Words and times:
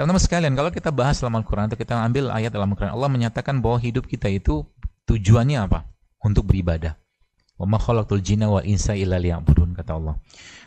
Teman-teman 0.00 0.24
sekalian, 0.24 0.56
kalau 0.56 0.72
kita 0.72 0.88
bahas 0.88 1.20
dalam 1.20 1.36
Al-Quran 1.36 1.68
atau 1.68 1.76
kita 1.76 1.92
ambil 1.92 2.32
ayat 2.32 2.48
dalam 2.48 2.72
Al-Quran, 2.72 2.96
Allah 2.96 3.12
menyatakan 3.12 3.60
bahwa 3.60 3.76
hidup 3.84 4.08
kita 4.08 4.32
itu 4.32 4.64
tujuannya 5.04 5.60
apa? 5.60 5.84
Untuk 6.24 6.48
beribadah. 6.48 6.96
Wa 7.60 7.68
khalaqtul 7.68 8.24
jinna 8.24 8.48
wal 8.48 8.64
insa 8.64 8.96
illa 8.96 9.20
liya'budun 9.20 9.76
kata 9.76 10.00
Allah. 10.00 10.16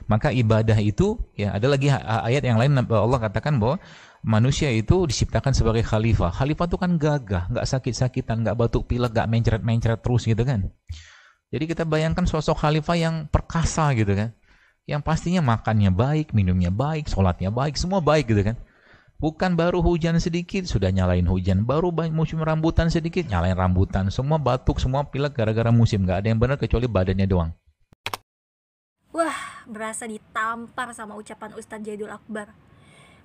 Maka 0.06 0.30
ibadah 0.30 0.78
itu 0.78 1.18
ya 1.34 1.50
ada 1.50 1.66
lagi 1.66 1.90
ayat 1.90 2.46
yang 2.46 2.62
lain 2.62 2.78
Allah 2.86 3.18
katakan 3.26 3.58
bahwa 3.58 3.82
manusia 4.22 4.70
itu 4.70 5.10
diciptakan 5.10 5.58
sebagai 5.58 5.82
khalifah. 5.82 6.30
Khalifah 6.30 6.70
itu 6.70 6.78
kan 6.78 6.92
gagah, 7.02 7.50
nggak 7.50 7.66
sakit-sakitan, 7.66 8.46
nggak 8.46 8.54
batuk 8.54 8.86
pilek, 8.86 9.18
nggak 9.18 9.26
mencret-mencret 9.34 9.98
terus 10.06 10.30
gitu 10.30 10.46
kan. 10.46 10.70
Jadi 11.50 11.66
kita 11.66 11.90
bayangkan 11.90 12.30
sosok 12.30 12.62
khalifah 12.62 13.02
yang 13.02 13.16
perkasa 13.34 13.98
gitu 13.98 14.14
kan. 14.14 14.30
Yang 14.86 15.02
pastinya 15.02 15.42
makannya 15.42 15.90
baik, 15.90 16.38
minumnya 16.38 16.70
baik, 16.70 17.10
sholatnya 17.10 17.50
baik, 17.50 17.82
semua 17.82 17.98
baik 17.98 18.30
gitu 18.30 18.46
kan. 18.54 18.62
Bukan 19.22 19.56
baru 19.56 19.80
hujan 19.80 20.20
sedikit 20.20 20.68
sudah 20.68 20.92
nyalain 20.92 21.24
hujan, 21.26 21.64
baru 21.64 21.94
musim 22.12 22.44
rambutan 22.44 22.92
sedikit 22.92 23.24
nyalain 23.30 23.56
rambutan, 23.56 24.12
semua 24.12 24.36
batuk, 24.36 24.84
semua 24.84 25.08
pilek 25.08 25.38
gara-gara 25.38 25.72
musim, 25.72 26.04
nggak 26.04 26.24
ada 26.24 26.28
yang 26.28 26.40
benar 26.42 26.58
kecuali 26.60 26.86
badannya 26.92 27.28
doang. 27.30 27.52
Wah, 29.14 29.64
berasa 29.70 30.10
ditampar 30.10 30.92
sama 30.98 31.14
ucapan 31.16 31.54
Ustadz 31.54 31.86
Jaidul 31.86 32.12
Akbar. 32.12 32.52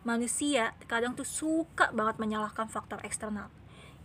Manusia 0.06 0.76
kadang 0.86 1.16
tuh 1.16 1.26
suka 1.26 1.90
banget 1.90 2.20
menyalahkan 2.22 2.70
faktor 2.70 3.02
eksternal. 3.02 3.50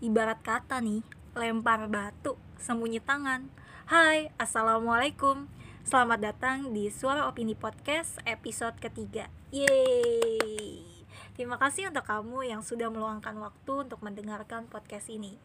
Ibarat 0.01 0.41
kata 0.41 0.81
nih, 0.81 1.05
lempar 1.37 1.85
batu, 1.91 2.39
sembunyi 2.57 3.03
tangan. 3.03 3.51
Hai, 3.85 4.31
Assalamualaikum. 4.39 5.45
Selamat 5.83 6.23
datang 6.23 6.71
di 6.71 6.87
Suara 6.87 7.27
Opini 7.27 7.53
Podcast 7.59 8.15
episode 8.23 8.79
ketiga. 8.79 9.27
Yeay! 9.51 10.92
Terima 11.33 11.57
kasih 11.57 11.89
untuk 11.89 12.05
kamu 12.05 12.45
yang 12.45 12.61
sudah 12.61 12.93
meluangkan 12.93 13.33
waktu 13.41 13.89
untuk 13.89 14.05
mendengarkan 14.05 14.69
podcast 14.69 15.09
ini. 15.09 15.41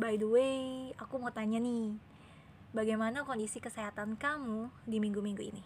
By 0.00 0.16
the 0.16 0.24
way, 0.24 0.56
aku 0.96 1.20
mau 1.20 1.28
tanya 1.28 1.60
nih, 1.60 2.00
bagaimana 2.72 3.28
kondisi 3.28 3.60
kesehatan 3.60 4.16
kamu 4.16 4.72
di 4.88 4.96
minggu-minggu 4.96 5.44
ini? 5.44 5.60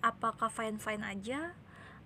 Apakah 0.00 0.48
fine-fine 0.48 1.04
aja 1.04 1.52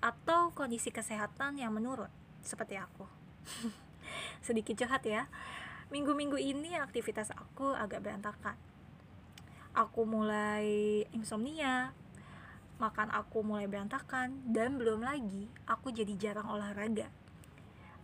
atau 0.03 0.51
kondisi 0.51 0.91
kesehatan 0.91 1.63
yang 1.63 1.71
menurun 1.71 2.11
seperti 2.43 2.75
aku? 2.75 3.07
Sedikit 4.47 4.75
curhat 4.75 5.07
ya. 5.07 5.31
Minggu-minggu 5.95 6.43
ini 6.43 6.75
aktivitas 6.75 7.31
aku 7.39 7.71
agak 7.71 8.03
berantakan. 8.03 8.59
Aku 9.79 10.03
mulai 10.03 11.07
insomnia, 11.15 11.95
makan 12.79 13.11
aku 13.15 13.47
mulai 13.47 13.71
berantakan, 13.71 14.43
dan 14.51 14.77
belum 14.77 15.03
lagi 15.07 15.51
aku 15.69 15.95
jadi 15.95 16.15
jarang 16.19 16.51
olahraga. 16.51 17.11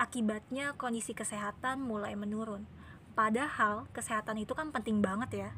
Akibatnya 0.00 0.72
kondisi 0.80 1.12
kesehatan 1.12 1.84
mulai 1.84 2.16
menurun. 2.16 2.64
Padahal 3.12 3.84
kesehatan 3.92 4.40
itu 4.40 4.56
kan 4.56 4.72
penting 4.72 5.04
banget 5.04 5.30
ya. 5.46 5.50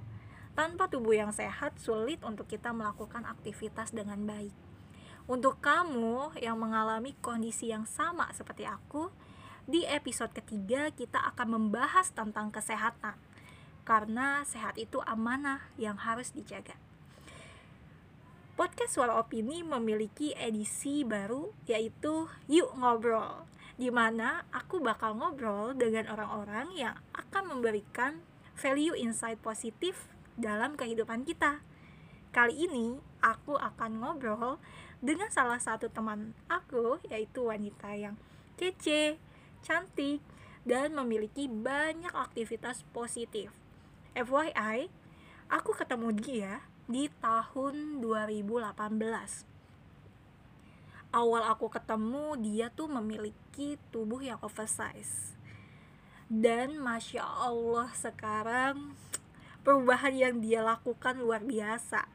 Tanpa 0.52 0.90
tubuh 0.90 1.14
yang 1.14 1.30
sehat, 1.30 1.78
sulit 1.78 2.20
untuk 2.26 2.50
kita 2.50 2.74
melakukan 2.74 3.24
aktivitas 3.24 3.94
dengan 3.94 4.20
baik. 4.26 4.52
Untuk 5.30 5.62
kamu 5.62 6.36
yang 6.42 6.58
mengalami 6.58 7.14
kondisi 7.22 7.70
yang 7.70 7.86
sama 7.86 8.26
seperti 8.34 8.66
aku, 8.66 9.14
di 9.62 9.86
episode 9.86 10.34
ketiga 10.34 10.90
kita 10.90 11.22
akan 11.32 11.54
membahas 11.54 12.10
tentang 12.10 12.50
kesehatan. 12.50 13.14
Karena 13.86 14.42
sehat 14.42 14.74
itu 14.74 14.98
amanah 15.06 15.62
yang 15.78 15.94
harus 15.94 16.34
dijaga. 16.34 16.74
Podcast 18.52 19.00
Suara 19.00 19.16
Opini 19.16 19.64
memiliki 19.64 20.36
edisi 20.36 21.08
baru 21.08 21.56
yaitu 21.64 22.28
Yuk 22.52 22.76
Ngobrol 22.76 23.48
di 23.80 23.88
mana 23.88 24.44
aku 24.52 24.76
bakal 24.84 25.16
ngobrol 25.16 25.72
dengan 25.72 26.04
orang-orang 26.12 26.68
yang 26.76 27.00
akan 27.16 27.48
memberikan 27.48 28.20
value 28.52 28.92
insight 28.92 29.40
positif 29.40 30.12
dalam 30.36 30.76
kehidupan 30.76 31.24
kita. 31.24 31.64
Kali 32.28 32.68
ini 32.68 33.00
aku 33.24 33.56
akan 33.56 34.04
ngobrol 34.04 34.60
dengan 35.00 35.32
salah 35.32 35.56
satu 35.56 35.88
teman 35.88 36.36
aku 36.52 37.00
yaitu 37.08 37.48
wanita 37.48 37.96
yang 37.96 38.20
kece, 38.60 39.16
cantik, 39.64 40.20
dan 40.68 40.92
memiliki 40.92 41.48
banyak 41.48 42.12
aktivitas 42.12 42.84
positif. 42.92 43.48
FYI, 44.12 44.92
aku 45.48 45.72
ketemu 45.72 46.08
dia 46.12 46.52
di 46.92 47.08
tahun 47.24 48.04
2018 48.04 49.48
awal 51.12 51.44
aku 51.48 51.72
ketemu 51.72 52.36
dia 52.40 52.66
tuh 52.72 52.88
memiliki 52.88 53.76
tubuh 53.92 54.20
yang 54.24 54.40
oversize. 54.40 55.36
Dan 56.32 56.80
masya 56.80 57.20
Allah 57.20 57.92
sekarang 57.92 58.96
perubahan 59.60 60.16
yang 60.16 60.40
dia 60.40 60.64
lakukan 60.64 61.20
luar 61.20 61.44
biasa. 61.44 62.08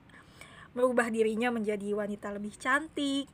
Merubah 0.73 1.13
dirinya 1.13 1.53
menjadi 1.53 1.93
wanita 1.93 2.33
lebih 2.33 2.57
cantik 2.57 3.29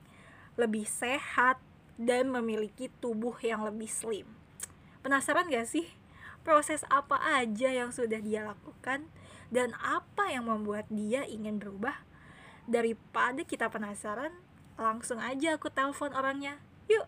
lebih 0.53 0.85
sehat 0.85 1.57
dan 1.97 2.29
memiliki 2.29 2.89
tubuh 3.01 3.33
yang 3.41 3.65
lebih 3.65 3.89
slim. 3.89 4.29
Penasaran 5.01 5.49
gak 5.49 5.65
sih 5.65 5.89
proses 6.45 6.85
apa 6.93 7.17
aja 7.39 7.71
yang 7.73 7.89
sudah 7.89 8.19
dia 8.21 8.45
lakukan 8.45 9.07
dan 9.53 9.77
apa 9.77 10.33
yang 10.33 10.49
membuat 10.49 10.89
dia 10.89 11.21
ingin 11.29 11.61
berubah? 11.61 11.93
Daripada 12.65 13.45
kita 13.45 13.69
penasaran 13.69 14.33
langsung 14.81 15.21
aja 15.21 15.53
aku 15.53 15.69
telepon 15.69 16.09
orangnya. 16.17 16.57
Yuk! 16.89 17.05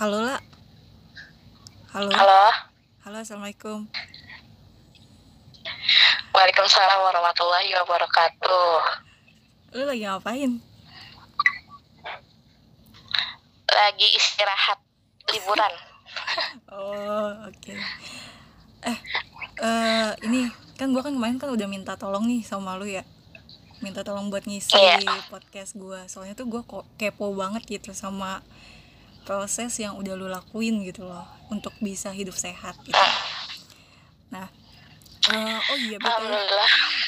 Halo 0.00 0.24
lah 0.24 0.40
halo. 1.92 2.08
Halo. 2.16 2.42
Halo 3.04 3.16
assalamualaikum. 3.20 3.84
Waalaikumsalam 6.32 6.98
warahmatullahi 7.04 7.68
wabarakatuh. 7.84 8.72
Lu 9.76 9.84
lagi 9.84 10.08
ngapain 10.08 10.69
lagi 13.74 14.06
istirahat 14.16 14.78
liburan. 15.34 15.74
Oh 16.70 17.30
oke. 17.46 17.54
Okay. 17.54 17.78
eh 18.82 18.98
uh, 19.62 20.10
ini 20.26 20.50
kan 20.74 20.90
gue 20.90 21.02
kan 21.02 21.14
kemarin 21.14 21.38
kan 21.38 21.54
udah 21.54 21.70
minta 21.70 21.94
tolong 21.94 22.26
nih 22.26 22.42
sama 22.42 22.74
lu 22.74 22.86
ya. 22.86 23.06
Minta 23.78 24.02
tolong 24.02 24.26
buat 24.26 24.42
ngisi 24.42 24.74
yeah. 24.74 24.98
podcast 25.30 25.78
gue 25.78 26.00
soalnya 26.10 26.34
tuh 26.34 26.50
gue 26.50 26.62
kok 26.66 26.82
kepo 26.98 27.30
banget 27.30 27.62
gitu 27.66 27.94
sama 27.94 28.42
proses 29.22 29.70
yang 29.78 29.94
udah 29.94 30.18
lu 30.18 30.26
lakuin 30.26 30.82
gitu 30.82 31.06
loh 31.06 31.26
untuk 31.46 31.70
bisa 31.78 32.10
hidup 32.10 32.34
sehat 32.34 32.74
gitu. 32.82 32.98
Nah 34.34 34.50
uh, 35.30 35.58
oh 35.62 35.78
iya 35.78 35.96
betul 35.98 36.42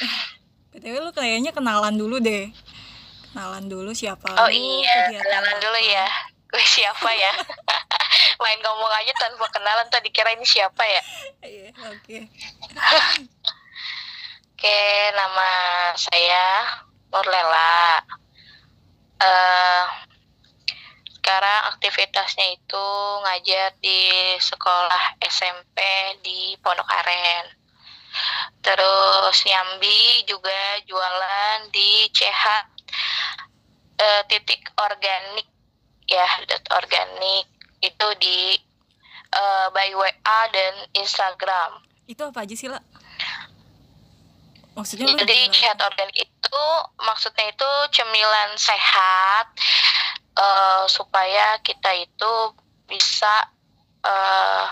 btw 0.73 0.95
lu 1.03 1.11
kayaknya 1.11 1.51
kenalan 1.51 1.99
dulu 1.99 2.23
deh. 2.23 2.55
Kenalan 3.33 3.67
dulu 3.67 3.91
siapa 3.97 4.31
oh 4.31 4.47
lu, 4.47 4.55
iya 4.55 5.11
kenalan 5.11 5.57
dulu 5.59 5.79
ya 5.91 6.07
siapa 6.73 7.11
ya? 7.13 7.33
Main 8.43 8.61
ngomong 8.65 8.93
aja 8.97 9.13
tanpa 9.21 9.45
kenalan 9.53 9.89
tadi 9.93 10.09
kira 10.09 10.33
ini 10.33 10.47
siapa 10.49 10.81
ya? 10.81 11.03
Iya 11.45 11.71
oke. 11.93 12.19
Oke 14.57 14.81
nama 15.13 15.51
saya 15.99 16.65
Nurlela 17.13 18.01
uh, 19.21 19.85
sekarang 21.23 21.61
aktivitasnya 21.77 22.57
itu 22.57 22.87
ngajar 23.23 23.77
di 23.79 24.11
sekolah 24.41 25.23
SMP 25.23 25.79
di 26.25 26.57
Pondok 26.59 26.89
Aren. 26.89 27.47
Terus 28.63 29.37
nyambi 29.47 30.27
juga 30.29 30.83
jualan 30.89 31.69
di 31.73 32.09
CH 32.13 32.45
uh, 33.99 34.23
titik 34.27 34.67
organik 34.79 35.47
ya 36.07 36.27
dot 36.49 36.65
organik 36.75 37.47
itu 37.83 38.09
di 38.23 38.57
uh, 39.35 39.67
by 39.75 39.91
WA 39.95 40.41
dan 40.53 40.75
Instagram. 40.95 41.83
Itu 42.07 42.29
apa 42.29 42.47
aja 42.47 42.55
sih 42.55 42.71
lah 42.71 42.83
maksudnya 44.73 45.13
jadi 45.21 45.53
chat 45.53 45.77
organik 45.77 46.17
itu 46.17 46.65
maksudnya 47.01 47.53
itu 47.53 47.71
cemilan 47.93 48.57
sehat 48.57 49.47
uh, 50.37 50.85
supaya 50.89 51.61
kita 51.61 51.93
itu 51.93 52.33
bisa 52.89 53.53
uh, 54.05 54.65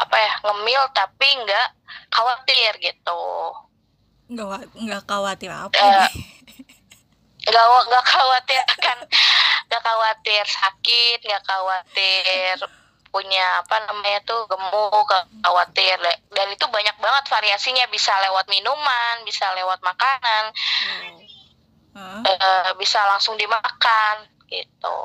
apa 0.00 0.16
ya 0.16 0.32
ngemil 0.48 0.82
tapi 0.96 1.28
nggak 1.44 1.68
khawatir 2.08 2.72
gitu. 2.80 3.24
Nggak 4.32 4.72
nggak 4.72 5.02
khawatir 5.04 5.52
apa 5.52 5.76
uh, 5.76 6.08
nggak 7.42 7.64
nggak 7.90 8.04
khawatir 8.06 8.62
akan 8.78 8.98
nggak 9.66 9.82
khawatir 9.82 10.44
sakit 10.46 11.18
nggak 11.26 11.42
khawatir 11.42 12.56
punya 13.12 13.60
apa 13.60 13.76
namanya 13.84 14.24
tuh 14.24 14.48
gemuk 14.48 15.10
khawatir. 15.44 16.00
Dan 16.32 16.48
itu 16.48 16.64
banyak 16.64 16.96
banget 16.96 17.24
variasinya. 17.28 17.84
Bisa 17.92 18.16
lewat 18.24 18.48
minuman 18.48 19.20
bisa 19.28 19.52
lewat 19.52 19.84
makanan 19.84 20.44
Hah? 21.92 22.24
eh, 22.24 22.70
bisa 22.80 23.04
langsung 23.04 23.36
dimakan 23.36 24.24
gitu. 24.48 24.98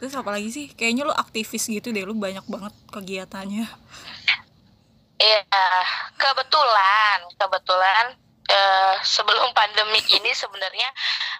Terus 0.00 0.18
apa 0.18 0.34
lagi 0.34 0.50
sih? 0.50 0.66
Kayaknya 0.72 1.06
lu 1.06 1.14
aktivis 1.14 1.68
gitu 1.68 1.92
deh 1.92 2.02
lu 2.02 2.16
banyak 2.16 2.42
banget 2.48 2.74
kegiatannya. 2.90 3.68
Iya, 5.22 5.62
kebetulan, 6.18 7.30
kebetulan 7.38 8.18
eh, 8.52 8.94
sebelum 9.00 9.50
pandemi 9.58 9.98
ini 10.12 10.30
sebenarnya 10.36 10.88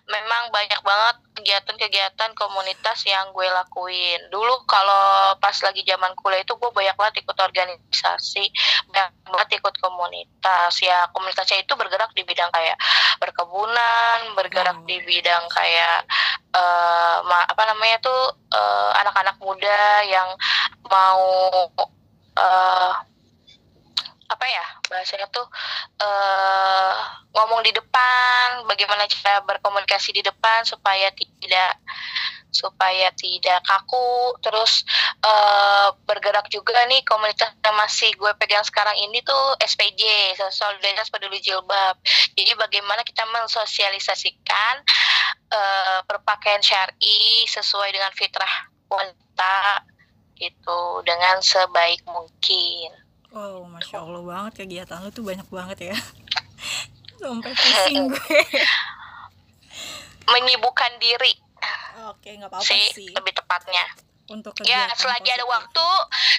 memang 0.09 0.49
banyak 0.51 0.81
banget 0.81 1.17
kegiatan-kegiatan 1.33 2.33
komunitas 2.37 3.05
yang 3.05 3.33
gue 3.33 3.47
lakuin. 3.49 4.21
Dulu 4.29 4.65
kalau 4.69 5.37
pas 5.39 5.55
lagi 5.65 5.85
zaman 5.85 6.13
kuliah 6.19 6.43
itu 6.45 6.53
gue 6.57 6.71
banyak 6.73 6.97
banget 6.97 7.25
ikut 7.25 7.37
organisasi, 7.37 8.45
banyak 8.91 9.11
banget 9.29 9.49
ikut 9.61 9.75
komunitas. 9.81 10.73
Ya 10.81 11.09
komunitasnya 11.13 11.63
itu 11.65 11.73
bergerak 11.77 12.13
di 12.13 12.23
bidang 12.25 12.51
kayak 12.53 12.77
berkebunan, 13.21 14.35
bergerak 14.35 14.75
Wow. 14.83 14.89
di 14.89 14.97
bidang 15.05 15.45
kayak 15.53 16.05
eh, 16.53 17.17
ma- 17.29 17.49
apa 17.49 17.63
namanya 17.69 18.01
tuh 18.01 18.23
eh, 18.53 18.91
anak-anak 19.05 19.37
muda 19.41 19.81
yang 20.09 20.29
mau 20.89 21.25
eh, 22.37 22.93
apa 24.33 24.47
ya 24.49 24.65
bahasanya 24.89 25.29
tuh 25.29 25.45
eh 26.01 26.95
ngomong 27.37 27.61
di 27.61 27.73
depan 27.77 28.65
bagaimana 28.65 29.05
cara 29.05 29.45
berkomunikasi 29.45 30.17
di 30.17 30.23
depan 30.25 30.65
supaya 30.65 31.13
tidak 31.13 31.77
supaya 32.53 33.09
tidak 33.17 33.65
kaku 33.65 34.37
terus 34.45 34.85
eh 35.25 35.89
bergerak 36.05 36.47
juga 36.53 36.85
nih 36.89 37.01
komunitas 37.09 37.53
yang 37.65 37.77
masih 37.77 38.13
gue 38.17 38.33
pegang 38.37 38.65
sekarang 38.65 38.97
ini 39.01 39.25
tuh 39.25 39.57
SPJ 39.61 40.37
Solidaritas 40.53 41.09
Peduli 41.09 41.41
Jilbab. 41.41 41.97
Jadi 42.37 42.53
bagaimana 42.57 43.01
kita 43.03 43.25
mensosialisasikan 43.33 44.75
eh 45.53 45.99
berpakaian 46.05 46.61
syari 46.61 47.49
sesuai 47.49 47.89
dengan 47.97 48.13
fitrah 48.13 48.69
wanita 48.93 49.89
gitu 50.37 51.01
dengan 51.07 51.41
sebaik 51.41 52.05
mungkin 52.05 53.02
wow 53.33 53.65
masya 53.67 53.99
allah 53.99 54.23
banget 54.23 54.53
kegiatan 54.65 55.01
lu 55.01 55.11
tuh 55.11 55.25
banyak 55.25 55.49
banget 55.49 55.79
ya. 55.93 55.97
Sampai 57.23 57.53
pusing 57.55 58.09
gue. 58.13 58.41
Menyibukkan 60.29 60.93
diri. 60.99 61.35
Oke 62.09 62.35
nggak 62.35 62.51
apa-apa 62.51 62.67
sih, 62.67 62.89
sih. 62.91 63.09
lebih 63.13 63.33
tepatnya. 63.33 63.85
untuk 64.31 64.55
Ya, 64.65 64.89
selagi 64.97 65.29
ada 65.29 65.45
waktu, 65.45 65.89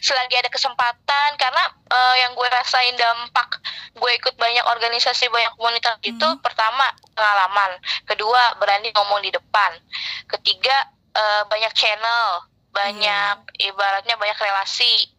selagi 0.02 0.34
ada 0.40 0.50
kesempatan, 0.50 1.30
karena 1.38 1.64
eh, 1.94 2.16
yang 2.26 2.34
gue 2.34 2.48
rasain 2.50 2.96
dampak 2.98 3.60
gue 3.94 4.12
ikut 4.18 4.34
banyak 4.34 4.66
organisasi, 4.66 5.30
banyak 5.30 5.54
komunitas 5.54 6.02
itu, 6.02 6.18
Hmm. 6.26 6.42
pertama 6.42 6.90
pengalaman, 7.14 7.78
kedua 8.10 8.58
berani 8.58 8.90
ngomong 8.98 9.22
di 9.22 9.30
depan, 9.30 9.78
ketiga 10.26 10.74
eh, 11.14 11.44
banyak 11.46 11.70
channel, 11.78 12.42
banyak 12.74 13.38
ibaratnya 13.62 14.18
banyak 14.18 14.38
relasi, 14.42 15.14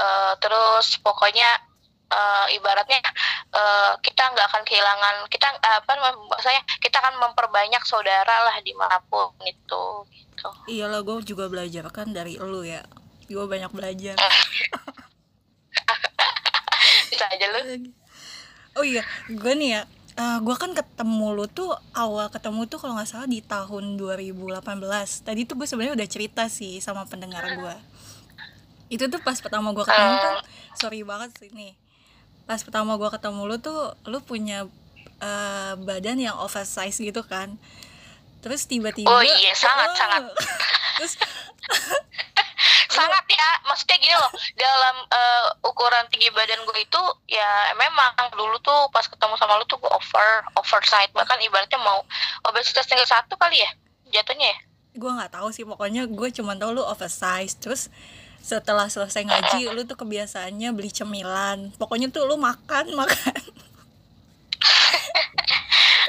Eh, 0.00 0.32
terus 0.40 0.96
pokoknya 1.04 1.50
eh, 2.08 2.56
ibaratnya 2.56 2.98
eh, 3.52 3.92
kita 4.00 4.22
nggak 4.32 4.46
akan 4.48 4.62
kehilangan 4.64 5.28
kita 5.28 5.46
apa 5.60 5.92
saya 6.40 6.60
kita 6.80 6.96
akan 7.04 7.20
memperbanyak 7.20 7.84
saudara 7.84 8.48
lah 8.48 8.56
di 8.64 8.72
mana 8.72 8.96
pun 9.12 9.28
itu 9.44 9.84
gitu. 10.08 10.48
iyalah 10.72 11.04
gue 11.04 11.20
juga 11.28 11.52
belajar 11.52 11.84
kan 11.92 12.08
dari 12.16 12.40
lu 12.40 12.64
ya. 12.64 12.80
Gue 13.28 13.44
banyak 13.46 13.70
belajar. 13.70 14.16
Bisa 17.12 17.26
aja 17.28 17.46
lu. 17.52 17.92
oh 18.78 18.86
iya 18.86 19.02
gue 19.26 19.52
nih 19.58 19.70
ya 19.76 19.82
eh, 20.16 20.38
gue 20.40 20.56
kan 20.56 20.70
ketemu 20.72 21.26
lu 21.36 21.46
tuh 21.50 21.74
awal 21.92 22.30
ketemu 22.30 22.70
tuh 22.70 22.78
kalau 22.78 22.94
nggak 22.96 23.10
salah 23.10 23.26
di 23.26 23.42
tahun 23.42 23.98
2018 23.98 24.62
tadi 25.26 25.40
tuh 25.42 25.58
gue 25.58 25.66
sebenarnya 25.66 25.98
udah 25.98 26.08
cerita 26.08 26.46
sih 26.46 26.78
sama 26.78 27.02
pendengar 27.10 27.44
gue 27.58 27.76
itu 28.90 29.06
tuh 29.06 29.22
pas 29.22 29.38
pertama 29.38 29.70
gue 29.70 29.86
ketemu 29.86 30.14
kan 30.18 30.34
sorry 30.74 31.00
banget 31.00 31.30
sih 31.38 31.50
nih. 31.54 31.72
Pas 32.44 32.58
pertama 32.58 32.98
gue 32.98 33.06
ketemu 33.06 33.40
lu 33.46 33.56
tuh 33.56 33.94
lu 34.04 34.18
punya 34.20 34.66
eh, 35.20 35.72
badan 35.78 36.18
yang 36.18 36.36
oversize 36.36 36.98
gitu 36.98 37.22
kan. 37.22 37.54
Terus 38.40 38.66
tiba-tiba 38.66 39.06
Oh 39.06 39.22
iya, 39.22 39.52
sangat, 39.54 39.88
Oh. 39.92 39.96
sangat. 39.96 40.22
terus 40.98 41.14
sangat 42.90 43.24
ya 43.30 43.48
maksudnya 43.64 43.96
gini 43.96 44.12
loh 44.12 44.28
dalam 44.52 44.96
eh, 45.06 45.46
ukuran 45.62 46.04
tinggi 46.10 46.28
badan 46.34 46.60
gue 46.60 46.78
itu 46.82 47.02
ya 47.30 47.70
memang 47.72 48.12
dulu 48.34 48.58
tuh 48.60 48.90
pas 48.90 49.06
ketemu 49.06 49.38
sama 49.38 49.56
lu 49.56 49.64
tuh 49.64 49.78
gue 49.78 49.88
over 49.88 50.28
oversight 50.58 51.08
bahkan 51.14 51.38
ibaratnya 51.38 51.78
mau 51.78 52.02
obesitas 52.44 52.84
tinggal 52.84 53.06
satu 53.06 53.38
kali 53.38 53.56
ya 53.56 53.70
jatuhnya 54.10 54.50
ya? 54.50 54.58
Gue 54.98 55.06
nggak 55.08 55.32
tahu 55.32 55.48
sih 55.54 55.62
pokoknya 55.62 56.10
gue 56.10 56.28
cuma 56.34 56.58
tahu 56.58 56.74
lu 56.74 56.82
oversize. 56.82 57.54
Terus 57.56 57.86
setelah 58.40 58.88
selesai 58.88 59.22
ngaji 59.28 59.68
lu 59.70 59.84
tuh 59.84 60.00
kebiasaannya 60.00 60.72
beli 60.72 60.90
cemilan. 60.90 61.70
Pokoknya 61.76 62.08
tuh 62.08 62.24
lu 62.26 62.40
makan 62.40 62.92
makan. 63.00 63.40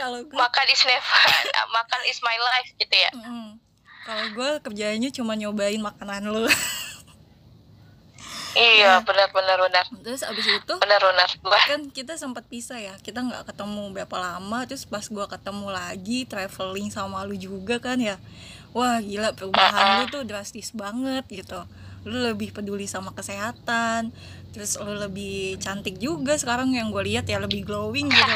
Kalau 0.02 0.20
gue 0.26 0.34
makan 0.34 0.66
is 0.74 0.82
never 0.90 1.22
makan 1.78 2.02
is 2.10 2.20
my 2.26 2.34
life 2.34 2.70
gitu 2.80 2.96
ya? 2.96 3.12
Mm-mm. 3.14 3.62
kalau 4.02 4.26
gue 4.34 4.50
kerjanya 4.66 5.14
cuma 5.14 5.38
nyobain 5.38 5.78
makanan 5.78 6.26
lu. 6.26 6.50
Iya 8.52 9.00
benar 9.08 9.32
benar 9.32 9.64
benar. 9.64 9.86
terus 10.04 10.28
abis 10.28 10.44
itu 10.44 10.74
benar 10.84 11.00
benar 11.00 11.30
kan 11.72 11.88
kita 11.88 12.20
sempat 12.20 12.44
pisah 12.52 12.84
ya 12.84 13.00
kita 13.00 13.24
nggak 13.24 13.48
ketemu 13.48 13.96
berapa 13.96 14.12
lama 14.20 14.68
terus 14.68 14.84
pas 14.84 15.08
gue 15.08 15.24
ketemu 15.24 15.72
lagi 15.72 16.28
traveling 16.28 16.92
sama 16.92 17.24
lu 17.24 17.40
juga 17.40 17.80
kan 17.80 17.96
ya. 17.96 18.20
Wah 18.76 19.00
gila 19.00 19.32
perubahan 19.32 20.04
lu 20.04 20.12
tuh 20.12 20.28
drastis 20.28 20.76
banget 20.76 21.24
gitu 21.32 21.64
lu 22.08 22.18
lebih 22.18 22.50
peduli 22.56 22.90
sama 22.90 23.14
kesehatan 23.14 24.10
terus 24.52 24.76
lu 24.82 24.98
lebih 24.98 25.62
cantik 25.62 26.02
juga 26.02 26.36
sekarang 26.36 26.74
yang 26.74 26.90
gue 26.90 27.04
lihat 27.06 27.30
ya 27.30 27.38
lebih 27.38 27.64
glowing 27.64 28.10
gitu 28.10 28.36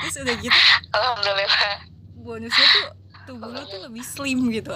terus 0.00 0.14
udah 0.22 0.36
gitu 0.38 0.60
alhamdulillah. 0.94 1.76
bonusnya 2.20 2.66
tuh 2.70 2.86
tubuh 3.30 3.50
lu 3.54 3.62
tuh 3.62 3.80
lebih 3.86 4.02
slim 4.02 4.40
gitu. 4.50 4.74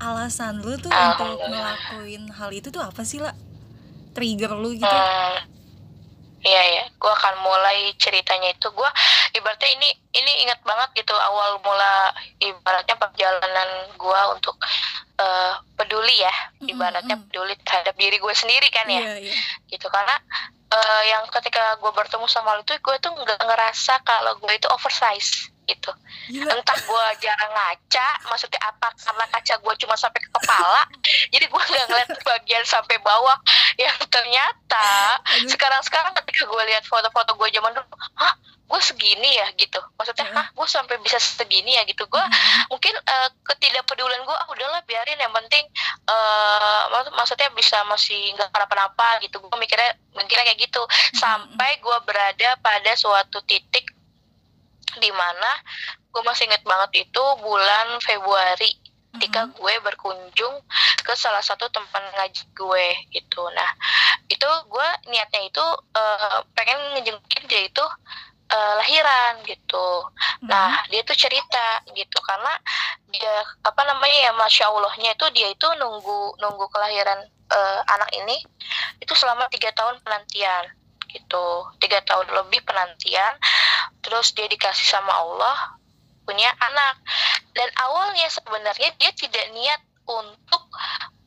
Alasan 0.00 0.60
lu 0.60 0.76
tuh 0.76 0.92
untuk 0.92 1.40
ngelakuin 1.44 2.28
hal 2.32 2.50
itu 2.52 2.68
tuh 2.68 2.84
apa 2.84 3.04
sih 3.04 3.20
lah 3.20 3.32
trigger 4.12 4.56
lu 4.56 4.76
gitu? 4.76 4.84
Hmm, 4.84 5.44
iya 6.44 6.62
ya, 6.80 6.84
gue 6.92 7.12
akan 7.12 7.34
mulai 7.40 7.92
ceritanya 7.96 8.52
itu. 8.52 8.68
Gue 8.72 8.88
ibaratnya 9.36 9.70
ini 9.76 9.88
ini 10.16 10.32
ingat 10.44 10.60
banget 10.64 11.04
gitu 11.04 11.14
awal 11.16 11.60
mula 11.64 12.12
ibaratnya 12.40 12.96
perjalanan 13.00 13.92
gue 13.96 14.20
untuk 14.36 14.56
eh, 15.16 15.54
peduli 15.76 16.16
ya, 16.20 16.34
ibaratnya 16.68 17.16
peduli 17.16 17.56
terhadap 17.64 17.96
diri 17.96 18.20
gue 18.20 18.34
sendiri 18.36 18.68
kan 18.68 18.86
ya, 18.88 19.00
iya 19.00 19.14
iya. 19.30 19.34
Gitu 19.70 19.86
karena 19.88 20.16
eh, 20.72 21.02
yang 21.10 21.24
ketika 21.32 21.80
gue 21.80 21.92
bertemu 21.94 22.26
sama 22.28 22.58
lu 22.58 22.62
tuh 22.68 22.76
gue 22.78 22.96
tuh 23.00 23.12
nggak 23.16 23.40
ngerasa 23.40 24.04
kalau 24.04 24.36
gue 24.36 24.52
itu 24.52 24.68
oversize 24.68 25.55
gitu. 25.66 25.90
Gila. 26.30 26.50
Entah 26.54 26.78
gue 26.78 27.04
jarang 27.22 27.52
ngaca 27.52 28.08
maksudnya 28.30 28.60
apa? 28.62 28.88
Karena 28.94 29.24
kaca 29.30 29.54
gue 29.58 29.74
cuma 29.82 29.94
sampai 29.98 30.20
ke 30.22 30.30
kepala 30.30 30.82
jadi 31.34 31.44
gue 31.50 31.62
nggak 31.62 31.86
ngeliat 31.90 32.10
bagian 32.22 32.64
sampai 32.66 32.96
bawah. 33.02 33.38
Yang 33.76 34.08
ternyata 34.08 35.20
sekarang 35.50 35.82
sekarang 35.84 36.12
ketika 36.22 36.46
gue 36.46 36.62
lihat 36.70 36.86
foto-foto 36.86 37.34
gue 37.36 37.48
zaman 37.50 37.74
dulu 37.74 37.86
hah 38.16 38.34
gue 38.66 38.80
segini 38.82 39.30
ya? 39.38 39.46
Gitu. 39.54 39.78
Maksudnya 39.94 40.26
hah 40.34 40.46
gue 40.50 40.66
sampai 40.66 40.98
bisa 41.02 41.18
segini 41.22 41.78
ya? 41.78 41.82
Gitu. 41.86 42.02
Gue 42.06 42.18
Mm-mm. 42.18 42.70
mungkin 42.70 42.94
eh, 42.98 43.28
ketidakpedulian 43.46 44.22
gue 44.26 44.36
ah 44.36 44.46
udahlah 44.50 44.82
biarin 44.86 45.18
yang 45.18 45.30
penting 45.30 45.64
mak- 46.90 47.14
maksudnya 47.14 47.50
bisa 47.54 47.82
masih 47.86 48.34
nggak 48.34 48.50
kenapa-napa 48.50 49.22
gitu. 49.22 49.38
Gue 49.38 49.58
mikirnya 49.58 49.94
mikirnya 50.18 50.44
kayak 50.50 50.60
gitu. 50.66 50.82
Sampai 51.14 51.78
gue 51.78 51.98
berada 52.06 52.58
pada 52.58 52.92
suatu 52.98 53.38
titik 53.46 53.95
di 55.00 55.10
mana 55.12 55.50
gue 56.10 56.22
masih 56.24 56.48
inget 56.48 56.64
banget 56.64 57.08
itu 57.08 57.24
bulan 57.44 58.00
Februari 58.00 58.72
ketika 59.16 59.48
Mm-mm. 59.48 59.56
gue 59.56 59.74
berkunjung 59.80 60.54
ke 61.00 61.12
salah 61.16 61.40
satu 61.40 61.72
tempat 61.72 62.04
ngaji 62.16 62.44
gue 62.52 62.86
gitu. 63.16 63.42
Nah 63.56 63.70
itu 64.28 64.48
gue 64.68 64.88
niatnya 65.08 65.40
itu 65.48 65.66
eh, 65.96 66.38
pengen 66.52 66.78
ngejengkin 66.96 67.44
dia 67.48 67.64
itu 67.64 67.84
eh, 68.52 68.72
lahiran 68.76 69.40
gitu. 69.48 69.88
Nah, 70.44 70.84
dia 70.92 71.00
tuh 71.02 71.16
cerita 71.16 71.80
gitu. 71.96 72.18
Karena 72.20 72.52
dia 73.08 73.40
apa 73.64 73.82
namanya 73.88 74.30
ya 74.30 74.32
masya 74.36 74.68
allahnya 74.68 75.16
itu 75.16 75.26
dia 75.32 75.48
itu 75.48 75.68
nunggu 75.80 76.36
nunggu 76.36 76.68
kelahiran 76.68 77.24
eh, 77.48 77.80
anak 77.88 78.10
ini 78.12 78.36
itu 79.00 79.12
selama 79.16 79.48
tiga 79.48 79.72
tahun 79.72 79.96
penantian 80.04 80.75
gitu. 81.16 81.46
Tiga 81.80 82.04
tahun 82.04 82.28
lebih 82.30 82.60
penantian 82.68 83.34
terus 84.04 84.36
dia 84.36 84.46
dikasih 84.46 84.86
sama 84.86 85.10
Allah 85.10 85.80
punya 86.26 86.50
anak. 86.58 87.00
Dan 87.56 87.68
awalnya 87.80 88.28
sebenarnya 88.28 88.92
dia 89.00 89.10
tidak 89.16 89.46
niat 89.54 89.80
untuk 90.06 90.62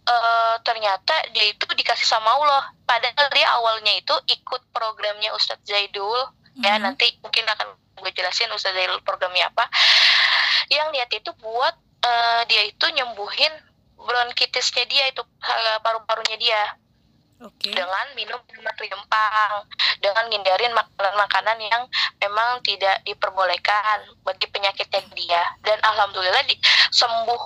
uh, 0.06 0.56
ternyata 0.62 1.16
dia 1.34 1.50
itu 1.50 1.66
dikasih 1.66 2.06
sama 2.06 2.30
Allah. 2.36 2.70
Padahal 2.86 3.28
dia 3.34 3.48
awalnya 3.58 3.94
itu 3.98 4.16
ikut 4.30 4.62
programnya 4.76 5.34
Ustadz 5.34 5.66
Zaidul. 5.66 6.36
Mm-hmm. 6.60 6.66
ya 6.66 6.76
nanti 6.82 7.08
mungkin 7.24 7.46
akan 7.48 7.68
gue 8.04 8.12
jelasin 8.12 8.52
Ustadz 8.52 8.76
Zaidul 8.76 9.02
programnya 9.02 9.50
apa. 9.50 9.66
Yang 10.70 10.88
niat 10.94 11.10
itu 11.16 11.32
buat 11.40 11.76
uh, 12.06 12.42
dia 12.46 12.68
itu 12.68 12.86
nyembuhin 12.94 13.52
bronkitisnya 14.00 14.86
dia 14.88 15.12
itu 15.12 15.22
paru-parunya 15.84 16.40
dia 16.40 16.62
okay. 17.40 17.74
dengan 17.74 18.06
minum 18.16 18.42
minuman 18.80 19.64
dengan 20.00 20.26
ngindarin 20.32 20.72
makanan-makanan 20.76 21.58
yang 21.60 21.84
memang 22.20 22.64
tidak 22.64 23.04
diperbolehkan 23.04 24.08
bagi 24.24 24.48
penyakitnya 24.52 25.02
dia 25.16 25.44
dan 25.64 25.80
alhamdulillah 25.84 26.44
di, 26.48 26.56
sembuh 26.92 27.42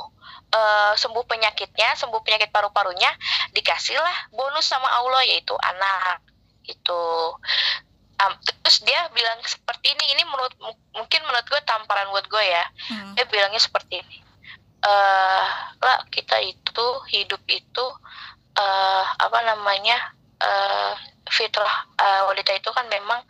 uh, 0.54 0.94
sembuh 0.98 1.26
penyakitnya 1.26 1.98
sembuh 1.98 2.22
penyakit 2.22 2.50
paru-parunya 2.54 3.10
dikasihlah 3.54 4.34
bonus 4.34 4.70
sama 4.70 4.90
Allah 5.02 5.26
yaitu 5.26 5.54
anak 5.58 6.22
itu 6.64 7.04
um, 8.22 8.34
terus 8.64 8.80
dia 8.88 9.10
bilang 9.12 9.40
seperti 9.44 9.92
ini 9.94 10.06
ini 10.16 10.24
menurut 10.30 10.54
mungkin 10.96 11.22
menurut 11.28 11.46
gue 11.50 11.62
tamparan 11.68 12.10
buat 12.14 12.26
gue 12.30 12.44
ya 12.44 12.64
hmm. 12.94 13.14
dia 13.20 13.26
bilangnya 13.28 13.60
seperti 13.60 14.00
ini 14.00 14.18
uh, 14.86 15.46
lah 15.80 16.00
kita 16.08 16.40
itu 16.40 16.88
hidup 17.12 17.42
itu 17.50 17.86
uh, 18.58 19.04
apa 19.18 19.40
namanya 19.46 19.98
uh, 20.42 20.94
fitrah 21.30 21.88
uh, 21.98 22.22
wanita 22.30 22.54
itu 22.54 22.70
kan 22.70 22.86
memang 22.90 23.22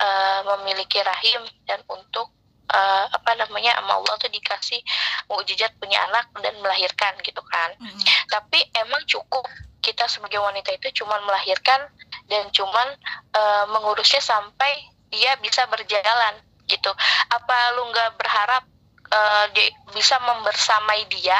uh, 0.00 0.40
memiliki 0.56 1.02
rahim 1.02 1.42
dan 1.68 1.80
untuk 1.90 2.30
uh, 2.72 3.04
apa 3.10 3.36
namanya 3.36 3.76
sama 3.78 4.00
Allah 4.00 4.14
tuh 4.20 4.30
dikasih 4.32 4.80
mukjizat 5.28 5.72
punya 5.76 6.00
anak 6.10 6.30
dan 6.40 6.54
melahirkan 6.60 7.12
gitu 7.22 7.42
kan. 7.48 7.74
Mm 7.80 7.90
-hmm. 7.90 8.00
Tapi 8.30 8.58
emang 8.80 9.02
cukup 9.04 9.44
kita 9.84 10.08
sebagai 10.08 10.40
wanita 10.40 10.72
itu 10.72 11.04
cuman 11.04 11.20
melahirkan 11.28 11.84
dan 12.32 12.48
cuman 12.56 12.88
uh, 13.36 13.64
mengurusnya 13.68 14.24
sampai 14.24 14.88
dia 15.12 15.36
bisa 15.44 15.68
berjalan 15.68 16.40
gitu. 16.64 16.90
Apa 17.28 17.56
lu 17.76 17.92
nggak 17.92 18.16
berharap 18.16 18.64
uh, 19.12 19.44
di, 19.52 19.68
bisa 19.92 20.16
membersamai 20.24 21.04
dia 21.12 21.36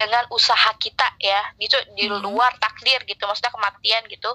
dengan 0.00 0.24
usaha 0.32 0.72
kita 0.80 1.04
ya 1.20 1.52
gitu 1.60 1.76
di 1.92 2.08
hmm. 2.08 2.24
luar 2.24 2.56
takdir 2.56 3.04
gitu 3.04 3.20
maksudnya 3.28 3.52
kematian 3.52 4.02
gitu 4.08 4.32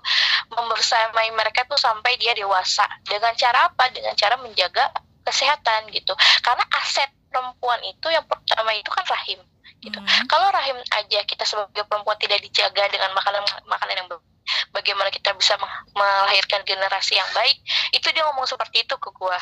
membersamai 0.53 1.33
mereka 1.33 1.65
tuh 1.65 1.81
sampai 1.81 2.13
dia 2.21 2.37
dewasa. 2.37 2.85
Dengan 3.01 3.33
cara 3.33 3.73
apa? 3.73 3.89
Dengan 3.89 4.13
cara 4.13 4.37
menjaga 4.37 4.93
kesehatan 5.25 5.89
gitu. 5.89 6.13
Karena 6.45 6.61
aset 6.77 7.09
perempuan 7.33 7.81
itu 7.83 8.07
yang 8.13 8.23
pertama 8.29 8.71
itu 8.77 8.87
kan 8.93 9.03
rahim 9.09 9.41
gitu. 9.85 9.99
Hmm. 10.01 10.25
kalau 10.25 10.47
rahim 10.49 10.77
aja 10.81 11.19
kita 11.27 11.43
sebagai 11.45 11.85
perempuan 11.85 12.17
tidak 12.17 12.41
dijaga 12.41 12.89
dengan 12.89 13.13
makanan 13.13 13.43
makanan 13.69 13.95
yang 14.01 14.09
bagaimana 14.73 15.09
kita 15.13 15.33
bisa 15.37 15.57
melahirkan 15.93 16.61
generasi 16.65 17.17
yang 17.17 17.29
baik 17.33 17.57
itu 17.93 18.07
dia 18.13 18.23
ngomong 18.29 18.45
seperti 18.49 18.85
itu 18.85 18.95
ke 18.97 19.09
gue 19.13 19.37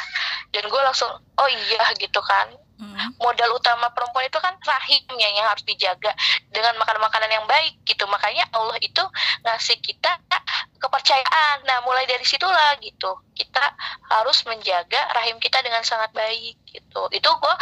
dan 0.55 0.63
gue 0.67 0.81
langsung 0.83 1.11
oh 1.11 1.49
iya 1.49 1.83
gitu 1.99 2.19
kan 2.23 2.51
hmm. 2.83 3.15
modal 3.19 3.55
utama 3.55 3.87
perempuan 3.95 4.27
itu 4.27 4.39
kan 4.43 4.53
rahimnya 4.59 5.27
yang 5.31 5.47
harus 5.47 5.63
dijaga 5.63 6.11
dengan 6.51 6.75
makan-makanan 6.79 7.31
yang 7.31 7.45
baik 7.47 7.79
gitu. 7.87 8.03
Makanya 8.11 8.43
Allah 8.51 8.75
itu 8.83 9.03
ngasih 9.47 9.79
kita 9.79 10.11
kepercayaan. 10.83 11.63
Nah 11.63 11.79
mulai 11.87 12.03
dari 12.03 12.27
situlah 12.27 12.75
gitu. 12.83 13.15
Kita 13.33 13.63
harus 14.11 14.43
menjaga 14.43 14.99
rahim 15.15 15.39
kita 15.39 15.63
dengan 15.63 15.81
sangat 15.87 16.11
baik 16.11 16.59
gitu. 16.67 17.01
Itu 17.15 17.29
gue 17.31 17.55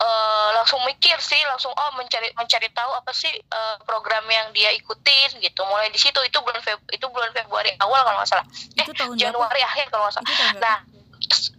uh, 0.00 0.48
langsung 0.56 0.80
mikir 0.88 1.20
sih 1.20 1.38
langsung 1.46 1.70
oh 1.76 1.90
mencari 1.94 2.32
mencari 2.32 2.72
tahu 2.72 2.90
apa 2.96 3.12
sih 3.12 3.30
uh, 3.52 3.76
program 3.84 4.24
yang 4.32 4.50
dia 4.56 4.72
ikutin 4.72 5.38
gitu. 5.44 5.60
Mulai 5.68 5.92
di 5.92 6.00
situ 6.00 6.18
itu 6.24 6.40
bulan 6.40 6.64
Feb 6.64 6.80
itu 6.90 7.06
bulan 7.12 7.30
Februari 7.36 7.76
awal 7.84 8.00
kalau 8.02 8.18
nggak 8.24 8.30
salah. 8.32 8.46
Eh 8.80 8.86
Januari 9.20 9.60
akhir 9.60 9.92
kalau 9.92 10.08
nggak 10.08 10.16
salah. 10.16 10.28
Nah 10.58 10.76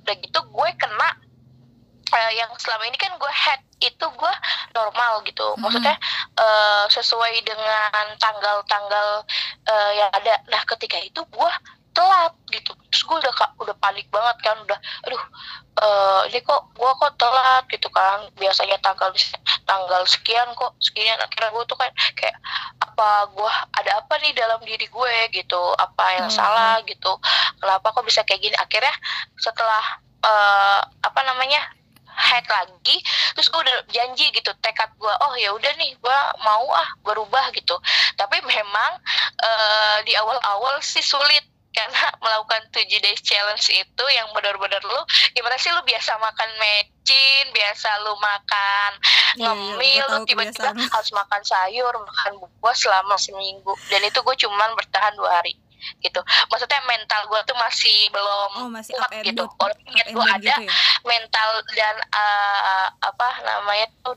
udah 0.03 0.15
gitu 0.19 0.39
gue 0.43 0.69
kena 0.75 1.09
uh, 2.11 2.31
yang 2.35 2.51
selama 2.59 2.83
ini 2.89 2.97
kan 2.99 3.13
gue 3.15 3.31
head 3.31 3.61
itu 3.79 4.05
gue 4.05 4.33
normal 4.75 5.23
gitu. 5.27 5.43
Mm-hmm. 5.43 5.61
maksudnya 5.61 5.95
uh, 6.39 6.85
sesuai 6.91 7.33
dengan 7.43 8.05
tanggal-tanggal 8.19 9.23
uh, 9.69 9.91
yang 9.95 10.11
ada. 10.11 10.39
Nah 10.49 10.61
ketika 10.67 10.99
itu 10.99 11.21
gue 11.23 11.51
telat 11.93 12.33
gitu. 12.49 12.73
Terus 12.89 13.03
gue 13.05 13.17
udah 13.21 13.33
udah 13.61 13.75
panik 13.77 14.09
banget 14.09 14.37
kan. 14.41 14.57
Udah 14.65 14.79
aduh 15.05 15.23
uh, 15.83 16.21
ini 16.31 16.41
kok 16.41 16.73
gue 16.73 16.91
kok 16.99 17.13
telat? 17.21 17.63
Gitu 17.69 17.87
kan. 17.93 18.27
Biasanya 18.39 18.81
tanggal 18.81 19.13
tanggal 19.67 20.01
sekian 20.09 20.49
kok 20.57 20.73
sekian. 20.81 21.19
Akhirnya 21.21 21.53
gue 21.53 21.63
tuh 21.69 21.77
kan 21.77 21.91
kayak 22.17 22.37
apa 22.81 23.29
gue 23.31 23.51
ada 23.77 23.91
apa 24.01 24.13
nih 24.25 24.33
dalam 24.33 24.59
diri 24.65 24.89
gue? 24.89 25.15
Gitu. 25.31 25.61
Apa 25.77 26.23
yang 26.23 26.27
hmm. 26.31 26.35
salah? 26.35 26.81
Gitu. 26.87 27.11
Kenapa 27.61 27.93
kok 27.93 28.05
bisa 28.07 28.25
kayak 28.25 28.41
gini? 28.41 28.55
Akhirnya 28.57 28.95
setelah 29.37 30.01
uh, 30.25 30.81
apa 31.03 31.21
namanya 31.27 31.61
hack 32.13 32.45
lagi 32.47 32.97
terus 33.33 33.49
gue 33.49 33.61
udah 33.61 33.77
janji 33.89 34.29
gitu 34.29 34.53
tekad 34.61 34.89
gue 34.97 35.13
oh 35.25 35.33
ya 35.35 35.49
udah 35.53 35.73
nih 35.77 35.97
gue 35.97 36.19
mau 36.45 36.65
ah 36.73 36.89
berubah 37.03 37.49
gitu. 37.57 37.75
Tapi 38.15 38.37
memang 38.45 38.91
uh, 39.41 39.97
di 40.05 40.13
awal-awal 40.15 40.79
sih 40.79 41.03
sulit 41.03 41.43
karena 41.73 42.13
melakukan 42.23 42.69
7 42.69 42.85
days 43.01 43.21
challenge 43.25 43.65
itu 43.73 44.05
yang 44.13 44.29
benar-benar 44.31 44.79
lu 44.85 45.01
gimana 45.33 45.57
sih 45.57 45.73
lu 45.73 45.81
biasa 45.81 46.21
makan 46.21 46.49
mecin, 46.61 47.45
biasa 47.49 47.89
lu 48.05 48.13
makan 48.21 48.91
iya, 49.41 49.49
iya 49.49 49.51
ngemil, 49.51 50.05
lu 50.13 50.17
tiba-tiba 50.29 50.71
harus 50.71 51.11
makan 51.11 51.41
sayur, 51.41 51.93
makan 51.97 52.33
buah 52.61 52.77
selama 52.77 53.17
seminggu. 53.17 53.73
Dan 53.89 54.05
itu 54.05 54.21
gue 54.21 54.35
cuman 54.45 54.77
bertahan 54.77 55.17
dua 55.17 55.41
hari 55.41 55.57
gitu. 55.99 56.19
Maksudnya 56.51 56.81
mental 56.85 57.21
gue 57.27 57.41
tuh 57.47 57.57
masih 57.57 57.97
belum 58.13 58.51
oh, 58.59 58.69
masih 58.71 58.93
kuat 58.95 59.11
gitu. 59.23 59.43
walaupun 59.43 59.71
gue 59.91 60.25
ada 60.29 60.55
gitu 60.55 60.61
ya? 60.67 60.73
mental 61.07 61.49
dan 61.75 61.95
uh, 62.13 62.87
apa 63.01 63.27
namanya 63.43 63.87
tuh 64.03 64.15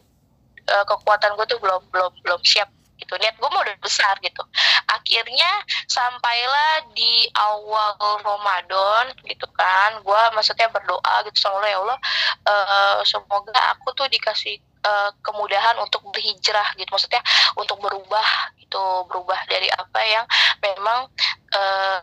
uh, 0.71 0.85
kekuatan 0.85 1.35
gue 1.35 1.47
tuh 1.49 1.59
belum 1.63 1.83
belum 1.91 2.13
belum 2.23 2.41
siap 2.43 2.71
gitu. 2.97 3.13
Niat 3.17 3.37
gue 3.37 3.49
mau 3.49 3.63
udah 3.63 3.77
besar 3.81 4.17
gitu. 4.21 4.43
Akhirnya 4.89 5.51
sampailah 5.87 6.91
di 6.93 7.29
awal 7.37 7.97
Ramadan 8.21 9.13
gitu 9.25 9.47
kan 9.57 10.01
gue 10.03 10.23
maksudnya 10.37 10.69
berdoa 10.69 11.25
gitu 11.29 11.39
sama 11.39 11.63
Allah 11.63 11.71
ya 11.71 11.79
Allah 11.81 11.99
uh, 12.47 12.97
semoga 13.05 13.55
aku 13.77 13.93
tuh 13.97 14.07
dikasih 14.11 14.61
uh, 14.85 15.11
kemudahan 15.23 15.77
untuk 15.81 16.05
berhijrah 16.11 16.77
gitu. 16.79 16.89
Maksudnya 16.91 17.23
untuk 17.59 17.79
berubah 17.81 18.57
gitu. 18.61 18.85
Berubah 19.09 19.41
dari 19.49 19.69
apa 19.71 20.01
yang 20.05 20.25
memang 20.63 21.09
uh, 21.55 21.99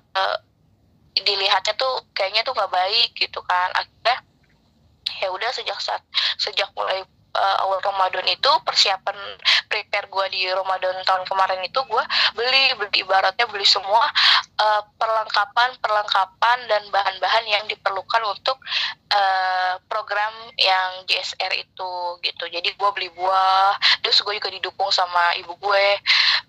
dilihatnya 1.14 1.78
tuh 1.78 2.10
kayaknya 2.18 2.42
tuh 2.42 2.54
nggak 2.58 2.72
baik 2.72 3.10
gitu 3.18 3.40
kan. 3.46 3.70
Akhirnya 3.78 4.18
ya 5.22 5.30
udah 5.32 5.50
sejak 5.56 5.78
saat 5.80 6.02
sejak 6.40 6.68
mulai 6.76 7.04
uh, 7.34 7.56
awal 7.66 7.82
Ramadan 7.82 8.26
itu 8.30 8.52
persiapan 8.64 9.18
prepare 9.68 10.08
gue 10.10 10.26
di 10.34 10.42
Ramadan 10.50 11.02
tahun 11.06 11.26
kemarin 11.26 11.62
itu 11.66 11.80
gue 11.86 12.04
beli 12.38 12.64
beli 12.78 13.02
ibaratnya 13.02 13.46
beli 13.50 13.66
semua 13.66 14.06
uh, 14.62 14.82
perlengkapan 14.98 15.74
perlengkapan 15.82 16.58
dan 16.70 16.84
bahan-bahan 16.94 17.46
yang 17.50 17.64
diperlukan 17.66 18.22
untuk 18.30 18.62
uh, 19.10 19.82
program 19.90 20.34
yang 20.62 21.06
JSR 21.10 21.54
itu 21.58 21.94
gitu 22.22 22.44
jadi 22.50 22.70
gue 22.70 22.90
beli 22.94 23.10
buah 23.18 23.78
terus 24.06 24.22
gue 24.22 24.38
juga 24.38 24.54
didukung 24.54 24.94
sama 24.94 25.34
ibu 25.42 25.58
gue 25.58 25.86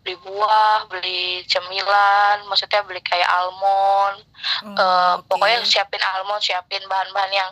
beli 0.04 0.16
buah 0.20 0.84
beli 0.92 1.48
cemilan 1.48 2.44
maksudnya 2.44 2.84
beli 2.84 3.00
kayak 3.00 3.28
almond 3.32 4.20
hmm, 4.60 4.76
uh, 4.76 5.16
okay. 5.16 5.32
pokoknya 5.32 5.58
siapin 5.64 6.02
almond 6.04 6.44
siapin 6.44 6.84
bahan-bahan 6.84 7.32
yang 7.32 7.50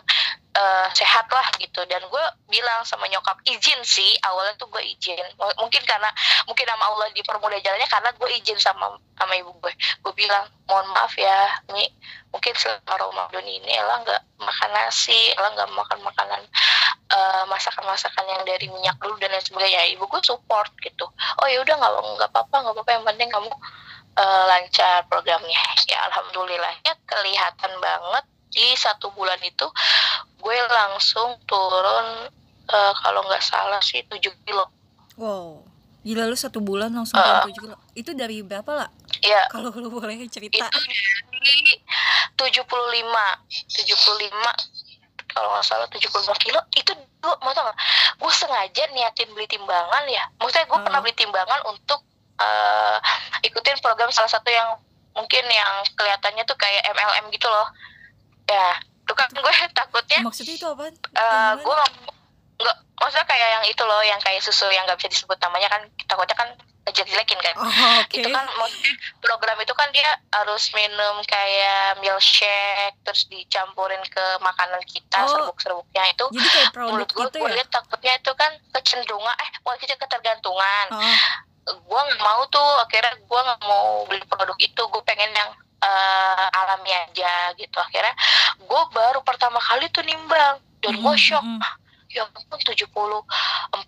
uh, 0.53 0.87
sehat 0.93 1.27
lah 1.29 1.47
gitu. 1.57 1.81
Dan 1.89 2.01
gue 2.07 2.25
bilang 2.49 2.85
sama 2.85 3.09
nyokap 3.09 3.41
izin 3.45 3.79
sih 3.81 4.13
awalnya 4.25 4.53
tuh 4.57 4.69
gue 4.69 4.81
izin. 4.81 5.25
Mungkin 5.37 5.83
karena 5.85 6.09
mungkin 6.45 6.65
nama 6.69 6.83
Allah 6.93 7.07
dipermudah 7.13 7.59
jalannya 7.59 7.89
karena 7.89 8.09
gue 8.13 8.29
izin 8.39 8.57
sama 8.61 8.97
sama 9.13 9.33
ibu 9.37 9.53
gue 9.61 9.73
gue 9.73 10.13
bilang 10.17 10.45
mohon 10.69 10.87
maaf 10.93 11.13
ya 11.17 11.61
Mi. 11.73 11.89
Mungkin 12.33 12.53
selama 12.57 12.97
Ramadan 12.97 13.45
ini 13.45 13.77
Ella 13.77 14.01
nggak 14.01 14.21
makan 14.41 14.69
nasi 14.73 15.17
Ella 15.37 15.53
nggak 15.53 15.69
makan 15.69 15.99
makanan 16.01 16.41
uh, 17.13 17.43
masakan-masakan 17.45 18.25
yang 18.25 18.41
dari 18.41 18.67
minyak 18.73 18.97
dulu 18.97 19.17
dan 19.21 19.33
lain 19.33 19.45
sebagainya. 19.45 19.93
Ibu 19.97 20.09
gue 20.09 20.21
support 20.25 20.73
gitu. 20.81 21.05
Oh 21.41 21.47
ya 21.49 21.61
udah 21.61 21.75
nggak 21.77 21.91
nggak 21.93 22.29
apa-apa 22.33 22.55
nggak 22.65 22.73
apa-apa. 22.73 22.91
Yang 22.93 23.05
penting 23.13 23.29
kamu 23.29 23.51
uh, 24.17 24.43
lancar 24.49 25.05
programnya. 25.09 25.61
Ya 25.85 26.09
alhamdulillah 26.09 26.73
ya 26.81 26.93
kelihatan 27.05 27.73
banget 27.77 28.25
di 28.53 28.77
satu 28.77 29.09
bulan 29.17 29.41
itu 29.41 29.67
gue 30.39 30.57
langsung 30.69 31.41
turun 31.49 32.29
uh, 32.69 32.93
kalau 33.01 33.21
nggak 33.25 33.43
salah 33.43 33.81
sih 33.81 34.05
7 34.05 34.21
kilo 34.45 34.65
wow 35.17 35.59
gila 36.05 36.29
lu 36.29 36.37
satu 36.37 36.61
bulan 36.61 36.93
langsung 36.93 37.17
uh, 37.17 37.43
turun 37.43 37.57
7 37.57 37.63
kilo 37.65 37.75
itu 37.97 38.11
dari 38.13 38.45
berapa 38.45 38.71
lah 38.71 38.89
Iya. 39.23 39.47
Kalau 39.47 39.71
lu 39.71 39.87
boleh 39.87 40.19
cerita. 40.27 40.67
Itu 40.67 40.83
dari 41.31 41.79
75. 42.35 42.67
75 43.71 44.83
kalau 45.33 45.49
nggak 45.49 45.65
salah 45.65 45.89
75 45.89 46.45
kilo 46.45 46.61
itu 46.77 46.93
gue 46.93 47.33
mau 47.41 47.49
tau 47.57 47.65
gak 47.65 47.77
gue 48.21 48.31
sengaja 48.37 48.83
niatin 48.93 49.33
beli 49.33 49.49
timbangan 49.49 50.05
ya 50.05 50.21
maksudnya 50.37 50.69
gue 50.69 50.77
uh. 50.77 50.83
pernah 50.85 50.99
beli 51.01 51.15
timbangan 51.17 51.57
untuk 51.65 52.05
uh, 52.37 52.97
ikutin 53.41 53.81
program 53.81 54.13
salah 54.13 54.29
satu 54.29 54.53
yang 54.53 54.77
mungkin 55.17 55.41
yang 55.49 55.81
kelihatannya 55.97 56.45
tuh 56.45 56.53
kayak 56.53 56.85
MLM 56.85 57.33
gitu 57.33 57.49
loh 57.49 57.65
ya 58.53 58.69
tuh 59.03 59.15
kan 59.17 59.29
gue 59.33 59.53
takutnya 59.79 60.19
maksudnya 60.21 60.55
itu 60.55 60.67
apa? 60.69 60.85
uh, 61.17 61.53
gue 61.57 61.73
nggak 61.73 62.77
maksudnya 63.01 63.25
kayak 63.27 63.49
yang 63.59 63.65
itu 63.67 63.83
loh 63.83 64.01
yang 64.05 64.19
kayak 64.21 64.39
susu 64.39 64.69
yang 64.71 64.85
nggak 64.87 64.95
bisa 65.01 65.11
disebut 65.11 65.37
namanya 65.41 65.67
kan 65.67 65.81
takutnya 66.07 66.37
kan 66.37 66.49
jelek-jelekin 66.91 67.39
kan. 67.39 67.55
Oh, 67.55 67.71
okay. 68.03 68.19
itu 68.19 68.27
kan 68.27 68.43
maksudnya 68.59 68.91
program 69.23 69.55
itu 69.63 69.71
kan 69.71 69.87
dia 69.95 70.09
harus 70.35 70.67
minum 70.75 71.23
kayak 71.23 71.95
milkshake 72.03 72.99
terus 73.07 73.23
dicampurin 73.31 74.03
ke 74.11 74.25
makanan 74.43 74.83
kita 74.83 75.23
Oh, 75.23 75.31
serbuk-serbuknya 75.31 76.11
itu. 76.11 76.25
Jadi 76.35 76.49
kayak 76.51 76.71
produk 76.75 76.91
menurut 76.91 77.09
gue 77.15 77.23
gitu 77.31 77.37
gue 77.39 77.49
ya? 77.49 77.55
lihat 77.55 77.69
takutnya 77.71 78.13
itu 78.19 78.31
kan 78.35 78.51
kecenderungan 78.75 79.35
eh 79.39 79.49
kecil 79.63 79.95
ketergantungan. 79.95 80.85
Oh, 80.91 81.15
gue 81.63 81.99
nggak 82.07 82.21
mau 82.21 82.41
tuh 82.51 82.69
akhirnya 82.83 83.13
gue 83.19 83.39
nggak 83.39 83.61
mau 83.63 84.03
beli 84.07 84.23
produk 84.27 84.57
itu. 84.59 84.81
Gue 84.91 85.03
pengen 85.07 85.31
yang 85.31 85.51
eh, 85.83 86.47
alami 86.59 86.91
aja 86.91 87.55
gitu. 87.55 87.77
Akhirnya 87.79 88.13
gue 88.59 88.81
baru 88.91 89.19
pertama 89.23 89.59
kali 89.63 89.87
tuh 89.91 90.03
nimbang. 90.03 90.59
Dan 90.83 90.99
gue 90.99 91.15
shock. 91.15 91.43
mm, 91.43 91.59
mm. 91.59 91.81
ya 92.13 92.29
ampun 92.29 92.61
74 92.61 92.85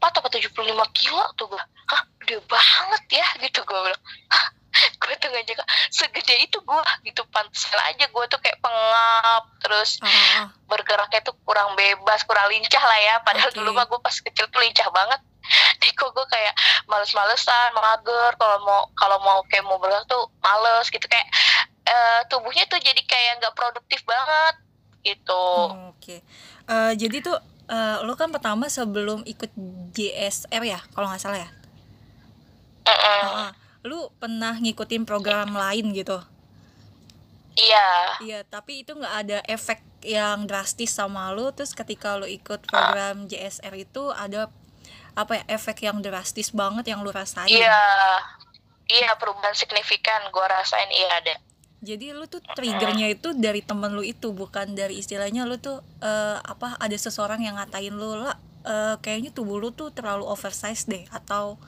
atau 0.01 0.29
75 0.34 0.98
kilo 0.98 1.24
tuh 1.38 1.46
gue 1.46 1.62
hah 1.62 2.01
gede 2.24 2.41
banget 2.50 3.03
ya 3.22 3.27
gitu 3.44 3.62
gue 3.62 3.79
bilang. 3.86 4.03
Hah 4.34 4.46
gue 5.01 5.13
tuh 5.20 5.27
gak 5.32 5.46
jaga 5.48 5.63
segede 5.89 6.36
itu 6.44 6.58
gue 6.60 6.82
gitu 7.08 7.22
pantesan 7.32 7.79
aja 7.82 8.05
gue 8.08 8.25
tuh 8.27 8.39
kayak 8.41 8.60
pengap 8.60 9.44
terus 9.63 10.00
oh. 10.03 10.44
bergeraknya 10.67 11.22
tuh 11.24 11.36
kurang 11.48 11.74
bebas 11.74 12.24
kurang 12.27 12.51
lincah 12.51 12.84
lah 12.84 13.00
ya 13.00 13.15
padahal 13.24 13.51
Oke. 13.51 13.58
dulu 13.58 13.70
mah 13.75 13.86
gue 13.88 14.00
pas 14.00 14.15
kecil 14.15 14.46
tuh 14.50 14.60
lincah 14.62 14.89
banget 14.91 15.22
Nih 15.82 15.94
kok 15.94 16.10
gue 16.10 16.25
kayak 16.25 16.53
males-malesan 16.89 17.77
mager 17.77 18.34
kalau 18.41 18.58
mau 18.65 18.82
kalau 18.98 19.17
mau 19.22 19.39
kayak 19.46 19.65
mau 19.65 19.77
bergerak 19.77 20.10
tuh 20.10 20.25
males 20.41 20.89
gitu 20.89 21.05
kayak 21.05 21.27
eh, 21.86 22.22
tubuhnya 22.27 22.65
tuh 22.65 22.82
jadi 22.82 22.98
kayak 23.05 23.46
nggak 23.46 23.53
produktif 23.53 24.01
banget 24.10 24.55
gitu 25.05 25.46
Oh, 25.70 25.94
Oke. 25.94 26.25
Eh, 26.65 26.94
jadi 26.98 27.22
tuh 27.22 27.38
eh, 27.70 27.98
lo 28.01 28.17
kan 28.17 28.34
pertama 28.34 28.65
sebelum 28.70 29.22
ikut 29.25 29.53
JSR 29.94 30.63
ya, 30.65 30.79
kalau 30.98 31.10
nggak 31.13 31.22
salah 31.22 31.39
ya. 31.46 31.50
Mm-mm. 32.86 33.22
Ah, 33.25 33.50
ah. 33.50 33.51
Lu 33.86 34.10
pernah 34.18 34.58
ngikutin 34.58 35.06
program 35.06 35.54
lain 35.54 35.94
gitu. 35.94 36.18
iya 37.56 38.18
Iya, 38.20 38.39
tapi 38.50 38.82
itu 38.84 38.98
nggak 38.98 39.15
ada 39.15 39.38
efek 39.46 39.80
yang 40.01 40.50
drastis 40.50 40.92
sama 40.92 41.32
lu. 41.32 41.54
Terus 41.54 41.72
ketika 41.77 42.18
lu 42.18 42.25
ikut 42.25 42.65
program 42.65 43.30
JSR 43.30 43.74
itu 43.77 44.10
ada 44.12 44.50
apa 45.15 45.39
ya 45.39 45.44
efek 45.48 45.88
yang 45.88 46.04
drastis 46.04 46.51
banget 46.51 46.92
yang 46.92 47.00
lu 47.00 47.10
rasain. 47.10 47.48
iya 47.48 47.80
iya 48.92 49.15
perubahan 49.15 49.56
signifikan 49.56 50.27
gue 50.30 50.46
rasain 50.46 50.92
iya 50.92 51.10
ada 51.24 51.36
Jadi 51.86 52.18
lu 52.18 52.25
tuh 52.25 52.42
triggernya 52.42 53.13
itu 53.13 53.38
dari 53.38 53.62
temen 53.62 53.94
lu 53.94 54.01
itu 54.01 54.34
bukan 54.34 54.74
dari 54.74 54.98
istilahnya 54.98 55.46
lu 55.46 55.62
tuh 55.62 55.86
eh, 56.01 56.38
apa 56.42 56.82
ada 56.82 56.98
seseorang 56.98 57.46
yang 57.46 57.62
ngatain 57.62 57.94
lu 57.94 58.25
lah 58.25 58.36
eh, 58.65 58.98
kayaknya 59.00 59.30
tubuh 59.30 59.62
lu 59.62 59.70
tuh 59.70 59.94
terlalu 59.94 60.25
oversize 60.25 60.89
deh 60.89 61.06
atau 61.13 61.62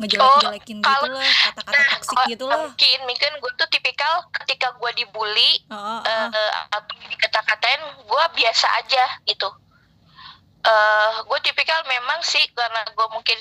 ngejelek-jelekin 0.00 0.76
gitu 0.78 0.86
kalau- 0.86 1.12
lah 1.12 1.32
kata-kata 1.44 1.70
nah 1.70 1.86
toksik 1.92 2.14
gua- 2.14 2.28
gitu 2.28 2.44
lah. 2.44 2.56
mungkin 2.58 2.98
mungkin 3.04 3.30
gue 3.36 3.52
tuh 3.54 3.68
tipikal 3.68 4.14
ketika 4.34 4.72
gue 4.72 4.90
dibully 4.94 5.52
Oh, 5.68 5.76
oh, 5.76 5.98
eh 6.02 6.28
oh. 6.28 6.64
atau 6.72 6.94
dikata-katain 7.06 7.78
gue 8.00 8.22
biasa 8.34 8.66
aja 8.78 9.04
gitu 9.24 9.48
eh 10.60 11.12
gue 11.22 11.38
tipikal 11.40 11.80
memang 11.84 12.20
sih 12.20 12.44
karena 12.50 12.84
gue 12.86 13.06
mungkin 13.08 13.38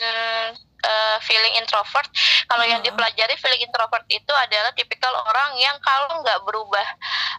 eh, 0.79 1.17
feeling 1.21 1.55
introvert 1.55 2.07
kalau 2.45 2.63
yang 2.63 2.79
Heeh. 2.79 2.87
dipelajari 2.87 3.35
feeling 3.35 3.59
introvert 3.61 4.07
itu 4.07 4.31
adalah 4.31 4.71
tipikal 4.71 5.11
orang 5.21 5.51
yang 5.55 5.75
kalau 5.79 6.19
nggak 6.19 6.39
berubah 6.41 6.87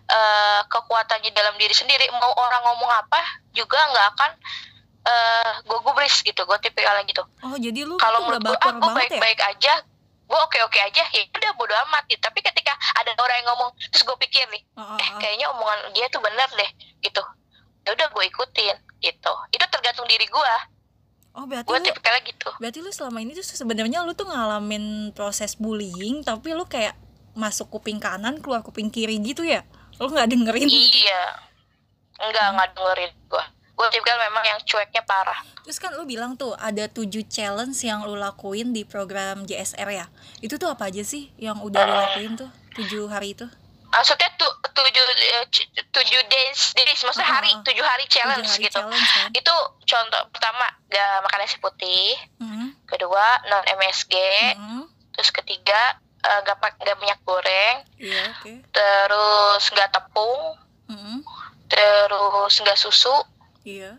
eh, 0.07 0.61
kekuatannya 0.67 1.33
dalam 1.33 1.57
diri 1.57 1.73
sendiri 1.73 2.13
mau 2.13 2.29
orang 2.35 2.61
ngomong 2.63 2.91
apa 2.91 3.21
juga 3.51 3.81
nggak 3.87 4.07
akan 4.15 4.31
eh 5.01 5.51
gue 5.63 5.79
gubris 5.81 6.21
gitu 6.21 6.39
gue 6.39 6.59
tipikalnya 6.61 7.05
gitu. 7.05 7.25
Oh, 7.41 7.57
jadi 7.57 7.81
lu 7.83 7.97
kalau 7.97 8.27
menurut 8.27 8.43
gue 8.43 8.53
ah 8.53 8.61
gue 8.61 8.73
banget 8.77 8.85
ya? 8.85 8.97
baik-baik 9.17 9.41
aja 9.47 9.75
gue 10.31 10.39
oke-oke 10.41 10.79
aja 10.79 11.03
ya 11.09 11.23
udah 11.27 11.51
bodo 11.55 11.75
amat 11.89 12.05
gitu. 12.07 12.21
Tapi 12.21 12.39
ketika 12.39 12.71
ada 12.95 13.11
orang 13.15 13.37
yang 13.37 13.49
ngomong 13.51 13.71
terus 13.89 14.03
gue 14.03 14.17
pikir 14.21 14.45
nih 14.49 14.63
Oh, 14.75 14.85
oh, 14.85 14.97
eh 14.97 15.09
oh. 15.09 15.19
kayaknya 15.19 15.47
omongan 15.49 15.79
dia 15.91 16.07
tuh 16.07 16.21
bener 16.21 16.49
deh 16.51 16.71
gitu. 17.01 17.23
Ya 17.83 17.91
udah 17.93 18.07
gue 18.09 18.25
ikutin 18.27 18.77
gitu. 19.01 19.33
Itu 19.51 19.65
tergantung 19.67 20.07
diri 20.07 20.25
gue 20.25 20.55
Oh, 21.31 21.47
berarti 21.47 21.65
gue 21.65 21.79
lu 21.79 21.87
tipikalnya 21.87 22.23
gitu. 22.27 22.49
berarti 22.59 22.79
lu 22.79 22.91
selama 22.91 23.19
ini 23.19 23.33
tuh 23.33 23.43
sebenarnya 23.43 24.03
lu 24.03 24.13
tuh 24.13 24.27
ngalamin 24.27 24.85
proses 25.11 25.55
bullying 25.55 26.21
tapi 26.21 26.51
lu 26.51 26.67
kayak 26.67 26.99
masuk 27.33 27.71
kuping 27.71 27.97
kanan 27.97 28.39
keluar 28.39 28.61
kuping 28.61 28.91
kiri 28.91 29.17
gitu 29.19 29.43
ya? 29.43 29.63
Lu 29.97 30.11
nggak 30.11 30.27
dengerin? 30.27 30.67
Iya. 30.67 31.23
Enggak 32.21 32.47
Hmm. 32.51 32.67
dengerin 32.69 33.13
gue 33.27 33.45
gue 33.81 33.89
tipikal 33.97 34.21
memang 34.21 34.45
yang 34.45 34.61
cueknya 34.61 35.01
parah. 35.09 35.41
Terus 35.65 35.81
kan 35.81 35.97
lu 35.97 36.05
bilang 36.05 36.37
tuh 36.37 36.53
ada 36.61 36.85
tujuh 36.85 37.25
challenge 37.33 37.81
yang 37.81 38.05
lu 38.05 38.13
lakuin 38.13 38.77
di 38.77 38.85
program 38.85 39.49
JSR 39.49 39.89
ya? 39.89 40.07
Itu 40.45 40.61
tuh 40.61 40.69
apa 40.69 40.93
aja 40.93 41.01
sih 41.01 41.33
yang 41.41 41.65
udah 41.65 41.81
lu 41.89 41.95
lakuin 41.97 42.33
tuh 42.37 42.51
tujuh 42.77 43.09
hari 43.09 43.33
itu? 43.33 43.49
Maksudnya 43.91 44.29
tuh 44.37 44.53
tujuh 44.71 45.05
eh, 45.17 45.45
tujuh 45.91 46.21
days 46.29 46.61
days 46.77 47.01
maksudnya 47.03 47.27
ah, 47.27 47.35
hari 47.41 47.51
tujuh 47.65 47.83
hari 47.83 48.05
challenge 48.07 48.47
tujuh 48.47 48.53
hari 48.53 48.65
gitu. 48.69 48.77
challenge 48.77 49.11
kan? 49.17 49.29
Itu 49.33 49.55
contoh 49.89 50.23
pertama 50.31 50.67
gak 50.93 51.25
makan 51.25 51.39
nasi 51.41 51.57
putih. 51.59 52.15
Mhm, 52.37 52.85
kedua 52.85 53.25
non 53.49 53.65
MSG 53.65 54.15
mhm. 54.61 54.83
terus 55.17 55.33
ketiga 55.33 55.97
eh, 56.21 56.39
nggak 56.45 56.57
pak 56.61 56.77
nggak 56.85 56.97
minyak 57.01 57.21
goreng. 57.25 57.77
Iya 57.97 58.37
oke. 58.37 58.53
Terus 58.69 59.65
nggak 59.73 59.91
tepung. 59.91 60.61
Mhm, 60.93 61.25
terus 61.73 62.55
nggak 62.61 62.79
susu 62.79 63.40
iya. 63.65 63.99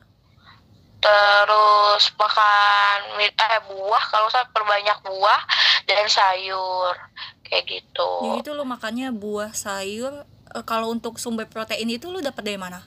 Terus 1.01 2.03
makan 2.13 2.99
eh 3.25 3.59
buah 3.65 4.03
kalau 4.13 4.29
saya 4.29 4.45
perbanyak 4.53 5.01
buah 5.01 5.41
dan 5.89 6.05
sayur 6.05 6.93
kayak 7.41 7.65
gitu. 7.65 8.11
Jadi 8.21 8.45
tuh 8.45 8.53
lu 8.53 8.63
makannya 8.69 9.09
buah 9.09 9.49
sayur 9.57 10.29
Eh, 10.51 10.65
kalau 10.67 10.91
untuk 10.91 11.15
sumber 11.15 11.47
protein 11.47 11.87
itu 11.87 12.11
lu 12.11 12.19
dapet 12.19 12.43
dari 12.43 12.59
mana? 12.59 12.83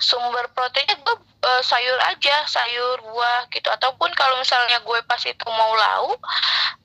Sumber 0.00 0.48
proteinnya 0.56 0.96
gue 0.96 1.16
eh, 1.44 1.62
sayur 1.62 1.98
aja 2.08 2.36
sayur 2.48 2.96
buah 3.04 3.52
gitu. 3.52 3.68
Ataupun 3.68 4.08
kalau 4.16 4.40
misalnya 4.40 4.80
gue 4.80 4.98
pas 5.04 5.20
itu 5.20 5.46
mau 5.48 5.72
lauk 5.76 6.20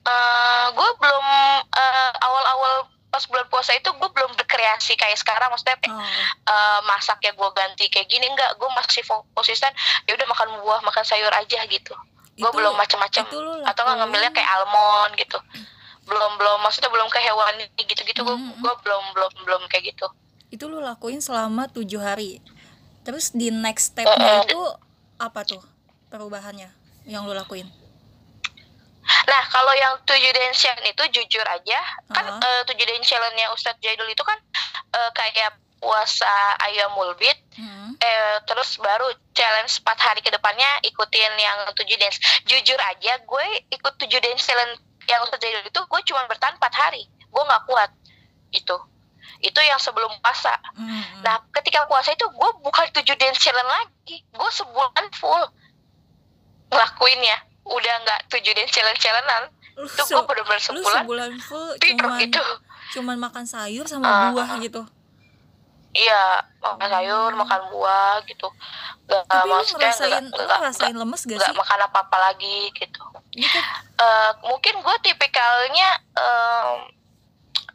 eh 0.04 0.66
gue 0.76 0.90
belum 1.00 1.26
eh, 1.64 2.12
awal-awal 2.20 2.92
pas 3.14 3.22
bulan 3.30 3.46
puasa 3.46 3.70
itu 3.78 3.86
gue 3.86 4.10
belum 4.10 4.34
berkreasi 4.34 4.98
kayak 4.98 5.14
sekarang. 5.14 5.54
Maksudnya 5.54 5.78
oh, 5.86 6.02
eh, 6.50 6.80
masak 6.90 7.22
ya 7.22 7.30
gue 7.30 7.48
ganti 7.54 7.86
kayak 7.86 8.10
gini 8.10 8.26
enggak. 8.26 8.58
Gue 8.58 8.66
masih 8.74 9.06
konsisten 9.30 9.70
ya 10.10 10.18
udah 10.18 10.26
makan 10.26 10.58
buah 10.66 10.82
makan 10.82 11.06
sayur 11.06 11.30
aja 11.30 11.62
gitu. 11.70 11.94
Gue 12.34 12.50
belum 12.50 12.74
macam-macam 12.74 13.22
atau 13.70 13.82
nggak 13.86 13.96
ngambilnya 14.02 14.30
kayak 14.34 14.50
almond 14.58 15.14
gitu. 15.14 15.38
Belum 16.10 16.34
belum. 16.34 16.58
Maksudnya 16.66 16.90
belum 16.90 17.06
ke 17.06 17.22
hewani 17.22 17.70
gitu-gitu. 17.78 18.26
Gue 18.26 18.34
Hmm, 18.34 18.50
hmm. 18.50 18.58
gue 18.58 18.74
belum 18.82 19.04
belum 19.14 19.32
belum 19.46 19.62
kayak 19.70 19.94
gitu. 19.94 20.10
Itu 20.50 20.66
lu 20.66 20.82
lakuin 20.82 21.22
selama 21.22 21.70
tujuh 21.70 22.02
hari. 22.02 22.42
Terus 23.06 23.30
di 23.30 23.54
next 23.54 23.94
stepnya 23.94 24.42
Mm-mm. 24.42 24.50
itu 24.50 24.60
apa 25.22 25.46
tuh 25.46 25.62
perubahannya 26.10 26.72
yang 27.06 27.22
lu 27.22 27.36
lakuin 27.36 27.70
nah 29.04 29.42
kalau 29.48 29.72
yang 29.74 30.00
tujuh 30.02 30.32
challenge 30.52 30.88
itu 30.88 31.02
jujur 31.12 31.44
aja 31.44 31.80
kan 32.10 32.24
Ah. 32.24 32.40
eh, 32.40 32.62
tujuh 32.64 32.84
challenge-nya 33.00 33.52
Ustadz 33.52 33.80
Jaidul 33.80 34.08
itu 34.08 34.24
kan 34.24 34.38
eh, 34.94 35.10
kayak 35.12 35.54
puasa 35.80 36.56
ayam 36.64 36.96
mulbit 36.96 37.36
Hmm. 37.54 37.92
eh, 38.00 38.36
terus 38.48 38.80
baru 38.80 39.06
challenge 39.30 39.78
4 39.84 40.00
hari 40.00 40.20
ke 40.24 40.32
depannya 40.32 40.66
ikutin 40.82 41.32
yang 41.36 41.68
tujuh 41.76 41.94
dance 41.94 42.18
jujur 42.48 42.80
aja 42.80 43.20
gue 43.20 43.46
ikut 43.70 43.94
tujuh 44.00 44.18
dance 44.18 44.42
challenge 44.42 44.80
yang 45.06 45.20
Ustadz 45.22 45.44
Jaidul 45.44 45.62
itu 45.62 45.80
gue 45.84 46.00
cuma 46.08 46.24
bertahan 46.24 46.56
4 46.56 46.72
hari 46.72 47.04
gue 47.06 47.42
nggak 47.44 47.64
kuat 47.68 47.90
itu 48.50 48.76
itu 49.44 49.60
yang 49.60 49.76
sebelum 49.76 50.08
puasa 50.24 50.56
Hmm. 50.74 51.20
Nah, 51.22 51.38
ketika 51.52 51.84
puasa 51.86 52.12
itu 52.12 52.24
gue 52.26 52.50
bukan 52.60 52.84
tujuh 52.92 53.14
dance 53.14 53.38
challenge 53.38 53.64
lagi. 53.64 54.20
Gue 54.28 54.50
sebulan 54.50 55.06
full 55.14 55.44
ngelakuinnya. 56.68 57.36
Udah 57.64 57.94
nggak 58.00 58.20
tujuh 58.28 58.52
dance 58.52 58.70
challenge 58.70 58.98
challengean. 58.98 59.44
se- 59.90 60.06
gue 60.06 60.22
bener-bener 60.22 60.54
lu 60.54 60.78
sebulan 60.78 61.02
sebulan 61.02 61.30
full 61.40 61.66
tidur 61.76 62.06
cuman 62.06 62.22
gitu. 62.22 62.38
cuman 62.94 63.16
makan 63.18 63.42
sayur 63.44 63.82
sama 63.84 64.06
Ah, 64.06 64.30
buah 64.30 64.46
ah. 64.48 64.58
gitu 64.60 64.86
Iya, 65.92 66.22
makan 66.60 66.88
sayur, 66.88 67.30
Hmm. 67.30 67.38
makan 67.38 67.60
buah 67.70 68.18
gitu. 68.24 68.50
Gak, 69.04 69.22
tapi 69.24 69.46
lu 69.46 69.54
ngerasain 69.58 70.10
nggak- 70.10 70.30
lu 70.32 70.42
ngerasain 70.44 70.94
lemes 70.96 71.22
gak 71.24 71.38
sih 71.40 71.54
makan 71.54 71.80
apa-apa 71.82 72.16
lagi 72.20 72.70
gitu. 72.72 73.02
kan 73.02 73.62
Eh, 73.96 74.30
mungkin 74.44 74.74
gue 74.76 74.96
tipikalnya 75.02 75.88
em, 76.14 76.78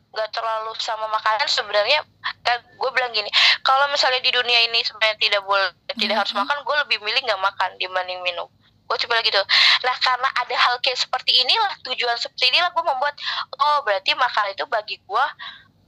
nggak 0.09 0.29
terlalu 0.29 0.71
sama 0.77 1.07
makanan 1.09 1.45
sebenarnya 1.45 1.99
kan 2.41 2.59
gue 2.65 2.89
bilang 2.89 3.11
gini 3.11 3.27
kalau 3.61 3.87
misalnya 3.87 4.19
di 4.19 4.31
dunia 4.31 4.59
ini 4.63 4.81
sebenarnya 4.81 5.15
tidak 5.17 5.41
boleh 5.41 5.67
tidak 5.93 6.15
harus 6.17 6.31
Mhm. 6.31 6.39
makan 6.41 6.57
gue 6.59 6.75
lebih 6.77 6.97
milih 7.01 7.21
nggak 7.21 7.39
makan 7.41 7.69
dibanding 7.77 8.19
minum 8.21 8.47
gue 8.89 8.97
coba 9.05 9.21
gitu 9.21 9.41
nah 9.85 9.95
karena 10.01 10.29
ada 10.33 10.55
hal 10.57 10.75
kayak 10.81 10.97
seperti 10.97 11.37
inilah 11.45 11.71
tujuan 11.85 12.17
seperti 12.17 12.49
inilah 12.49 12.73
gue 12.73 12.81
membuat 12.81 13.13
oh 13.61 13.85
berarti 13.85 14.17
makan 14.17 14.45
itu 14.49 14.65
bagi 14.65 14.97
gue 14.97 15.25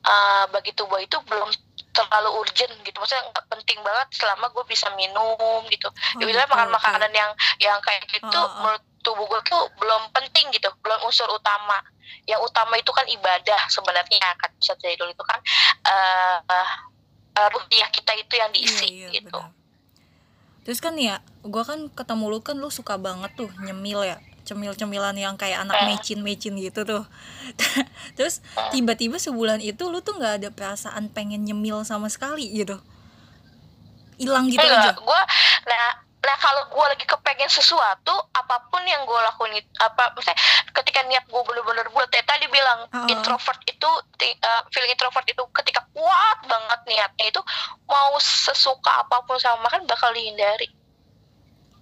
uh, 0.05 0.45
bagi 0.53 0.71
tubuh 0.77 1.01
itu 1.01 1.17
belum 1.25 1.49
terlalu 1.91 2.29
urgent 2.39 2.71
gitu. 2.87 2.97
Maksudnya 2.97 3.27
nggak 3.31 3.45
penting 3.51 3.79
banget 3.83 4.07
selama 4.15 4.47
gue 4.55 4.63
bisa 4.67 4.87
minum 4.95 5.61
gitu. 5.67 5.91
Oh, 5.91 6.23
ya 6.23 6.47
makan 6.47 6.71
makanan 6.71 7.11
yang 7.11 7.31
yang 7.59 7.77
kayak 7.83 8.07
gitu 8.07 8.31
Oh, 8.31 8.47
oh. 8.47 8.51
menurut 8.63 8.83
tubuh 9.01 9.25
gue 9.27 9.41
tuh 9.49 9.61
belum 9.81 10.13
penting 10.15 10.49
gitu 10.55 10.71
belum 10.81 10.99
unsur 11.03 11.27
utama. 11.29 11.83
Yang 12.27 12.47
utama 12.47 12.79
itu 12.79 12.91
kan 12.95 13.05
ibadah 13.07 13.61
sebenarnya 13.67 14.35
Ustaz 14.61 14.79
Zaidul 14.79 15.11
itu 15.11 15.23
kan 15.25 15.39
eh 15.87 16.39
uh, 16.47 17.47
rupiah 17.51 17.87
kita 17.91 18.11
itu 18.15 18.33
yang 18.35 18.51
diisi 18.51 18.87
Iya, 18.87 19.07
iya, 19.11 19.21
gitu. 19.23 19.39
benar. 19.39 19.60
Terus 20.61 20.77
kan 20.77 20.93
ya, 20.95 21.19
gua 21.41 21.65
kan 21.65 21.89
ketemu 21.89 22.25
lu 22.29 22.39
kan 22.39 22.53
lu 22.55 22.69
suka 22.69 22.95
banget 22.95 23.33
tuh 23.33 23.49
nyemil 23.59 24.05
ya, 24.05 24.17
cemil-cemilan 24.45 25.17
yang 25.17 25.33
kayak 25.33 25.65
anak 25.65 25.77
Eh. 25.81 25.85
mecin-mecin 25.89 26.53
gitu 26.55 26.85
tuh. 26.85 27.03
Terus 28.17 28.45
tiba-tiba 28.69 29.17
sebulan 29.17 29.57
itu 29.59 29.89
lu 29.89 30.01
tuh 30.01 30.17
nggak 30.17 30.33
ada 30.41 30.49
perasaan 30.53 31.09
pengen 31.09 31.41
nyemil 31.43 31.81
sama 31.81 32.07
sekali 32.07 32.45
gitu. 32.51 32.77
Hilang 34.17 34.45
gitu 34.47 34.61
aja. 34.61 34.93
enggak 34.93 34.97
gue 35.01 35.21
nah 35.65 35.89
nah 36.21 36.37
kalau 36.37 36.69
gue 36.69 36.85
lagi 36.85 37.05
kepengen 37.05 37.49
sesuatu 37.49 38.13
apa 38.29 38.69
pun 38.69 38.85
yang 38.85 39.01
gue 39.03 39.19
lakuin 39.25 39.57
apa 39.81 40.13
misalnya 40.13 40.37
ketika 40.69 41.01
niat 41.03 41.25
gue 41.25 41.41
bener-bener 41.41 41.89
buat 41.89 42.09
ya 42.09 42.21
tadi 42.21 42.45
bilang 42.47 42.85
Oh. 42.93 43.07
introvert 43.09 43.57
itu 43.65 43.89
uh, 43.89 44.61
feeling 44.69 44.93
introvert 44.93 45.25
itu 45.25 45.41
ketika 45.57 45.81
kuat 45.91 46.37
banget 46.45 46.79
niatnya 46.85 47.25
itu 47.31 47.41
mau 47.87 48.13
sesuka 48.21 49.01
apa 49.01 49.25
pun 49.25 49.41
sama 49.41 49.65
makan 49.65 49.89
bakal 49.89 50.13
dihindari 50.13 50.69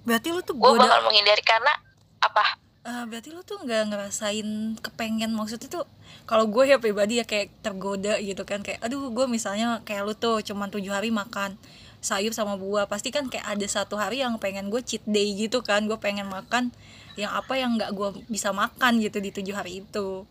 Berarti 0.08 0.32
lu 0.32 0.40
tuh 0.40 0.56
gue 0.56 0.70
bakal 0.80 1.04
menghindari 1.06 1.44
karena 1.44 1.76
apa 2.24 2.70
Eh, 2.80 3.04
berarti 3.12 3.30
lu 3.36 3.44
tuh 3.44 3.60
nggak 3.60 3.92
ngerasain 3.92 4.80
kepengen 4.80 5.36
maksudnya 5.36 5.68
tuh 5.68 5.84
kalau 6.24 6.48
gue 6.48 6.64
ya 6.64 6.80
pribadi 6.80 7.20
ya 7.20 7.26
kayak 7.28 7.52
tergoda 7.60 8.16
gitu 8.24 8.48
kan 8.48 8.64
kayak 8.64 8.80
aduh 8.80 9.12
gue 9.12 9.26
misalnya 9.28 9.84
kayak 9.84 10.08
lu 10.08 10.16
tuh 10.16 10.40
cuman 10.40 10.72
tujuh 10.72 10.90
hari 10.90 11.12
makan 11.12 11.60
sayur 12.00 12.32
sama 12.32 12.56
buah. 12.56 12.88
Pasti 12.88 13.12
kan 13.12 13.28
kayak 13.28 13.46
ada 13.46 13.68
satu 13.68 14.00
hari 14.00 14.24
yang 14.24 14.40
pengen 14.40 14.72
gue 14.72 14.80
cheat 14.84 15.04
day 15.06 15.36
gitu 15.36 15.60
kan. 15.64 15.86
Gue 15.86 16.00
pengen 16.00 16.28
makan 16.28 16.72
yang 17.20 17.36
apa 17.36 17.60
yang 17.60 17.76
nggak 17.76 17.92
gue 17.92 18.10
bisa 18.32 18.56
makan 18.56 19.04
gitu 19.04 19.20
di 19.20 19.30
tujuh 19.36 19.56
hari 19.56 19.84
itu. 19.84 20.24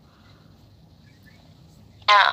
Nah 2.08 2.28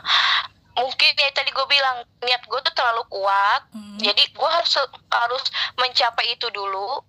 mungkin 0.76 1.12
ya 1.16 1.32
tadi 1.32 1.52
gue 1.56 1.68
bilang 1.72 2.04
niat 2.24 2.44
gue 2.48 2.60
tuh 2.64 2.74
terlalu 2.76 3.04
kuat. 3.12 3.62
Hmm. 3.72 4.00
jadi 4.00 4.24
gue 4.28 4.50
harus 4.50 4.74
harus 5.12 5.44
mencapai 5.76 6.32
itu 6.32 6.48
dulu. 6.56 7.04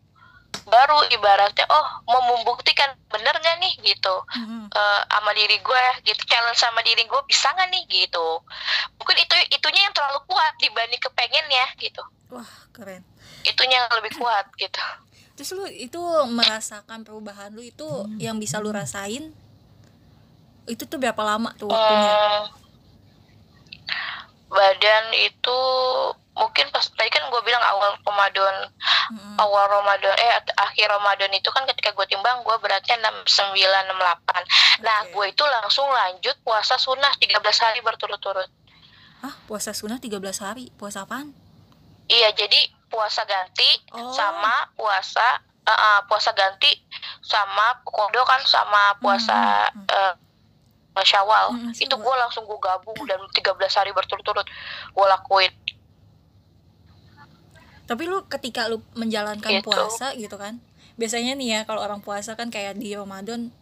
Baru 0.67 0.99
ibaratnya 1.15 1.63
oh 1.71 1.87
mau 2.11 2.19
membuktikan 2.35 2.91
bener 3.07 3.39
gak 3.39 3.63
nih 3.63 3.71
gitu. 3.87 4.15
Mm-mm. 4.35 4.67
eh, 4.67 5.01
sama 5.07 5.31
diri 5.39 5.63
gue 5.63 5.85
gitu. 6.03 6.23
Challenge 6.27 6.59
sama 6.59 6.83
diri 6.83 7.07
gue 7.07 7.23
bisa 7.31 7.55
nggak 7.55 7.71
nih 7.71 7.85
gitu. 7.87 8.43
Mungkin 8.99 9.17
itu 9.23 9.35
itunya 9.55 9.87
yang 9.87 9.95
terlalu 9.95 10.27
kuat 10.27 10.53
dibanding 10.59 10.99
kepengennya 10.99 11.67
gitu 11.79 12.03
wah 12.31 12.51
keren. 12.75 13.03
Itunya 13.47 13.83
yang 13.83 13.93
lebih 14.03 14.19
kuat 14.19 14.47
gitu. 14.59 14.83
Terus 15.37 15.51
lu 15.53 15.65
itu 15.69 16.01
merasakan 16.33 17.05
perubahan 17.05 17.53
lu 17.53 17.61
itu 17.61 17.87
yang 18.17 18.41
bisa 18.41 18.57
lu 18.57 18.73
rasain? 18.73 19.31
Itu 20.67 20.89
tuh 20.89 20.99
berapa 20.99 21.21
lama 21.23 21.53
tuh 21.61 21.69
waktunya? 21.71 22.11
Hmm, 22.11 22.43
badan 24.51 25.05
itu 25.13 25.61
mungkin 26.37 26.69
pas 26.69 26.85
tadi 26.85 27.09
kan 27.09 27.33
gue 27.33 27.43
bilang 27.49 27.65
awal 27.65 27.97
Ramadan 28.05 28.69
Mm-mm. 29.09 29.41
awal 29.41 29.73
Ramadan 29.73 30.13
eh 30.21 30.33
akhir 30.53 30.93
Ramadan 30.93 31.33
itu 31.33 31.49
kan 31.49 31.65
ketika 31.65 31.97
gue 31.97 32.07
timbang 32.13 32.45
gue 32.45 32.57
beratnya 32.61 33.01
69 33.25 33.57
68 33.57 34.85
nah 34.85 35.01
gue 35.09 35.25
itu 35.33 35.45
langsung 35.49 35.89
lanjut 35.89 36.37
puasa 36.45 36.77
sunnah 36.77 37.09
13 37.17 37.41
hari 37.41 37.81
berturut-turut. 37.81 38.49
Ah 39.25 39.33
puasa 39.49 39.73
sunnah 39.73 39.97
13 39.97 40.21
hari? 40.45 40.69
Puasa 40.77 41.09
apaan 41.09 41.33
iya 42.09 42.31
jadi 42.31 42.61
puasa 42.87 43.23
ganti 43.23 43.67
Oh. 43.91 44.11
sama 44.11 44.71
puasa 44.73 45.27
eh, 45.63 45.73
eh, 45.73 46.01
puasa 46.07 46.31
ganti 46.33 46.71
sama 47.21 47.83
kodo 47.83 48.23
kan 48.23 48.39
sama 48.43 48.95
puasa 48.97 49.67
Hmm, 49.71 49.87
eh, 49.89 50.15
Syawal 50.99 51.53
Hmm, 51.53 51.73
itu 51.73 51.93
gue 51.93 52.15
langsung 52.17 52.45
gue 52.45 52.57
gabung 52.57 52.97
dan 53.05 53.21
13 53.29 53.45
hari 53.75 53.93
berturut-turut 53.93 54.47
gue 54.91 55.07
lakuin 55.07 55.53
Tapi 57.87 58.03
lu 58.03 58.27
ketika 58.27 58.67
lu 58.67 58.83
menjalankan 58.95 59.47
Gitu. 59.53 59.63
puasa 59.63 60.11
gitu 60.15 60.35
kan. 60.35 60.59
Biasanya 60.97 61.39
nih 61.39 61.49
ya 61.49 61.61
kalau 61.63 61.79
orang 61.79 62.03
puasa 62.03 62.35
kan 62.35 62.51
kayak 62.51 62.75
di 62.75 62.91
Ramadan 62.93 63.55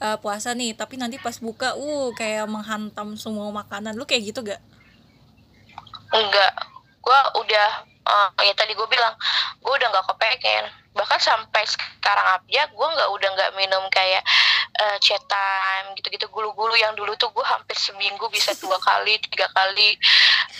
eh, 0.00 0.18
puasa 0.18 0.50
nih, 0.50 0.74
tapi 0.74 0.98
nanti 0.98 1.14
pas 1.16 1.38
buka 1.38 1.78
uh 1.78 2.10
kayak 2.12 2.50
menghantam 2.50 3.14
semua 3.14 3.46
makanan. 3.52 3.94
Lu 3.94 4.02
kayak 4.02 4.34
gitu 4.34 4.42
gak? 4.42 4.58
enggak 6.10 6.52
gue 7.02 7.18
udah 7.42 7.68
eh, 8.02 8.28
ya 8.46 8.54
tadi 8.54 8.72
gue 8.78 8.86
bilang 8.86 9.14
gue 9.58 9.72
udah 9.74 9.88
nggak 9.90 10.06
kepengen. 10.14 10.64
Bahkan 10.92 11.20
sampai 11.24 11.64
sekarang 11.66 12.26
aja 12.38 12.62
gue 12.70 12.88
nggak 12.94 13.10
udah 13.10 13.28
nggak 13.34 13.50
minum 13.58 13.82
kayak 13.90 14.22
eh, 14.78 14.96
chat 15.02 15.20
time 15.26 15.98
gitu-gitu 15.98 16.30
gulu-gulu 16.30 16.72
yang 16.78 16.94
dulu 16.94 17.12
tuh 17.18 17.34
gue 17.34 17.42
hampir 17.42 17.74
seminggu 17.74 18.30
bisa 18.30 18.54
dua 18.62 18.78
kali 18.78 19.18
tiga 19.26 19.50
kali 19.50 19.98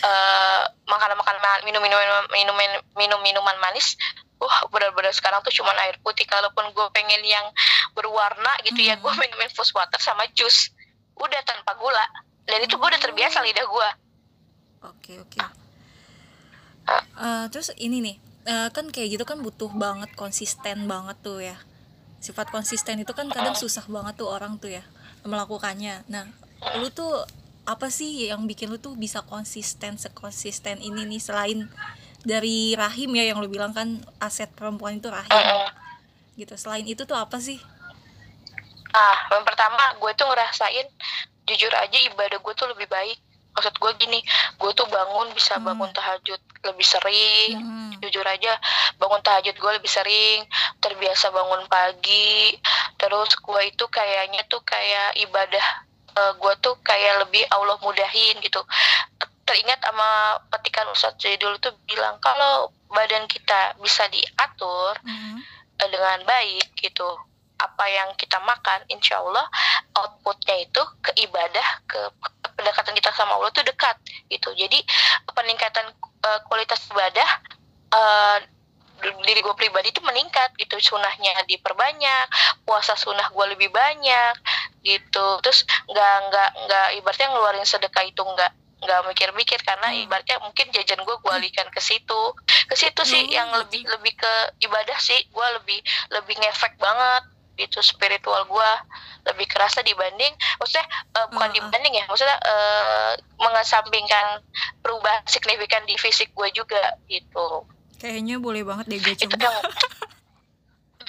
eh, 0.02 0.62
makanan-makanan 0.90 1.40
ma- 1.40 1.64
minum 1.64 1.80
minum 1.80 1.98
minum 2.34 2.56
minum 2.98 3.20
minuman 3.22 3.56
manis. 3.62 3.94
Wah 4.42 4.66
benar-benar 4.74 5.14
sekarang 5.14 5.38
tuh 5.46 5.54
cuman 5.54 5.78
air 5.86 5.94
putih. 6.02 6.26
Kalaupun 6.26 6.66
gue 6.74 6.86
pengen 6.90 7.22
yang 7.22 7.46
berwarna 7.94 8.50
gitu 8.66 8.82
ya 8.82 8.98
gue 8.98 9.12
minum 9.14 9.38
infus 9.38 9.70
water 9.70 10.02
sama 10.02 10.26
jus. 10.34 10.74
Udah 11.14 11.38
tanpa 11.46 11.78
gula. 11.78 12.02
Dan 12.42 12.58
itu 12.66 12.74
gue 12.74 12.88
udah 12.90 12.98
terbiasa 12.98 13.38
lidah 13.38 13.62
gue 13.62 13.88
Oke, 14.82 15.14
oke. 15.22 15.61
Eh, 16.88 17.46
terus 17.52 17.70
ini 17.78 18.02
nih, 18.02 18.16
eh, 18.48 18.68
kan 18.74 18.90
kayak 18.90 19.18
gitu 19.18 19.24
kan 19.28 19.38
butuh 19.38 19.70
banget 19.70 20.10
konsisten 20.18 20.90
banget 20.90 21.16
tuh 21.22 21.38
ya. 21.38 21.56
Sifat 22.22 22.50
konsisten 22.50 23.02
itu 23.02 23.12
kan 23.14 23.30
kadang 23.30 23.54
susah 23.54 23.86
banget 23.86 24.18
tuh 24.18 24.30
orang 24.30 24.58
tuh 24.58 24.70
ya 24.70 24.82
melakukannya. 25.22 26.02
Nah, 26.10 26.26
lu 26.78 26.90
tuh 26.90 27.26
apa 27.62 27.90
sih 27.94 28.26
yang 28.26 28.42
bikin 28.50 28.74
lu 28.74 28.78
tuh 28.78 28.98
bisa 28.98 29.22
konsisten 29.22 29.94
sekonsisten 29.94 30.82
ini 30.82 31.06
nih 31.06 31.22
selain 31.22 31.70
dari 32.26 32.74
rahim 32.74 33.14
ya 33.14 33.34
yang 33.34 33.38
lu 33.38 33.46
bilang 33.46 33.70
kan 33.74 34.02
aset 34.18 34.50
perempuan 34.54 34.98
itu 34.98 35.10
rahim 35.10 35.30
gitu. 36.38 36.54
Selain 36.58 36.86
itu 36.86 37.02
tuh 37.06 37.18
apa 37.18 37.38
sih? 37.38 37.58
Ah, 38.92 39.16
yang 39.30 39.46
pertama 39.46 39.94
gue 39.98 40.12
tuh 40.18 40.26
ngerasain 40.26 40.86
jujur 41.46 41.72
aja 41.74 41.98
ibadah 42.06 42.38
gue 42.38 42.54
tuh 42.54 42.68
lebih 42.70 42.86
baik. 42.90 43.18
Maksud 43.52 43.74
gue 43.76 43.92
gini, 44.00 44.20
gue 44.56 44.70
tuh 44.72 44.88
bangun 44.88 45.28
bisa 45.32 45.60
Hmm. 45.60 45.68
bangun 45.68 45.92
tahajud 45.92 46.40
lebih 46.64 46.86
sering. 46.86 47.56
Hmm. 47.60 47.92
Jujur 48.00 48.24
aja, 48.24 48.56
bangun 48.96 49.20
tahajud 49.20 49.54
gue 49.54 49.72
lebih 49.76 49.88
sering. 49.88 50.48
Terbiasa 50.80 51.28
bangun 51.30 51.68
pagi. 51.68 52.56
Terus 52.96 53.36
gue 53.36 53.60
itu 53.66 53.84
kayaknya 53.88 54.42
tuh 54.48 54.60
kayak 54.62 55.16
ibadah 55.20 55.66
eh, 56.12 56.32
gue 56.36 56.54
tuh 56.60 56.76
kayak 56.84 57.24
lebih 57.24 57.40
Allah 57.48 57.80
mudahin 57.80 58.36
gitu. 58.40 58.60
Teringat 59.48 59.80
sama 59.80 60.36
petikan 60.52 60.84
Ustadz 60.92 61.16
Zaidul 61.18 61.56
tuh 61.56 61.72
bilang 61.88 62.20
kalau 62.20 62.68
badan 62.88 63.24
kita 63.24 63.72
bisa 63.80 64.04
diatur, 64.08 64.92
Hmm. 65.00 65.40
eh, 65.80 65.88
dengan 65.88 66.20
baik 66.22 66.76
gitu 66.76 67.16
apa 67.62 67.84
yang 67.86 68.10
kita 68.18 68.42
makan 68.42 68.82
insya 68.90 69.22
Allah 69.22 69.46
outputnya 69.94 70.56
itu 70.58 70.82
ke 70.98 71.14
ibadah 71.22 71.68
ke 71.86 72.00
pendekatan 72.56 72.94
kita 72.98 73.10
sama 73.14 73.38
Allah 73.38 73.50
itu 73.50 73.62
dekat 73.62 73.96
gitu. 74.28 74.50
Jadi 74.54 74.78
peningkatan 75.30 75.86
eh, 76.26 76.40
kualitas 76.50 76.82
ibadah 76.90 77.30
eh, 77.92 78.38
diri 79.02 79.40
gue 79.42 79.54
pribadi 79.58 79.90
itu 79.90 79.98
meningkat 80.02 80.54
gitu. 80.58 80.78
Sunahnya 80.78 81.42
diperbanyak 81.50 82.26
puasa 82.62 82.94
sunah 82.94 83.34
gue 83.34 83.46
lebih 83.56 83.70
banyak 83.74 84.34
gitu. 84.86 85.26
Terus 85.42 85.66
nggak 85.90 86.14
nggak 86.30 86.50
nggak 86.66 86.86
ibaratnya 87.02 87.28
ngeluarin 87.34 87.66
sedekah 87.66 88.04
itu 88.06 88.22
nggak 88.22 88.52
nggak 88.82 89.00
mikir-mikir 89.14 89.62
karena 89.62 89.94
Hmm. 89.94 90.02
ibaratnya 90.06 90.42
mungkin 90.42 90.66
jajan 90.74 91.02
gue 91.02 91.16
gue 91.18 91.32
alihkan 91.34 91.66
ke 91.70 91.78
situ. 91.82 92.22
Ke 92.66 92.74
situ 92.78 93.02
sih 93.02 93.26
Hmm, 93.26 93.34
yang 93.34 93.48
lebih 93.54 93.82
lebih 93.86 94.14
ke 94.14 94.32
ibadah 94.62 94.98
sih 94.98 95.18
gue 95.26 95.46
lebih 95.58 95.78
lebih 96.14 96.34
ngefek 96.38 96.78
banget 96.78 97.22
gitu 97.62 97.78
spiritual 97.78 98.42
gue 98.44 98.70
lebih 99.22 99.46
kerasa 99.46 99.80
dibanding 99.80 100.30
maksudnya 100.58 100.82
eh, 101.14 101.26
bukan 101.30 101.48
ah. 101.48 101.54
dibanding 101.54 101.94
ya 101.94 102.04
maksudnya 102.06 102.38
eh, 102.38 103.12
mengesampingkan 103.38 104.42
perubahan 104.80 105.22
signifikan 105.24 105.82
di 105.86 105.94
fisik 105.94 106.30
gue 106.32 106.48
juga 106.50 106.98
gitu 107.06 107.66
Kayaknya 107.96 108.42
boleh 108.42 108.66
banget 108.66 108.90
deh 108.90 108.98
gue 108.98 109.14
itu 109.14 109.30
coba. 109.30 109.46
yang 109.46 109.56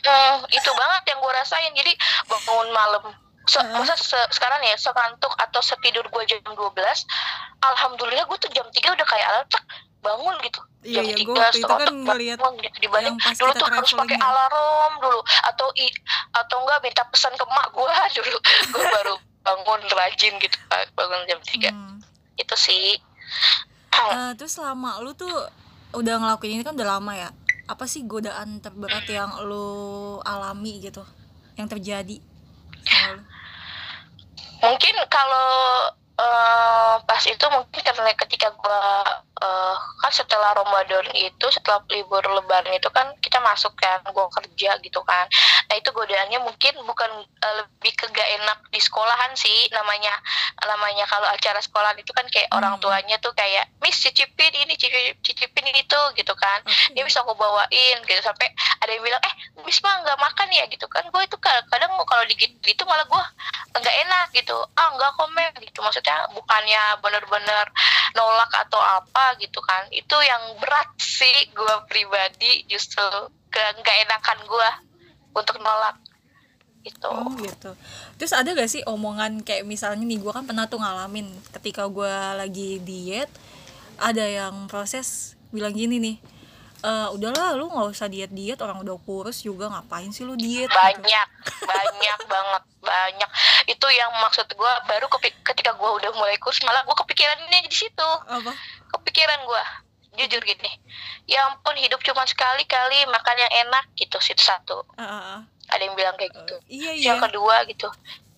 Eh, 0.03 0.35
itu 0.51 0.67
banget 0.75 1.03
yang 1.07 1.19
gue 1.23 1.31
rasain 1.31 1.71
jadi 1.71 1.95
bangun 2.27 2.75
malam 2.75 3.03
se 3.47 3.55
Heeh. 3.55 3.71
masa 3.71 3.95
se- 3.95 4.29
sekarang 4.31 4.59
ya 4.59 4.75
sekantuk 4.75 5.31
atau 5.39 5.63
setidur 5.63 6.03
gue 6.03 6.23
jam 6.27 6.43
12 6.43 6.59
alhamdulillah 7.63 8.27
gue 8.27 8.35
tuh 8.35 8.51
jam 8.51 8.67
3 8.67 8.83
udah 8.99 9.07
kayak 9.07 9.27
alat 9.31 9.47
bangun 10.03 10.35
gitu. 10.43 10.59
Iya, 10.83 10.99
jam 10.99 11.03
iya, 11.07 11.15
tiga 11.15 11.43
itu 11.47 11.63
setengah 11.63 11.79
kan 11.79 11.95
ngeliat 11.95 12.37
bangun 12.43 12.59
gitu. 12.59 12.77
Dibanding 12.83 13.15
dulu 13.15 13.51
tuh 13.55 13.67
harus 13.71 13.91
pakai 13.95 14.17
alarm 14.19 14.93
dulu. 14.99 15.19
Atau 15.47 15.67
i 15.79 15.87
atau 16.35 16.57
enggak 16.67 16.79
minta 16.83 17.03
pesan 17.07 17.31
ke 17.39 17.45
mak 17.47 17.67
gue 17.71 17.95
dulu. 18.19 18.37
Gue 18.75 18.83
baru 18.83 19.15
bangun 19.43 19.81
rajin 19.87 20.33
gitu 20.39 20.57
bangun 20.95 21.21
jam 21.27 21.39
tiga. 21.47 21.71
Hmm. 21.71 21.97
itu 22.33 22.55
sih. 22.57 22.97
Eh, 23.93 24.31
terus 24.35 24.57
selama 24.57 24.97
lu 24.97 25.13
tuh 25.13 25.29
udah 25.93 26.17
ngelakuin 26.17 26.57
ini 26.59 26.65
kan 26.65 26.73
udah 26.73 26.97
lama 26.97 27.13
ya? 27.13 27.29
Apa 27.69 27.85
sih 27.85 28.03
godaan 28.03 28.57
terberat 28.57 29.05
yang 29.05 29.37
lu 29.45 30.17
alami 30.25 30.81
gitu? 30.81 31.05
Yang 31.55 31.77
terjadi 31.77 32.17
sama 32.83 33.15
lu? 33.15 33.23
mungkin 34.63 34.95
kalau 35.11 35.51
eh, 36.15 36.95
pas 37.03 37.23
itu 37.27 37.45
mungkin 37.51 37.81
karena 37.83 38.11
ketika 38.15 38.47
gua 38.55 39.03
eh, 39.43 39.75
kan 39.99 40.11
setelah 40.11 40.55
Ramadan 40.55 41.05
itu 41.13 41.45
setelah 41.51 41.83
libur 41.91 42.23
lebaran 42.23 42.71
itu 42.71 42.87
kan 42.89 43.11
kita 43.19 43.43
masuk 43.43 43.75
kan 43.75 43.99
gua 44.15 44.31
kerja 44.31 44.79
gitu 44.79 45.01
kan. 45.03 45.27
Nah 45.67 45.75
itu 45.75 45.89
godaannya 45.91 46.39
mungkin 46.39 46.73
bukan 46.87 47.11
eh, 47.27 47.53
lebih 47.59 47.91
ke 47.99 48.07
gak 48.09 48.29
enak 48.39 48.59
di 48.71 48.79
sekolahan 48.79 49.31
sih. 49.35 49.67
Namanya 49.75 50.15
namanya 50.65 51.03
kalau 51.09 51.27
acara 51.27 51.59
sekolahan 51.59 51.99
itu 51.99 52.11
kan 52.15 52.25
kayak 52.31 52.47
orang 52.55 52.75
Hmm. 52.79 52.81
tuanya 52.81 53.17
tuh 53.19 53.35
kayak 53.35 53.67
miss 53.83 53.99
cicipin 53.99 54.53
ini 54.55 54.73
cicipin, 54.79 55.13
cicipin 55.21 55.67
itu 55.75 55.99
gitu 56.17 56.33
kan. 56.35 56.63
Oke. 56.63 56.95
dia 56.95 57.03
bisa 57.03 57.21
aku 57.21 57.33
bawain 57.35 57.97
gitu 58.07 58.21
sampai 58.23 58.47
ada 58.81 58.91
yang 58.93 59.03
bilang 59.03 59.21
eh 59.23 59.33
Miss 59.65 59.79
mah 59.83 60.01
nggak 60.03 60.19
makan 60.19 60.47
ya? 60.51 60.65
Gitu 60.67 60.85
kan. 60.89 61.03
Gue 61.11 61.23
itu 61.25 61.37
kadang 61.39 61.65
kadang 61.71 61.91
kalau 62.07 62.23
digit 62.27 62.51
gitu 62.63 62.83
malah 62.87 63.05
gue 63.05 63.23
nggak 63.73 63.95
enak 64.07 64.27
gitu. 64.35 64.55
Ah 64.77 64.89
nggak 64.95 65.11
komen 65.19 65.51
gitu. 65.61 65.79
Maksudnya 65.83 66.27
bukannya 66.33 66.81
bener-bener 67.03 67.65
nolak 68.13 68.51
atau 68.53 68.79
apa 68.79 69.32
gitu 69.39 69.59
kan. 69.63 69.87
Itu 69.89 70.17
yang 70.21 70.57
berat 70.59 70.93
sih 70.99 71.53
gue 71.53 71.75
pribadi 71.89 72.65
justru 72.69 73.03
nggak 73.53 73.97
enakan 74.09 74.39
gue 74.45 74.69
untuk 75.33 75.57
nolak. 75.61 75.97
Gitu. 76.83 77.07
Oh 77.07 77.31
gitu. 77.39 77.71
Terus 78.19 78.33
ada 78.35 78.51
gak 78.51 78.67
sih 78.67 78.83
omongan 78.83 79.39
kayak 79.39 79.63
misalnya 79.63 80.03
nih 80.03 80.19
gue 80.19 80.31
kan 80.35 80.43
pernah 80.43 80.67
tuh 80.67 80.83
ngalamin 80.83 81.31
ketika 81.55 81.87
gue 81.87 82.11
lagi 82.35 82.83
diet 82.83 83.31
ada 83.95 84.27
yang 84.27 84.67
proses 84.67 85.39
bilang 85.55 85.71
gini 85.71 86.01
nih 86.01 86.17
"Eh, 86.83 87.07
udahlah 87.15 87.55
lu 87.55 87.71
nggak 87.71 87.95
usah 87.95 88.11
diet 88.11 88.35
diet 88.35 88.59
orang 88.59 88.83
udah 88.83 88.99
kurus 89.07 89.39
juga 89.39 89.71
ngapain 89.71 90.11
sih 90.11 90.27
lu 90.27 90.35
diet 90.35 90.67
gitu. 90.67 90.75
banyak 90.75 91.27
banyak 91.63 92.19
banget 92.33 92.63
banyak. 92.83 93.29
Itu 93.71 93.87
yang 93.87 94.11
maksud 94.19 94.51
gue 94.51 94.73
baru 94.91 95.07
ketika 95.47 95.71
gue 95.79 95.89
udah 96.03 96.11
mulai 96.19 96.35
kurus 96.43 96.59
malah 96.67 96.83
gue 96.83 96.91
kepikiran 96.91 97.39
ini 97.47 97.71
di 97.71 97.75
situ. 97.75 98.09
Apa? 98.27 98.51
Kepikiran 98.99 99.47
gue 99.47 99.63
jujur 100.13 100.45
gini 100.45 100.69
ya 101.25 101.41
ampun 101.49 101.73
hidup 101.73 101.97
cuma 102.05 102.21
sekali 102.29 102.61
kali 102.69 103.01
makan 103.09 103.33
yang 103.33 103.53
enak 103.65 103.89
gitu 103.97 104.21
sih 104.21 104.37
satu. 104.37 104.85
Ah, 104.93 105.39
ah. 105.39 105.39
ada 105.73 105.81
yang 105.81 105.97
bilang 105.97 106.13
kayak 106.19 106.35
gitu. 106.37 106.55
Iya 106.69 106.91
iya 106.93 107.07
yang 107.15 107.23
kedua 107.23 107.65
gitu 107.65 107.89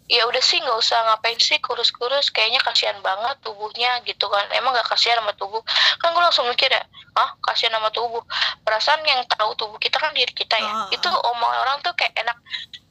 ya 0.05 0.21
udah 0.29 0.43
sih 0.43 0.61
nggak 0.61 0.77
usah 0.77 1.01
ngapain 1.01 1.37
sih 1.41 1.57
kurus-kurus 1.57 2.29
kayaknya 2.29 2.61
kasihan 2.61 2.97
banget 3.01 3.41
tubuhnya 3.41 4.01
gitu 4.05 4.29
kan. 4.29 4.45
Emang 4.53 4.73
nggak 4.77 4.85
kasihan 4.85 5.17
sama 5.17 5.33
tubuh. 5.33 5.61
Kan 5.97 6.13
gue 6.13 6.21
langsung 6.21 6.45
mikir 6.45 6.69
ya 6.69 6.83
ah 7.15 7.33
kasihan 7.41 7.73
sama 7.73 7.89
tubuh? 7.89 8.21
Perasaan 8.61 9.01
yang 9.07 9.25
tahu 9.25 9.57
tubuh 9.57 9.81
kita 9.81 9.97
kan 9.97 10.13
diri 10.13 10.29
kita 10.29 10.55
ya. 10.61 10.69
Ah, 10.69 10.87
itu 10.93 11.07
omongan 11.09 11.59
orang 11.65 11.77
tuh 11.81 11.93
kayak 11.97 12.13
enak 12.21 12.37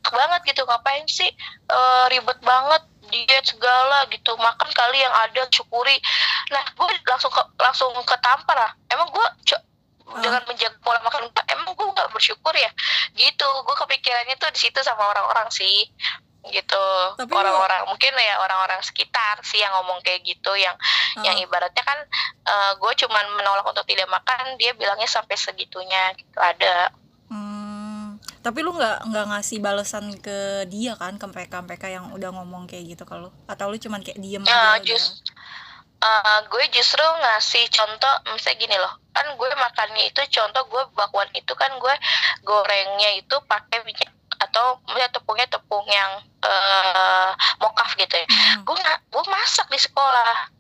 banget 0.05 0.41
gitu. 0.51 0.67
Ngapain 0.67 1.07
sih 1.07 1.31
eh, 1.71 2.05
ribet 2.11 2.39
banget 2.43 2.83
diet 3.13 3.47
segala 3.47 4.09
gitu 4.11 4.35
makan 4.35 4.69
kali 4.75 4.99
yang 4.99 5.15
ada 5.15 5.47
syukuri. 5.55 5.95
Nah 6.51 6.65
gue 6.75 6.89
langsung 7.07 7.31
ke, 7.31 7.43
langsung 7.63 7.95
ketampar 8.03 8.59
lah. 8.59 8.73
Emang 8.91 9.11
gue 9.15 9.27
Ah. 10.05 10.21
dengan 10.21 10.45
menjaga 10.45 10.77
pola 10.85 11.01
makan 11.01 11.33
emang 11.49 11.73
gue 11.73 11.87
nggak 11.97 12.13
bersyukur 12.13 12.53
ya? 12.53 12.69
Gitu. 13.17 13.49
Gue 13.65 13.77
kepikirannya 13.79 14.37
tuh 14.37 14.53
di 14.53 14.61
situ 14.61 14.79
sama 14.85 15.01
orang-orang 15.11 15.49
sih 15.49 15.89
gitu. 16.51 16.85
Orang-orang 17.17 17.89
mungkin 17.89 18.13
ya 18.15 18.37
orang-orang 18.37 18.81
sekitar 18.81 19.41
sih 19.41 19.61
yang 19.61 19.73
ngomong 19.75 20.01
kayak 20.01 20.21
gitu 20.23 20.53
yang 20.55 20.77
Ah. 21.15 21.23
yang 21.23 21.39
ibaratnya 21.39 21.81
kan 21.81 21.99
gue 22.77 22.93
cuman 23.01 23.25
menolak 23.39 23.65
untuk 23.65 23.87
tidak 23.87 24.11
makan 24.11 24.59
dia 24.59 24.75
bilangnya 24.75 25.07
sampai 25.07 25.39
segitunya 25.39 26.11
gitu 26.19 26.37
ada. 26.37 26.91
Hmm, 27.31 28.21
tapi 28.43 28.61
lu 28.61 28.75
nggak 28.75 29.09
nggak 29.09 29.27
ngasih 29.31 29.59
balasan 29.59 30.13
ke 30.19 30.69
dia 30.69 30.93
kan 30.95 31.17
ke 31.17 31.27
mereka 31.27 31.63
mereka 31.63 31.87
yang 31.89 32.13
udah 32.13 32.31
ngomong 32.31 32.67
kayak 32.67 32.93
gitu 32.93 33.05
kalau 33.05 33.33
atau 33.47 33.71
lu 33.71 33.79
cuman 33.79 34.05
kayak 34.05 34.21
diem 34.21 34.43
Eh, 34.43 34.53
aja 34.53 34.83
jus 34.85 35.25
eh, 35.99 36.39
gue 36.45 36.65
justru 36.69 37.01
ngasih 37.01 37.65
contoh 37.73 38.13
misalnya 38.29 38.59
gini 38.61 38.77
loh 38.77 38.93
kan 39.11 39.25
gue 39.33 39.49
makannya 39.49 40.05
itu 40.05 40.21
contoh 40.29 40.63
gue 40.69 40.83
bakwan 40.93 41.31
itu 41.33 41.53
kan 41.57 41.73
gue 41.79 41.95
gorengnya 42.43 43.17
itu 43.17 43.37
pakai 43.47 43.81
minyak 43.83 44.13
atau 44.55 44.79
misalnya 44.87 45.11
tepungnya 45.11 45.47
tepung 45.51 45.83
yang 45.91 46.23
eh 46.47 47.31
mokaf 47.59 47.99
gitu 47.99 48.15
ya. 48.15 48.27
Hmm. 48.31 48.63
gue 48.63 48.79
gue 49.11 49.25
masak 49.27 49.67
di 49.67 49.83
sekolah. 49.83 50.55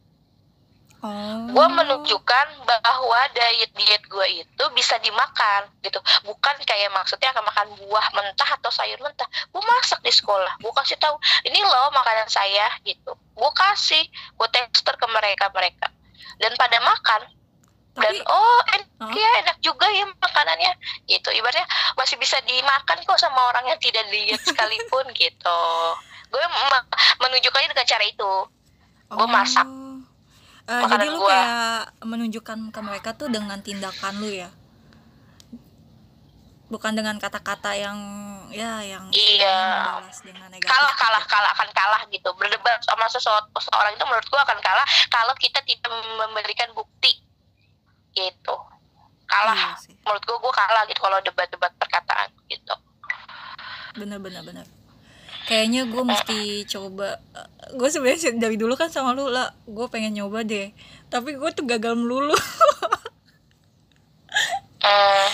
Oh. 1.05 1.47
Gue 1.55 1.67
menunjukkan 1.69 2.47
bahwa 2.67 3.21
diet 3.39 3.71
diet 3.79 4.03
gue 4.11 4.27
itu 4.43 4.65
bisa 4.75 4.99
dimakan 4.99 5.71
gitu. 5.87 6.03
Bukan 6.27 6.59
kayak 6.67 6.91
maksudnya 6.91 7.31
akan 7.31 7.47
makan 7.47 7.69
buah 7.87 8.07
mentah 8.19 8.51
atau 8.59 8.73
sayur 8.75 8.99
mentah. 8.99 9.31
Gue 9.55 9.63
masak 9.63 10.03
di 10.03 10.11
sekolah. 10.11 10.59
Gue 10.59 10.75
kasih 10.75 10.99
tahu 10.99 11.15
ini 11.47 11.63
loh 11.63 11.95
makanan 11.95 12.27
saya 12.27 12.67
gitu. 12.83 13.15
Gue 13.15 13.51
kasih 13.55 14.03
gue 14.11 14.49
tester 14.51 14.99
ke 14.99 15.07
mereka 15.07 15.55
mereka 15.55 15.87
dan 16.43 16.51
pada 16.59 16.83
makan 16.83 17.31
dan 17.95 18.11
tapi 18.11 18.19
oh 18.27 18.61
enak 18.75 19.11
ya 19.15 19.31
enak 19.47 19.57
juga 19.63 19.87
ya 19.87 20.03
makanannya. 20.19 20.73
Gitu 21.07 21.29
ibaratnya 21.31 21.67
masih 21.95 22.19
bisa 22.19 22.35
dimakan 22.43 22.99
kok 23.07 23.19
sama 23.23 23.55
orang 23.55 23.71
yang 23.71 23.79
tidak 23.79 24.03
diet 24.11 24.43
sekalipun 24.43 25.07
gitu. 25.23 25.63
Gue 26.31 26.43
menunjukkannya 27.23 27.71
dengan 27.71 27.87
cara 27.87 28.05
itu. 28.05 28.33
Gue 29.15 29.29
masak. 29.31 29.67
Eh, 30.65 30.83
jadi 30.89 31.07
lu 31.13 31.21
gua. 31.21 31.29
kayak 31.29 31.81
menunjukkan 32.09 32.59
ke 32.73 32.81
mereka 32.81 33.13
tuh 33.15 33.29
dengan 33.29 33.61
tindakan 33.61 34.17
lu 34.19 34.33
ya? 34.33 34.49
Bukan 36.73 36.97
dengan 36.97 37.21
kata-kata 37.21 37.77
yang 37.77 37.99
ya 38.49 38.81
yang 38.81 39.07
Iya. 39.13 40.01
kalah 40.65 40.95
kalah 40.97 41.25
kalah 41.29 41.51
akan 41.53 41.69
kalah 41.71 42.03
gitu. 42.09 42.33
Berdebat 42.35 42.81
sama 42.83 43.07
sesuatu 43.07 43.53
seseorang 43.61 43.93
itu 43.95 44.03
menurut 44.09 44.27
gua 44.33 44.43
akan 44.43 44.59
kalah 44.59 44.87
kalau 45.13 45.37
kita 45.37 45.61
tidak 45.63 45.93
memberikan 46.19 46.73
bukti 46.73 47.23
gitu. 48.14 48.57
Kalah. 49.27 49.55
Iya 49.55 49.70
sih. 49.83 49.94
menurut 50.05 50.22
gua 50.24 50.38
gua 50.38 50.53
kalah 50.55 50.83
gitu 50.87 51.00
kalau 51.03 51.18
debat-debat 51.20 51.72
perkataan 51.77 52.29
gitu. 52.48 52.74
Bener 53.98 54.18
bener 54.22 54.42
bener. 54.46 54.66
Kayaknya 55.44 55.85
gue 55.85 56.03
mesti 56.09 56.64
coba 56.72 57.20
gue 57.77 57.88
sebenarnya 57.92 58.33
dari 58.40 58.57
dulu 58.57 58.81
kan 58.81 58.88
sama 58.88 59.12
lu 59.12 59.29
lah 59.29 59.53
gue 59.68 59.87
pengen 59.92 60.16
nyoba 60.16 60.40
deh. 60.40 60.72
Tapi 61.12 61.37
gue 61.37 61.50
tuh 61.53 61.68
gagal 61.68 61.92
melulu. 61.92 62.33
Hmm. 64.85 65.29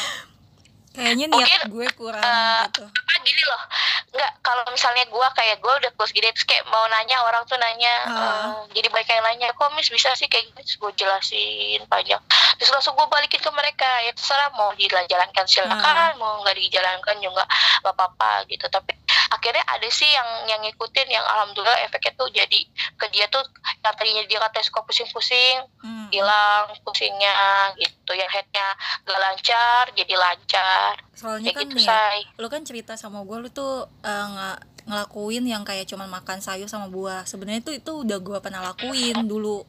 kayaknya 0.95 1.27
niat 1.27 1.43
Mungkin, 1.43 1.61
gue 1.75 1.87
kurang 1.99 2.23
eh, 2.23 2.71
gitu 2.71 2.85
gini 3.23 3.43
loh 3.47 3.63
nggak 4.11 4.33
kalau 4.43 4.65
misalnya 4.75 5.07
gua 5.07 5.31
kayak 5.37 5.63
gua 5.63 5.79
udah 5.79 5.91
close 5.95 6.11
gini 6.11 6.27
terus 6.35 6.47
kayak 6.49 6.67
mau 6.67 6.83
nanya 6.91 7.23
orang 7.23 7.47
tuh 7.47 7.55
nanya 7.61 7.95
eh, 8.11 8.47
jadi 8.75 8.89
banyak 8.91 9.11
yang 9.11 9.25
nanya 9.25 9.49
kok 9.55 9.71
mis 9.75 9.91
bisa 9.91 10.11
sih 10.17 10.27
kayak 10.27 10.51
gitu 10.51 10.61
terus 10.61 10.77
gue 10.77 10.93
jelasin 11.05 11.81
panjang. 11.87 12.21
Terus 12.59 12.71
langsung 12.71 12.95
gue 12.95 13.07
balikin 13.07 13.41
ke 13.41 13.51
mereka 13.51 13.89
ya 14.05 14.13
terserah 14.13 14.51
mau 14.55 14.71
dijalankan 14.75 15.47
silakan 15.47 15.95
Ah. 15.97 16.13
mau 16.19 16.41
nggak 16.43 16.57
dijalankan 16.59 17.17
juga 17.23 17.45
nggak 17.83 17.95
apa-apa 17.95 18.45
gitu. 18.47 18.67
Tapi 18.69 18.93
akhirnya 19.31 19.63
ada 19.63 19.87
sih 19.87 20.11
yang 20.11 20.27
yang 20.51 20.61
ngikutin 20.67 21.07
yang 21.07 21.23
alhamdulillah 21.23 21.87
efeknya 21.87 22.13
tuh 22.19 22.29
jadi 22.35 22.61
ke 22.99 23.07
dia 23.15 23.31
tuh 23.31 23.41
yang 23.81 23.95
tadinya 23.95 24.23
dia 24.27 24.39
katanya 24.43 24.67
suka 24.67 24.81
pusing-pusing 24.83 25.63
Hmm. 25.81 26.11
hilang 26.11 26.75
pusingnya 26.83 27.33
gitu 27.79 28.13
yang 28.13 28.29
headnya 28.29 28.75
gak 29.07 29.21
lancar 29.23 29.85
jadi 29.95 30.15
lancar. 30.19 30.93
Soalnya 31.15 31.55
kayak 31.55 31.57
kan 31.57 31.67
gitu 31.71 31.77
nih 31.79 31.87
ya, 31.87 31.95
say 31.95 32.19
lu 32.37 32.47
kan 32.51 32.63
cerita 32.67 32.93
sama 32.99 33.23
gue 33.23 33.37
lu 33.39 33.49
tuh 33.49 33.87
eh, 34.03 34.25
nggak 34.27 34.59
ngelakuin 34.91 35.45
yang 35.47 35.63
kayak 35.63 35.87
cuman 35.87 36.11
makan 36.11 36.43
sayur 36.43 36.67
sama 36.67 36.91
buah. 36.91 37.23
Sebenarnya 37.25 37.63
itu 37.63 37.79
itu 37.79 37.93
udah 38.03 38.19
gue 38.19 38.39
pernah 38.43 38.61
lakuin 38.61 39.25
dulu. 39.31 39.63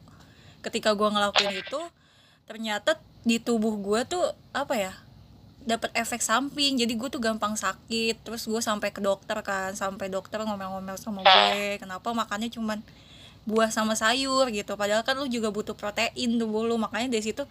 Ketika 0.60 0.92
gue 0.98 1.08
ngelakuin 1.08 1.54
itu 1.62 1.80
ternyata 2.44 2.98
di 3.22 3.38
tubuh 3.38 3.78
gue 3.78 4.02
tuh 4.04 4.24
apa 4.50 4.74
ya 4.74 4.92
dapat 5.64 5.90
efek 5.94 6.20
samping. 6.20 6.78
Jadi 6.78 6.92
gue 6.94 7.08
tuh 7.08 7.22
gampang 7.22 7.54
sakit. 7.54 8.22
Terus 8.22 8.46
gue 8.46 8.60
sampai 8.60 8.90
ke 8.90 9.00
dokter 9.02 9.38
kan. 9.40 9.72
Sampai 9.74 10.12
dokter 10.12 10.42
ngomel-ngomel 10.42 10.98
sama 10.98 11.22
gue. 11.22 11.78
Kenapa 11.80 12.12
makannya 12.12 12.50
cuman 12.52 12.78
buah 13.42 13.70
sama 13.74 13.98
sayur 13.98 14.50
gitu. 14.54 14.78
Padahal 14.78 15.02
kan 15.02 15.18
lu 15.18 15.26
juga 15.26 15.50
butuh 15.50 15.74
protein 15.74 16.38
tubuh 16.38 16.66
lu. 16.66 16.78
Makanya 16.78 17.10
dari 17.10 17.24
situ 17.24 17.44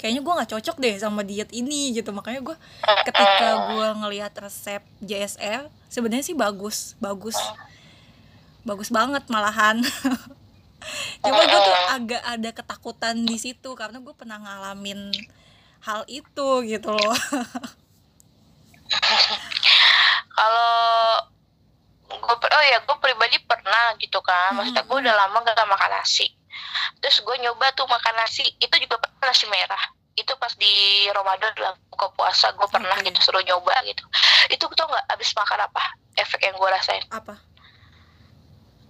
kayaknya 0.00 0.26
gue 0.26 0.32
nggak 0.34 0.50
cocok 0.50 0.76
deh 0.82 0.94
sama 0.98 1.20
diet 1.22 1.50
ini 1.54 1.94
gitu. 1.94 2.10
Makanya 2.10 2.40
gue 2.42 2.56
ketika 3.06 3.48
gue 3.74 3.86
ngelihat 4.02 4.32
resep 4.38 4.82
JSR 5.02 5.70
sebenarnya 5.86 6.24
sih 6.26 6.36
bagus. 6.36 6.98
Bagus. 6.98 7.38
Bagus 8.62 8.90
banget 8.90 9.26
malahan. 9.30 9.82
Cuma 11.22 11.42
gue 11.46 11.60
tuh 11.62 11.76
agak 11.94 12.22
ada 12.26 12.50
ketakutan 12.50 13.14
di 13.22 13.38
situ. 13.38 13.70
Karena 13.78 14.02
gue 14.02 14.14
pernah 14.14 14.42
ngalamin 14.42 15.14
hal 15.82 16.02
itu 16.06 16.48
gitu 16.66 16.90
loh. 16.94 17.18
Kalau 20.38 20.72
gue 22.12 22.36
oh 22.36 22.64
ya 22.68 22.78
gue 22.84 22.96
pribadi 23.02 23.36
pernah 23.42 23.94
gitu 23.98 24.22
kan. 24.22 24.54
Maksudnya 24.54 24.84
gue 24.86 24.98
udah 25.02 25.14
lama 25.14 25.38
gak 25.42 25.58
makan 25.66 25.90
nasi. 25.98 26.30
Terus 27.02 27.20
gue 27.24 27.36
nyoba 27.42 27.74
tuh 27.74 27.88
makan 27.90 28.14
nasi 28.18 28.46
itu 28.62 28.74
juga 28.78 29.02
pernah 29.02 29.30
nasi 29.32 29.46
merah. 29.50 29.82
Itu 30.12 30.36
pas 30.36 30.52
di 30.54 31.08
Ramadan 31.08 31.50
dalam 31.56 31.74
buka 31.88 32.12
puasa 32.14 32.52
gue 32.52 32.68
pernah 32.68 32.94
Oke. 33.00 33.08
gitu 33.10 33.18
suruh 33.24 33.42
nyoba 33.42 33.74
gitu. 33.88 34.04
Itu 34.52 34.68
tuh 34.70 34.86
nggak 34.86 35.04
habis 35.10 35.30
makan 35.34 35.66
apa? 35.66 35.82
Efek 36.14 36.44
yang 36.44 36.56
gue 36.60 36.68
rasain. 36.68 37.02
Apa 37.10 37.51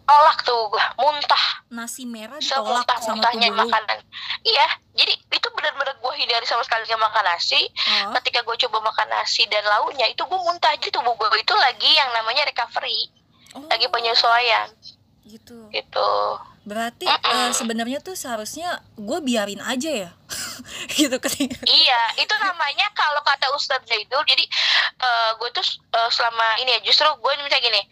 tolak 0.06 0.38
tuh 0.44 0.70
gue 0.70 0.84
muntah. 0.98 1.44
Nasi 1.72 2.04
merah 2.04 2.38
ditolak 2.38 2.84
semuntah 2.84 2.98
sama 3.00 3.22
tubuh 3.32 3.54
makanan. 3.66 3.98
Iya 4.44 4.66
jadi 4.92 5.12
itu 5.16 5.48
benar-benar 5.56 5.96
gue 5.96 6.12
hindari 6.20 6.46
sama 6.46 6.62
sekali 6.66 6.84
nggak 6.84 7.00
makan 7.00 7.24
nasi. 7.24 7.60
Oh, 8.06 8.12
ketika 8.20 8.44
gue 8.44 8.56
coba 8.68 8.78
makan 8.92 9.08
nasi 9.08 9.48
dan 9.48 9.64
lauknya 9.64 10.06
itu 10.10 10.22
gue 10.22 10.40
muntah 10.42 10.74
jadi 10.76 10.92
tubuh 10.92 11.14
gue 11.16 11.28
itu 11.40 11.54
lagi 11.56 11.90
yang 11.90 12.10
namanya 12.12 12.46
recovery. 12.46 13.08
Oh, 13.56 13.66
lagi 13.68 13.86
penyesuaian. 13.88 14.68
Gitu. 15.24 15.70
Gitu 15.72 16.10
berarti 16.62 17.10
Mm-mm. 17.10 17.34
eh, 17.34 17.50
sebenarnya 17.50 17.98
tuh 17.98 18.14
seharusnya 18.14 18.78
gue 18.94 19.18
biarin 19.20 19.58
aja 19.58 19.90
ya? 19.90 20.10
Gitu 20.94 21.12
ketika 21.18 21.58
Iya, 21.66 22.00
itu 22.16 22.34
namanya 22.38 22.86
kalau 22.94 23.18
kata 23.22 23.50
Ustadz 23.52 23.84
Zaidul, 23.84 24.22
jadi 24.24 24.44
gue 25.36 25.48
tuh 25.50 25.66
eh, 25.90 26.10
selama 26.10 26.46
ini 26.62 26.78
ya 26.78 26.80
justru 26.86 27.04
gue 27.08 27.32
misalnya 27.42 27.66
gini, 27.66 27.82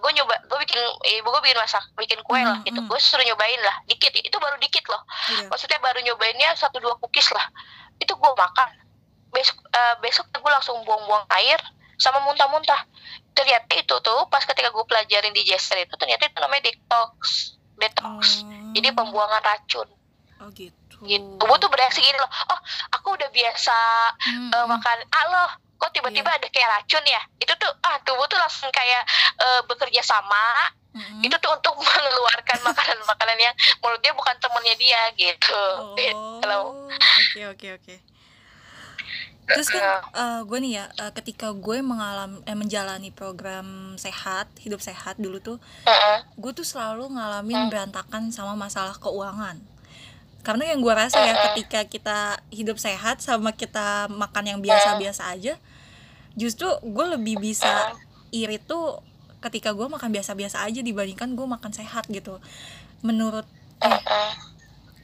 gue 0.00 0.10
nyoba, 0.10 0.34
gue 0.44 0.58
bikin 0.66 0.78
ibu 1.22 1.28
gue 1.30 1.42
bikin 1.46 1.58
masak, 1.60 1.84
bikin 1.94 2.18
kue 2.26 2.40
lah 2.40 2.58
Hmm, 2.58 2.66
gitu, 2.66 2.80
gue 2.82 2.98
suruh 2.98 3.22
nyobain 3.22 3.60
lah, 3.62 3.76
dikit, 3.86 4.10
itu 4.10 4.36
baru 4.36 4.58
dikit 4.58 4.82
loh, 4.90 5.02
Iya. 5.30 5.46
maksudnya 5.46 5.78
baru 5.78 6.02
nyobainnya 6.02 6.50
satu 6.58 6.82
dua 6.82 6.98
cookies 6.98 7.30
lah, 7.30 7.46
itu 8.02 8.10
gue 8.10 8.32
makan, 8.34 8.68
besok 9.30 9.56
eh, 9.70 9.94
besok 10.02 10.26
gue 10.34 10.50
langsung 10.50 10.82
buang-buang 10.82 11.30
air 11.38 11.60
sama 11.94 12.18
muntah-muntah, 12.26 12.90
ternyata 13.32 13.70
itu 13.78 13.94
tuh 14.02 14.26
pas 14.26 14.42
ketika 14.42 14.74
gue 14.74 14.84
pelajarin 14.84 15.30
di 15.30 15.46
Jester 15.46 15.78
itu 15.78 15.94
ternyata 15.94 16.26
itu 16.26 16.38
namanya 16.42 16.66
detox, 16.66 17.54
detox, 17.76 18.42
Oh. 18.42 18.72
jadi 18.72 18.88
pembuangan 18.90 19.40
racun, 19.40 19.88
oh 20.40 20.48
gitu. 20.52 20.96
Gitu, 21.02 21.26
tubuh 21.36 21.58
tuh 21.58 21.68
bereaksi 21.68 22.00
gini 22.00 22.14
loh, 22.14 22.30
oh 22.48 22.60
aku 22.90 23.12
udah 23.12 23.28
biasa 23.28 23.76
Hmm, 24.24 24.48
hmm. 24.48 24.66
makan 24.66 24.98
ah 25.10 25.24
loh 25.28 25.50
kok 25.74 25.90
tiba-tiba 25.90 26.30
ada 26.30 26.46
kayak 26.48 26.70
racun 26.70 27.04
ya? 27.04 27.20
Itu 27.36 27.52
tuh 27.54 27.68
ah 27.82 27.98
tubuh 28.00 28.24
tuh 28.24 28.38
langsung 28.38 28.70
kayak 28.70 29.02
eh, 29.36 29.60
bekerja 29.66 30.00
sama. 30.00 30.70
Mm-mm. 30.94 31.26
itu 31.26 31.34
tuh 31.42 31.50
untuk 31.50 31.74
mengeluarkan 31.82 32.62
makanan-makanan 32.62 33.34
yang 33.34 33.50
menurut 33.82 33.98
dia 33.98 34.14
bukan 34.14 34.30
temennya 34.38 34.74
dia 34.78 35.00
gitu. 35.18 35.62
Oh, 35.74 36.38
kalau 36.46 36.86
oke 36.94 37.40
oke 37.50 37.66
oke. 37.82 37.94
Terus 39.44 39.68
kan 39.68 40.00
gue 40.48 40.58
nih 40.60 40.72
ya, 40.80 40.84
eh, 41.04 41.12
ketika 41.12 41.52
gue 41.52 41.84
mengalami 41.84 42.40
eh, 42.48 42.56
menjalani 42.56 43.10
program 43.12 43.96
sehat, 44.00 44.48
hidup 44.60 44.80
sehat 44.80 45.20
dulu 45.20 45.40
tuh, 45.40 45.58
Heeh. 45.84 46.24
gue 46.36 46.52
tuh 46.56 46.64
selalu 46.64 47.12
ngalamin 47.12 47.68
berantakan 47.68 48.32
sama 48.32 48.56
masalah 48.56 48.96
keuangan. 48.96 49.60
Karena 50.44 50.72
yang 50.72 50.84
gue 50.84 50.92
rasa 50.92 51.24
ya, 51.24 51.34
ketika 51.52 51.84
kita 51.88 52.18
hidup 52.52 52.76
sehat 52.76 53.20
sama 53.24 53.52
kita 53.56 54.12
makan 54.12 54.44
yang 54.44 54.60
biasa-biasa 54.60 55.32
aja, 55.32 55.56
justru 56.36 56.68
gue 56.84 57.06
lebih 57.16 57.40
bisa 57.40 57.96
irit 58.32 58.64
tuh 58.64 59.00
ketika 59.40 59.76
gue 59.76 59.88
makan 59.88 60.08
biasa-biasa 60.08 60.64
aja 60.64 60.80
dibandingkan 60.80 61.36
gue 61.36 61.46
makan 61.48 61.72
sehat 61.72 62.08
gitu. 62.08 62.40
Menurut 63.04 63.44
eh, 63.84 64.00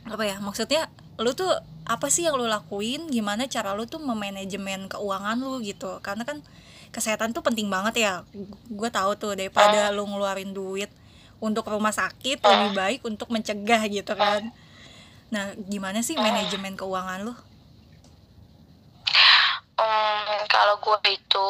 apa 0.09 0.24
ya 0.24 0.40
maksudnya 0.40 0.88
lu 1.20 1.37
tuh 1.37 1.53
apa 1.90 2.07
sih 2.07 2.22
yang 2.22 2.38
lu 2.38 2.46
lakuin? 2.46 3.11
Gimana 3.11 3.50
cara 3.50 3.74
lu 3.74 3.83
tuh 3.83 3.98
memanajemen 3.98 4.87
keuangan 4.87 5.35
lu 5.42 5.59
gitu? 5.59 5.98
Karena 6.07 6.22
kan 6.22 6.38
kesehatan 6.94 7.35
tuh 7.35 7.42
penting 7.42 7.66
banget 7.66 8.07
ya. 8.07 8.12
Gue 8.70 8.87
tahu 8.94 9.18
tuh 9.18 9.35
daripada 9.35 9.90
lu 9.90 10.07
ngeluarin 10.07 10.55
duit 10.55 10.94
untuk 11.42 11.66
rumah 11.66 11.90
sakit 11.90 12.38
lebih 12.38 12.70
baik 12.79 13.00
untuk 13.03 13.26
mencegah 13.35 13.83
gitu 13.90 14.14
kan. 14.14 14.55
Nah 15.35 15.50
gimana 15.66 15.98
sih 16.07 16.14
manajemen 16.14 16.79
keuangan 16.79 17.26
lu? 17.26 17.35
Hmm, 19.81 20.44
kalau 20.46 20.76
gue 20.76 21.16
itu 21.16 21.48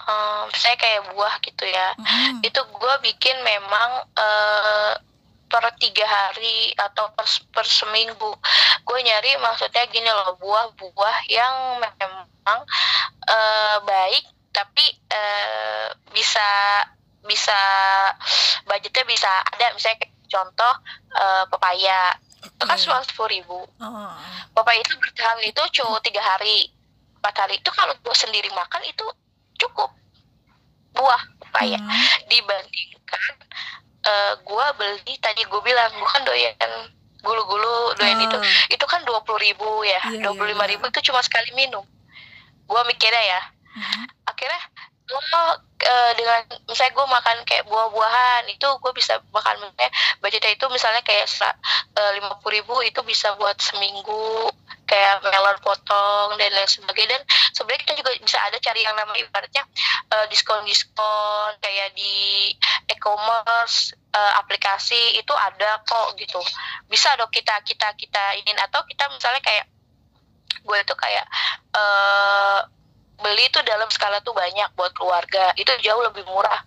em, 0.00 0.48
saya 0.56 0.74
kayak 0.80 1.12
buah 1.12 1.34
gitu 1.44 1.64
ya. 1.68 1.92
Mm-mm. 2.00 2.40
itu 2.40 2.56
gue 2.56 2.94
bikin 3.04 3.36
memang 3.44 3.90
eh, 4.16 4.92
per 5.46 5.64
tiga 5.78 6.06
hari 6.06 6.74
atau 6.74 7.10
per, 7.14 7.26
per 7.54 7.66
seminggu. 7.66 8.32
Gue 8.82 8.98
nyari 9.02 9.38
maksudnya 9.38 9.86
gini 9.90 10.10
loh 10.10 10.34
buah-buah 10.38 11.16
yang 11.30 11.80
memang 11.80 12.60
eh, 13.26 13.76
baik 13.82 14.24
tapi 14.50 14.84
eh, 15.10 15.86
bisa 16.10 16.48
bisa 17.26 17.60
budgetnya 18.66 19.04
bisa 19.06 19.30
ada. 19.54 19.66
Misalnya 19.74 20.06
contoh 20.26 20.74
eh, 21.14 21.44
pepaya. 21.50 22.00
Itu 22.46 22.62
kan 22.62 22.78
cuma 22.78 23.02
sepuluh 23.02 23.30
ribu. 23.34 23.58
Oh, 23.82 24.14
pepaya 24.54 24.78
itu 24.78 24.94
bertahan 24.98 25.42
itu 25.42 25.62
cuma 25.82 25.98
tiga 26.02 26.22
hari 26.22 26.70
empat 27.18 27.34
hari. 27.42 27.58
Itu 27.58 27.70
kalau 27.74 27.94
gue 27.98 28.14
sendiri 28.14 28.50
makan 28.54 28.82
itu 28.86 29.06
cukup 29.58 29.90
buah 30.94 31.22
pepaya. 31.42 31.78
Hmm. 31.78 31.90
dibandingkan 32.30 33.34
eh 34.06 34.32
gue 34.38 34.66
beli 34.78 35.14
tadi 35.18 35.42
gue 35.42 35.60
bilang 35.66 35.90
gue 35.90 36.08
kan 36.08 36.22
doyan 36.22 36.54
gulu-gulu 37.26 37.90
doyan 37.98 38.22
itu. 38.22 38.38
Oh. 38.38 38.44
itu 38.70 38.84
kan 38.86 39.02
dua 39.02 39.18
puluh 39.26 39.42
ribu 39.42 39.82
ya 39.82 39.98
Iya, 40.14 40.30
dua 40.30 40.32
puluh 40.38 40.54
lima 40.54 40.64
iya, 40.70 40.78
ribu 40.78 40.86
itu 40.86 41.10
cuma 41.10 41.18
sekali 41.26 41.50
minum. 41.58 41.82
Gue 42.66 42.80
mikirnya 42.86 43.22
ya. 43.22 43.42
Hmm. 43.76 44.08
akhirnya 44.24 44.62
gue 45.06 45.20
eh, 45.84 46.12
dengan 46.16 46.40
misalnya 46.66 46.92
gue 46.96 47.06
makan 47.06 47.36
kayak 47.44 47.64
buah-buahan 47.68 48.48
itu 48.50 48.64
gue 48.64 48.92
bisa 48.96 49.20
makan 49.30 49.60
misalnya 49.60 49.92
budgetnya 50.24 50.56
itu 50.56 50.66
misalnya 50.72 51.02
kayak 51.04 51.28
lima 52.16 52.40
puluh 52.40 52.56
ribu 52.58 52.74
itu 52.82 53.04
bisa 53.04 53.36
buat 53.36 53.54
seminggu 53.60 54.48
kayak 54.86 55.20
melon 55.26 55.58
potong 55.60 56.38
dan 56.38 56.50
lain 56.54 56.70
sebagainya. 56.70 57.18
Dan 57.18 57.22
sebenarnya 57.52 57.82
kita 57.82 57.92
juga 57.98 58.10
bisa 58.22 58.38
ada 58.40 58.56
cari 58.62 58.80
yang 58.86 58.94
namanya 58.94 59.20
ibaratnya 59.26 59.62
eh, 60.14 60.26
diskon-diskon 60.30 61.50
kayak 61.60 61.92
di 61.98 62.54
e-commerce 62.88 63.92
eh, 64.14 64.32
aplikasi 64.40 65.18
itu 65.18 65.34
ada 65.34 65.82
kok 65.84 66.14
gitu. 66.16 66.38
Bisa 66.86 67.12
dong 67.18 67.30
kita 67.34 67.60
kita 67.66 67.92
kita 67.98 68.24
ingin 68.40 68.56
atau 68.62 68.80
kita 68.86 69.10
misalnya 69.10 69.42
kayak 69.42 69.66
gue 70.66 70.78
itu 70.82 70.94
kayak 70.98 71.26
eh 71.74 72.60
beli 73.16 73.48
itu 73.48 73.58
dalam 73.64 73.88
skala 73.88 74.20
tuh 74.22 74.32
banyak 74.32 74.70
buat 74.78 74.94
keluarga. 74.94 75.52
Itu 75.58 75.72
jauh 75.82 76.02
lebih 76.06 76.24
murah 76.30 76.62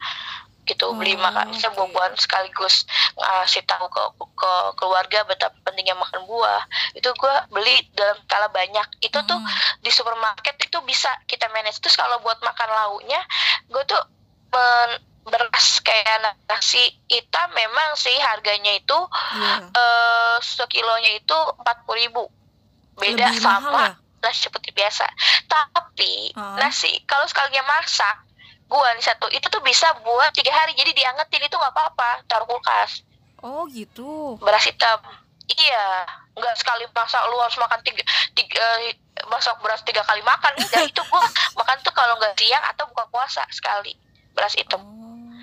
gitu 0.69 0.93
beli 0.93 1.12
Oh, 1.12 1.21
makan 1.21 1.49
oke. 1.49 1.67
buah-buahan 1.67 2.13
sekaligus 2.15 2.86
ngasih 3.15 3.65
tahu 3.65 3.86
ke, 3.88 4.03
ke 4.36 4.51
keluarga 4.75 5.25
betapa 5.25 5.58
pentingnya 5.62 5.93
makan 5.93 6.23
buah 6.23 6.62
itu 6.93 7.10
gue 7.10 7.36
beli 7.49 7.73
dalam 7.91 8.15
skala 8.21 8.47
banyak 8.47 8.86
itu 9.01 9.17
tuh 9.19 9.36
Hmm. 9.36 9.49
di 9.79 9.89
supermarket 9.89 10.55
itu 10.60 10.77
bisa 10.82 11.10
kita 11.25 11.49
manage 11.49 11.79
terus 11.79 11.95
kalau 11.95 12.19
buat 12.19 12.38
makan 12.39 12.69
lauknya 12.69 13.19
gue 13.65 13.84
tuh 13.84 14.01
men- 14.49 15.01
beras 15.21 15.77
kayak 15.79 16.15
nasi 16.43 16.79
hitam 17.05 17.49
memang 17.51 17.93
sih 17.93 18.15
harganya 18.19 18.73
itu 18.73 18.97
Iya. 19.32 19.55
eh 19.69 20.36
sekilonya 20.39 21.12
itu 21.15 21.38
empat 21.55 21.86
ribu 21.88 22.25
beda 22.95 23.29
Lebih 23.29 23.39
mahal 23.39 23.62
sama 23.62 23.82
ya? 23.84 23.91
nasi 24.19 24.39
seperti 24.43 24.69
biasa 24.71 25.05
tapi 25.45 26.34
Ah. 26.34 26.58
nasi 26.58 26.89
kalau 27.03 27.23
sekalinya 27.23 27.62
masak 27.63 28.25
gua 28.69 28.88
nih 28.93 29.03
satu 29.03 29.25
itu 29.27 29.43
tuh 29.43 29.60
bisa 29.60 29.89
buat 29.99 30.29
tiga 30.32 30.53
hari 30.53 30.71
jadi 30.71 30.93
diangetin 30.93 31.41
itu 31.41 31.55
nggak 31.55 31.73
apa-apa 31.73 32.21
taruh 32.23 32.45
kulkas 32.45 33.01
Oh 33.39 33.65
gitu. 33.67 34.38
beras 34.38 34.63
hitam 34.63 34.99
iya 35.49 36.05
nggak 36.32 36.55
sekali 36.55 36.86
masak 36.89 37.23
lu 37.25 37.36
harus 37.38 37.58
makan 37.58 37.79
tiga, 37.82 38.03
tiga 38.32 38.62
eh, 38.86 38.93
masak 39.25 39.58
beras 39.60 39.82
tiga 39.82 39.99
kali 40.01 40.21
makan 40.21 40.53
enggak 40.60 40.86
itu 40.86 41.01
gua 41.03 41.25
makan 41.55 41.77
tuh 41.82 41.91
kalau 41.91 42.13
nggak 42.15 42.38
siang 42.38 42.62
atau 42.63 42.86
buka 42.88 43.10
puasa 43.10 43.41
sekali 43.49 43.97
beras 44.32 44.53
hitam 44.53 44.79
Oh. 44.79 45.34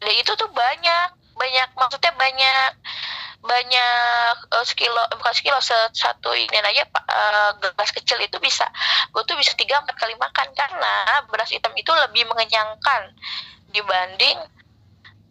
dan 0.00 0.12
itu 0.12 0.34
tuh 0.34 0.50
banyak 0.50 1.08
banyak 1.42 1.68
maksudnya 1.74 2.12
banyak 2.14 2.70
banyak 3.42 4.34
eh, 4.54 4.64
sekilo 4.64 5.02
bukan 5.18 5.34
sekilo 5.34 5.58
se- 5.58 5.90
satu 5.92 6.30
ini 6.30 6.54
aja 6.54 6.86
eh, 6.86 7.50
gelas 7.58 7.90
kecil 7.90 8.22
itu 8.22 8.38
bisa 8.38 8.62
gue 9.10 9.22
tuh 9.26 9.34
bisa 9.34 9.50
tiga 9.58 9.82
empat 9.82 9.98
kali 9.98 10.14
makan 10.14 10.46
karena 10.54 10.94
beras 11.26 11.50
hitam 11.50 11.74
itu 11.74 11.90
lebih 11.90 12.30
mengenyangkan 12.30 13.10
dibanding 13.68 14.38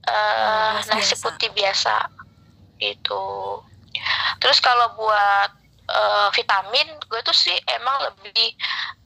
beras 0.04 0.88
nasi 0.90 1.16
biasa. 1.16 1.24
putih 1.24 1.50
biasa 1.56 1.96
itu 2.82 3.24
terus 4.42 4.60
kalau 4.60 4.92
buat 4.98 5.50
eh, 5.88 6.28
vitamin 6.36 6.88
gue 7.08 7.22
tuh 7.22 7.32
sih 7.34 7.56
emang 7.72 8.12
lebih 8.12 8.52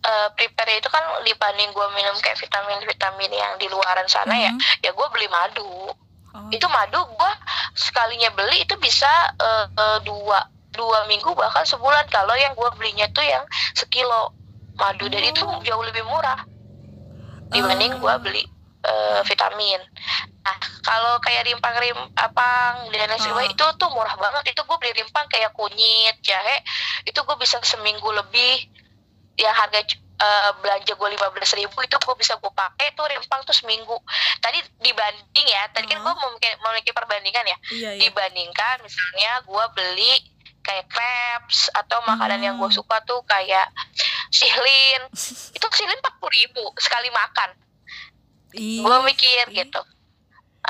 eh, 0.02 0.30
prepare 0.34 0.82
itu 0.82 0.90
kan 0.90 1.04
dibanding 1.22 1.70
gue 1.70 1.88
minum 1.94 2.16
kayak 2.24 2.42
vitamin 2.42 2.82
vitamin 2.82 3.30
yang 3.30 3.54
di 3.62 3.70
luaran 3.70 4.08
sana 4.08 4.34
ya 4.34 4.50
Hmm. 4.50 4.62
ya 4.82 4.90
gue 4.90 5.08
beli 5.14 5.30
madu 5.30 5.94
Oh, 6.36 6.52
itu 6.52 6.68
madu 6.68 7.00
gue 7.08 7.32
sekalinya 7.80 8.28
beli 8.36 8.68
itu 8.68 8.76
bisa 8.76 9.08
uh, 9.40 9.66
uh, 9.72 10.00
dua 10.04 10.44
dua 10.76 11.08
minggu 11.08 11.32
bahkan 11.32 11.64
sebulan. 11.64 12.04
Kalau 12.12 12.36
yang 12.36 12.52
gue 12.52 12.70
belinya 12.76 13.08
tuh 13.16 13.24
yang 13.24 13.48
sekilo 13.72 14.36
madu. 14.76 15.08
Dan 15.08 15.24
itu 15.24 15.48
Oh. 15.48 15.64
jauh 15.64 15.84
lebih 15.88 16.04
murah 16.04 16.44
dibanding 17.56 17.96
Ah. 17.96 18.00
gue 18.04 18.14
beli 18.28 18.44
uh, 18.84 19.24
vitamin. 19.24 19.80
Nah 20.44 20.58
kalau 20.84 21.16
kayak 21.24 21.48
rimpang 21.48 21.74
rim 21.80 21.96
apang 22.20 22.92
dan 22.92 23.08
lain 23.08 23.18
sebagainya 23.24 23.56
Ah. 23.56 23.56
itu 23.56 23.66
tuh 23.80 23.90
murah 23.96 24.16
banget. 24.20 24.52
Itu 24.52 24.68
gue 24.68 24.78
beli 24.78 24.92
rimpang 25.00 25.26
kayak 25.32 25.56
kunyit 25.56 26.20
jahe. 26.20 26.60
Itu 27.08 27.24
gue 27.24 27.36
bisa 27.40 27.64
seminggu 27.64 28.12
lebih. 28.12 28.68
Yang 29.40 29.56
harga 29.56 29.80
uh, 30.16 30.52
belanja 30.60 30.92
gue 30.92 31.10
lima 31.10 31.28
belas 31.30 31.52
ribu 31.52 31.78
itu 31.80 31.96
gue 31.96 32.16
bisa 32.16 32.36
gue 32.36 32.52
pakai 32.52 32.94
tuh 32.94 33.06
rimpang 33.06 33.42
tuh 33.42 33.52
seminggu. 33.52 33.98
Tadi 34.38 34.60
dibanding 34.80 35.48
ya 35.48 35.68
tadi 35.70 35.86
kan 35.86 36.00
Ah. 36.00 36.04
gue 36.04 36.14
memiliki, 36.16 36.50
memiliki 36.60 36.92
perbandingan 36.92 37.46
ya. 37.46 37.58
Iya 37.70 37.90
iya. 37.94 38.02
Dibandingkan 38.04 38.76
misalnya 38.80 39.32
gue 39.42 39.66
beli 39.72 40.14
kayak 40.60 40.90
crepes 40.90 41.70
atau 41.72 42.02
makanan 42.04 42.42
yang 42.42 42.56
gue 42.56 42.66
Hmm. 42.66 42.74
suka 42.76 42.98
tuh 43.04 43.22
kayak 43.24 43.70
sihlin 44.30 45.02
itu 45.56 45.66
sihlin 45.72 46.00
empat 46.00 46.16
ribu 46.18 46.64
sekali 46.78 47.10
makan. 47.10 47.50
Iya. 48.56 48.82
gue 48.82 48.98
mikir 49.04 49.46
sih. 49.46 49.56
gitu 49.62 49.82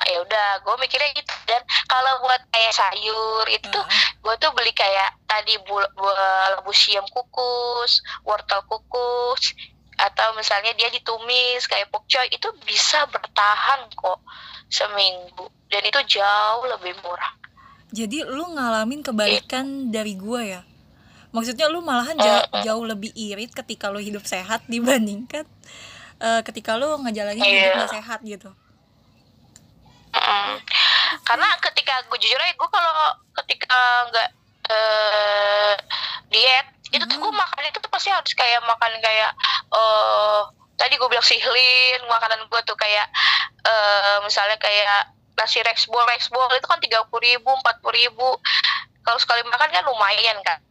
ya 0.05 0.17
udah 0.19 0.47
gue 0.59 0.75
mikirnya 0.77 1.09
gitu 1.13 1.33
dan 1.45 1.59
kalau 1.85 2.19
buat 2.19 2.41
kayak 2.47 2.71
sayur 2.71 3.45
itu 3.47 3.65
tuh 3.65 3.79
Ah, 3.79 3.89
gue 4.19 4.35
tuh 4.37 4.51
beli 4.51 4.71
kayak 4.71 5.15
tadi 5.23 5.55
labu 5.57 6.71
siam 6.71 7.05
kukus 7.05 7.91
wortel 8.21 8.61
kukus 8.65 9.55
atau 9.95 10.33
misalnya 10.33 10.73
dia 10.73 10.89
ditumis 10.89 11.63
kayak 11.65 11.87
pokcoy 11.87 12.27
itu 12.27 12.47
bisa 12.61 13.07
bertahan 13.07 13.87
kok 13.89 14.19
seminggu 14.67 15.47
dan 15.67 15.81
itu 15.81 16.19
jauh 16.19 16.67
lebih 16.67 16.91
murah. 16.99 17.31
Jadi 17.89 18.23
lu 18.23 18.43
ngalamin 18.51 18.99
kebalikan 19.01 19.63
dari 19.87 20.13
gua 20.13 20.41
ya? 20.43 20.61
Maksudnya 21.31 21.67
lu 21.67 21.79
malahan 21.79 22.15
ja- 22.17 22.43
Mm-mm. 22.45 22.59
jauh 22.61 22.83
lebih 22.83 23.11
irit 23.13 23.51
ketika 23.51 23.87
lu 23.87 23.99
hidup 23.99 24.23
sehat 24.23 24.63
dibandingkan 24.67 25.47
eh, 26.17 26.41
ketika 26.43 26.75
lu 26.75 26.95
ngejalanin 26.97 27.39
Iya. 27.39 27.55
hidup 27.61 27.71
gak 27.77 27.93
sehat 27.93 28.19
gitu 28.21 28.51
Mm. 30.15 30.55
Karena 31.27 31.47
ketika 31.59 32.07
gue 32.07 32.17
jujur 32.23 32.39
aja 32.39 32.55
gue 32.55 32.69
kalau 32.71 32.95
ketika 33.43 33.79
nggak 34.09 34.29
eh, 34.71 35.73
diet 36.31 36.67
itu 36.95 37.03
tuh 37.03 37.17
gue 37.19 37.33
makan 37.35 37.67
itu 37.67 37.77
tuh 37.83 37.91
pasti 37.91 38.07
harus 38.07 38.31
kayak 38.31 38.63
makan 38.63 38.95
kayak 39.03 39.31
eh 39.75 40.41
tadi 40.79 40.95
gue 40.95 41.07
bilang 41.11 41.25
sihlin 41.25 41.99
makanan 42.07 42.47
gue 42.47 42.61
tuh 42.63 42.79
kayak 42.79 43.11
eh 43.67 44.17
misalnya 44.23 44.55
kayak 44.55 45.11
nasi 45.35 45.59
rex 45.67 45.91
bowl 45.91 46.07
rex 46.07 46.31
bowl 46.31 46.47
itu 46.55 46.63
kan 46.63 46.79
tiga 46.79 47.03
puluh 47.11 47.27
ribu 47.27 47.51
empat 47.51 47.83
puluh 47.83 47.99
ribu. 47.99 48.39
Kalau 49.03 49.19
sekali 49.19 49.43
makan 49.45 49.69
kan 49.69 49.83
lumayan 49.83 50.39
kan. 50.47 50.63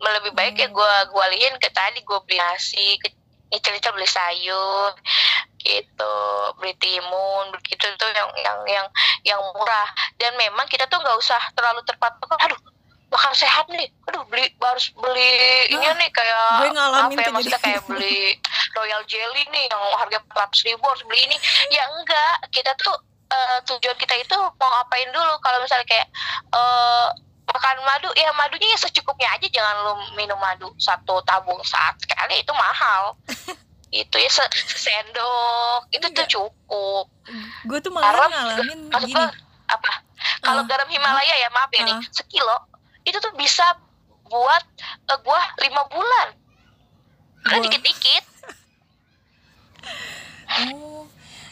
Lebih 0.00 0.32
baik 0.34 0.56
ya 0.58 0.66
gue 0.72 0.92
gue 1.12 1.22
alihin 1.30 1.54
ke 1.60 1.68
tadi 1.70 2.00
gue 2.02 2.18
beli 2.24 2.40
nasi 2.40 2.98
ke 2.98 3.12
nyicil-nyicil 3.52 3.92
beli 3.92 4.08
sayur 4.08 4.96
gitu. 5.62 6.14
Beli 6.58 6.74
timun 6.82 7.54
begitu 7.54 7.86
tuh 7.96 8.10
yang 8.12 8.30
yang 8.42 8.58
yang 8.66 8.86
yang 9.22 9.40
murah. 9.54 9.88
Dan 10.18 10.34
memang 10.36 10.66
kita 10.66 10.86
tuh 10.90 10.98
nggak 10.98 11.18
usah 11.18 11.40
terlalu 11.54 11.80
terpatok 11.86 12.34
aduh 12.38 12.58
makan 13.12 13.32
sehat 13.36 13.66
nih. 13.70 13.88
Aduh 14.10 14.24
beli 14.26 14.50
harus 14.58 14.90
beli 14.96 15.32
ini 15.70 15.86
nih 15.86 16.10
kayak 16.10 16.44
gue 16.64 16.70
ngalamin 16.74 17.16
apa 17.16 17.20
ya 17.22 17.30
maksudnya 17.30 17.60
kayak 17.60 17.82
beli 17.86 18.36
royal 18.72 19.02
jelly 19.04 19.42
nih 19.52 19.64
yang 19.68 19.82
harga 20.00 20.18
empat 20.18 20.50
ribu 20.64 20.84
harus 20.84 21.04
beli 21.06 21.20
ini. 21.30 21.36
Ya 21.70 21.86
enggak 21.92 22.34
kita 22.50 22.72
tuh 22.80 22.96
eh, 23.30 23.58
tujuan 23.68 23.96
kita 24.00 24.14
itu 24.18 24.36
mau 24.36 24.68
ngapain 24.68 25.08
dulu? 25.12 25.34
Kalau 25.44 25.58
misalnya 25.60 25.86
kayak 25.86 26.08
eh, 26.50 27.08
makan 27.42 27.76
madu 27.84 28.08
ya 28.16 28.32
madunya 28.32 28.68
ya 28.72 28.78
secukupnya 28.80 29.28
aja. 29.36 29.46
Jangan 29.46 29.76
lu 29.84 29.92
minum 30.16 30.40
madu 30.40 30.72
satu 30.80 31.20
tabung 31.28 31.60
saat 31.62 32.00
sekali 32.00 32.40
itu 32.40 32.52
mahal 32.56 33.12
itu 33.92 34.16
ya 34.16 34.26
se 34.26 34.40
sendok 34.56 35.84
itu 35.90 36.00
tuh 36.02 36.10
Enggak. 36.10 36.28
cukup. 36.28 37.06
Gue 37.62 37.78
tuh 37.78 37.92
malah 37.92 38.08
Garam 38.08 38.30
ngalamin 38.32 38.80
gini. 39.04 39.14
apa? 39.68 39.92
Kalau 40.40 40.62
Ah, 40.62 40.66
garam 40.66 40.88
Himalaya 40.88 41.34
ya 41.36 41.48
maaf 41.48 41.68
ya 41.68 41.82
nih 41.82 41.92
ah. 41.92 42.02
sekilo 42.08 42.56
itu 43.02 43.18
tuh 43.18 43.32
bisa 43.34 43.64
buat 44.24 44.64
eh, 44.80 45.18
gua 45.20 45.40
lima 45.58 45.82
bulan. 45.86 46.28
Karena 47.42 47.58
Gua- 47.58 47.64
dikit-dikit. 47.68 48.24
Oh. 50.70 51.04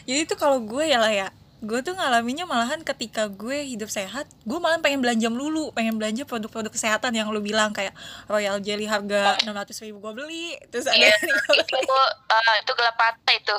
Jadi 0.03 0.21
tuh 0.25 0.35
kalau 0.35 0.57
gue 0.59 0.83
ya 0.83 0.97
lah 0.97 1.09
ya 1.09 1.27
gue 1.61 1.79
tuh 1.85 1.93
ngalaminnya 1.93 2.49
malahan 2.49 2.81
ketika 2.81 3.29
gue 3.29 3.69
hidup 3.69 3.85
sehat 3.85 4.25
gue 4.49 4.57
malah 4.57 4.81
pengen 4.81 4.97
belanja 4.97 5.29
melulu 5.29 5.69
pengen 5.77 6.01
belanja 6.01 6.25
produk-produk 6.25 6.73
kesehatan 6.73 7.13
yang 7.13 7.29
lu 7.29 7.37
bilang 7.37 7.69
kayak 7.69 7.93
royal 8.25 8.57
jelly 8.57 8.89
harga 8.89 9.37
600 9.45 9.85
ribu 9.85 10.01
gue 10.01 10.13
beli 10.17 10.47
terus 10.73 10.89
ada 10.89 10.97
Iya, 10.97 11.13
itu 11.85 11.97
eh, 12.33 12.55
itu 12.65 12.71
gelap 12.73 12.97
mata 12.97 13.31
itu 13.37 13.57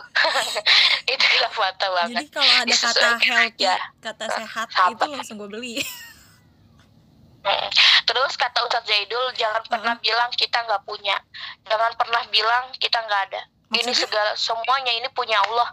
itu 1.15 1.25
gelap 1.39 1.55
mata 1.55 1.87
jadi 1.87 2.11
banget 2.11 2.27
kalau 2.35 2.53
ada 2.59 2.75
kata 2.75 3.09
healthy 3.23 3.31
aja. 3.31 3.75
kata 4.03 4.25
sehat 4.35 4.67
itu 4.91 5.05
langsung 5.07 5.39
gue 5.39 5.51
beli. 5.51 5.79
Terus 8.07 8.33
kata 8.39 8.63
Ustadz 8.63 8.87
Zaidul 8.87 9.35
jangan 9.35 9.63
pernah 9.67 9.99
bilang 9.99 10.31
kita 10.31 10.63
nggak 10.63 10.87
punya, 10.87 11.19
jangan 11.67 11.91
pernah 11.99 12.23
bilang 12.31 12.71
kita 12.79 13.03
nggak 13.03 13.23
ada. 13.31 13.43
Ini 13.73 13.89
Maksudnya? 13.89 13.99
segala 13.99 14.31
semuanya 14.37 14.93
ini 14.95 15.09
punya 15.11 15.41
Allah. 15.43 15.67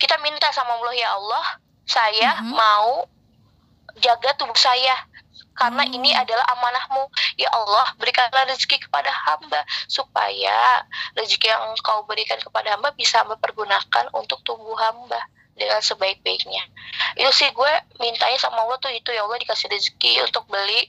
Kita 0.00 0.16
minta 0.22 0.48
sama 0.54 0.80
Allah 0.80 0.94
ya 0.96 1.08
Allah, 1.12 1.60
saya 1.90 2.38
Mhm. 2.38 2.54
mau 2.54 3.10
jaga 3.98 4.30
tubuh 4.38 4.54
saya 4.54 4.94
karena 5.58 5.82
Oh. 5.84 5.92
ini 5.92 6.14
adalah 6.14 6.46
amanahmu 6.56 7.10
ya 7.36 7.50
Allah 7.52 7.92
berikanlah 7.98 8.46
rezeki 8.48 8.86
kepada 8.86 9.10
hamba 9.12 9.60
supaya 9.90 10.86
rezeki 11.18 11.50
yang 11.50 11.74
engkau 11.74 12.06
berikan 12.08 12.38
kepada 12.40 12.78
hamba 12.78 12.94
bisa 12.94 13.20
hamba 13.20 13.36
pergunakan 13.36 14.08
untuk 14.16 14.40
tubuh 14.46 14.78
hamba 14.78 15.20
dengan 15.52 15.82
sebaik-baiknya 15.84 16.64
itu 17.20 17.28
sih 17.36 17.52
gue 17.52 17.72
mintanya 18.00 18.40
sama 18.40 18.64
Allah 18.64 18.80
tuh 18.80 18.88
itu 18.88 19.12
ya 19.12 19.20
Allah 19.28 19.36
dikasih 19.36 19.68
rezeki 19.68 20.24
untuk 20.24 20.48
beli 20.48 20.88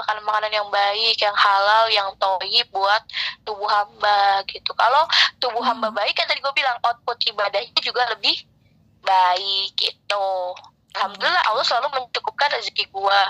makanan-makanan 0.00 0.48
yang 0.48 0.68
baik 0.72 1.20
yang 1.20 1.36
halal 1.36 1.84
yang 1.92 2.08
toyib 2.16 2.64
buat 2.72 3.04
tubuh 3.44 3.68
hamba 3.68 4.40
gitu 4.48 4.72
kalau 4.72 5.04
tubuh 5.36 5.60
Hmm. 5.60 5.84
hamba 5.84 5.92
baik 5.92 6.16
kan 6.16 6.24
tadi 6.24 6.40
gue 6.40 6.54
bilang 6.56 6.80
output 6.80 7.20
ibadahnya 7.28 7.76
juga 7.84 8.08
lebih 8.16 8.47
baik 9.02 9.70
gitu. 9.78 10.28
Alhamdulillah 10.96 11.44
Allah 11.52 11.64
selalu 11.64 11.88
mencukupkan 11.94 12.48
rezeki 12.58 12.90
gue 12.90 13.20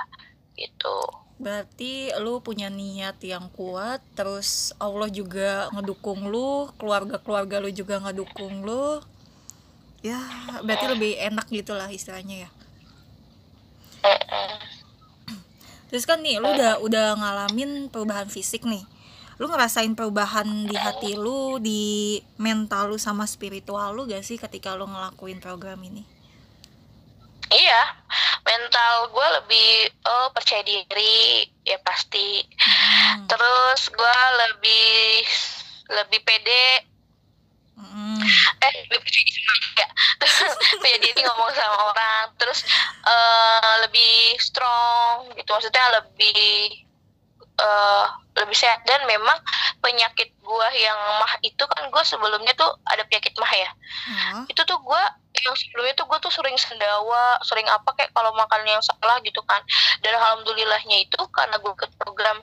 gitu. 0.58 0.98
Berarti 1.38 2.10
lu 2.18 2.42
punya 2.42 2.66
niat 2.66 3.22
yang 3.22 3.46
kuat 3.54 4.02
terus 4.18 4.74
Allah 4.82 5.06
juga 5.06 5.70
ngedukung 5.70 6.26
lu 6.26 6.66
keluarga-keluarga 6.82 7.62
lu 7.62 7.70
juga 7.70 8.02
ngedukung 8.02 8.66
lu. 8.66 8.98
Ya 10.02 10.18
berarti 10.62 10.86
lebih 10.90 11.18
enak 11.18 11.46
gitulah 11.50 11.86
istilahnya 11.90 12.46
ya. 12.46 12.50
Terus 15.88 16.04
kan 16.04 16.20
nih 16.20 16.42
lu 16.42 16.50
udah 16.52 16.82
udah 16.82 17.06
ngalamin 17.16 17.88
perubahan 17.88 18.26
fisik 18.26 18.66
nih. 18.66 18.82
Lu 19.38 19.46
ngerasain 19.46 19.94
perubahan 19.94 20.66
di 20.66 20.74
hati 20.74 21.14
lu, 21.14 21.62
di 21.62 22.18
mental 22.42 22.90
lu 22.90 22.98
sama 22.98 23.22
spiritual 23.22 23.94
lu 23.94 24.10
gak 24.10 24.26
sih 24.26 24.34
ketika 24.34 24.74
lu 24.74 24.90
ngelakuin 24.90 25.38
program 25.38 25.78
ini? 25.86 26.02
Iya, 27.48 27.82
mental 28.44 29.08
gue 29.08 29.28
lebih 29.40 29.70
oh 30.04 30.28
percaya 30.34 30.60
diri 30.66 31.46
ya 31.62 31.78
pasti. 31.86 32.44
Hmm, 32.58 33.24
Terus 33.30 33.88
gue 33.94 34.18
lebih 34.42 35.24
lebih 35.88 36.20
pede, 36.26 36.84
hmm, 37.78 38.20
eh 38.58 38.74
lebih 38.90 39.00
pede 39.06 39.30
sama 39.32 39.54
ya. 39.80 39.88
Terus 40.18 40.36
pede 40.82 40.98
diri 41.08 41.20
ngomong 41.24 41.50
sama 41.54 41.78
orang. 41.94 42.26
Terus 42.36 42.66
eh, 43.06 43.74
lebih 43.86 44.36
strong 44.42 45.30
gitu, 45.38 45.48
maksudnya 45.48 45.84
lebih 46.02 46.84
eh, 47.58 48.06
lebih 48.38 48.56
sehat. 48.56 48.86
Dan 48.86 49.04
memang 49.10 49.38
penyakit 49.82 50.30
gue 50.38 50.68
yang 50.78 50.98
mah 51.18 51.34
itu 51.42 51.64
kan 51.66 51.90
gue 51.90 52.02
sebelumnya 52.06 52.54
tuh 52.54 52.70
ada 52.86 53.02
penyakit 53.06 53.34
mah 53.38 53.52
ya. 53.52 53.70
ah, 54.10 54.42
itu 54.46 54.62
tuh 54.62 54.78
gue 54.78 55.02
yang 55.38 55.54
sebelumnya 55.54 55.94
tuh 55.94 56.06
gue 56.10 56.18
tuh 56.18 56.32
sering 56.34 56.56
sendawa 56.58 57.38
sering 57.46 57.66
apa 57.70 57.94
kayak 57.94 58.10
kalau 58.10 58.34
makan 58.34 58.62
yang 58.66 58.82
salah 58.82 59.18
gitu 59.22 59.42
kan. 59.46 59.60
Dan 60.02 60.14
alhamdulillahnya 60.18 61.06
itu 61.06 61.20
karena 61.34 61.58
gue 61.58 61.72
ikut 61.74 61.92
program 61.98 62.38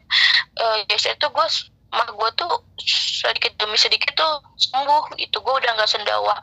uh, 0.59 0.77
itu 0.87 1.27
gue 1.27 1.47
mah 1.95 2.11
gue 2.11 2.29
tuh 2.35 2.51
sedikit 3.23 3.55
demi 3.55 3.79
sedikit 3.79 4.11
tuh 4.15 4.33
sembuh 4.59 5.15
gitu. 5.15 5.39
Gue 5.39 5.55
udah 5.63 5.71
nggak 5.79 5.91
sendawa 5.91 6.35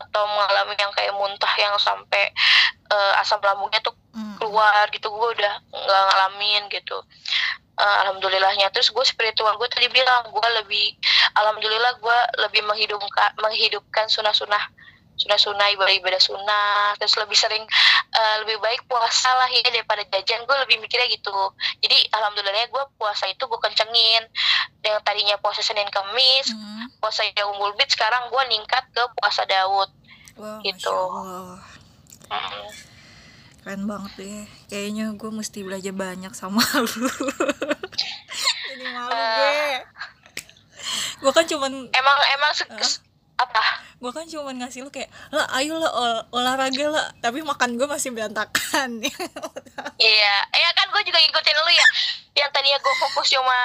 atau 0.00 0.22
mengalami 0.32 0.74
yang 0.80 0.92
kayak 0.96 1.12
muntah 1.12 1.54
yang 1.60 1.76
sampai 1.76 2.32
eh, 2.88 3.20
asam 3.20 3.36
lambungnya 3.44 3.84
tuh 3.84 3.92
hmm, 4.16 4.40
keluar 4.40 4.88
gitu. 4.96 5.12
Gue 5.12 5.28
udah 5.36 5.54
nggak 5.68 6.02
ngalamin 6.08 6.62
gitu 6.72 7.04
Eh, 7.74 7.96
alhamdulillahnya. 8.06 8.70
Terus 8.70 8.94
gue 8.94 9.02
spiritual 9.02 9.58
gue 9.58 9.66
tadi 9.66 9.90
bilang 9.90 10.30
gue 10.30 10.48
lebih 10.62 10.94
alhamdulillah 11.34 11.98
gue 11.98 12.18
lebih 12.46 12.62
menghidupkan 12.62 13.34
menghidupkan 13.42 14.06
sunah-sunah 14.06 14.62
sunah-sunah 15.14 15.74
ibadah-ibadah 15.74 16.22
sunnah. 16.22 16.94
Terus 17.02 17.18
lebih 17.18 17.34
sering 17.34 17.66
uh, 18.14 18.36
lebih 18.46 18.62
baik 18.62 18.86
puasa 18.86 19.26
lah 19.26 19.50
ya 19.50 19.66
daripada 19.66 20.06
jajan. 20.06 20.46
Gue 20.46 20.54
lebih 20.62 20.86
mikirnya 20.86 21.10
gitu. 21.10 21.34
Jadi 21.82 21.98
alhamdulillahnya 22.14 22.70
gue 22.70 22.84
puasa 22.94 23.26
itu 23.26 23.42
gue 23.42 23.58
kencengin. 23.58 24.22
Yang 24.86 25.02
tadinya 25.02 25.34
puasa 25.42 25.58
Senin 25.58 25.90
Kamis 25.90 26.54
hmm. 26.54 27.02
puasa 27.02 27.26
yang 27.26 27.58
Bit 27.74 27.90
sekarang 27.90 28.30
gue 28.30 28.42
ningkat 28.54 28.86
ke 28.94 29.02
puasa 29.18 29.42
Daud. 29.50 29.90
Wow, 30.38 30.62
gitu. 30.62 30.94
hmm. 32.30 32.93
Keren 33.64 33.88
banget 33.88 34.12
deh. 34.20 34.44
Kayaknya 34.68 35.16
gue 35.16 35.30
mesti 35.32 35.64
belajar 35.64 35.96
banyak 35.96 36.36
sama 36.36 36.60
lu. 36.84 37.08
Ini 38.76 38.86
malu 38.92 39.08
uh, 39.08 39.24
gue 39.40 39.56
gue 41.24 41.32
kan 41.32 41.48
cuman 41.48 41.72
emang 41.88 42.18
emang 42.36 42.52
uh, 42.52 42.92
apa? 43.40 43.64
Gue 43.96 44.12
kan 44.12 44.28
cuma 44.28 44.52
ngasih 44.52 44.84
lu 44.84 44.92
kayak 44.92 45.08
lah 45.32 45.48
ayo 45.56 45.80
lah 45.80 45.88
ol 45.96 46.12
olahraga 46.36 46.92
lah. 46.92 47.08
Tapi 47.24 47.40
makan 47.40 47.80
gue 47.80 47.88
masih 47.88 48.12
berantakan. 48.12 49.00
Iya. 49.94 50.36
Ya 50.52 50.68
kan 50.76 50.90
gue 50.92 51.02
juga 51.06 51.16
ngikutin 51.24 51.56
lu 51.56 51.72
ya. 51.72 51.88
Yang 52.44 52.50
tadinya 52.52 52.78
gue 52.82 52.94
fokus 53.00 53.32
cuma 53.32 53.58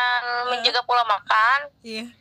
menjaga 0.48 0.80
pola 0.88 1.04
makan. 1.04 1.60
Iya 1.84 2.19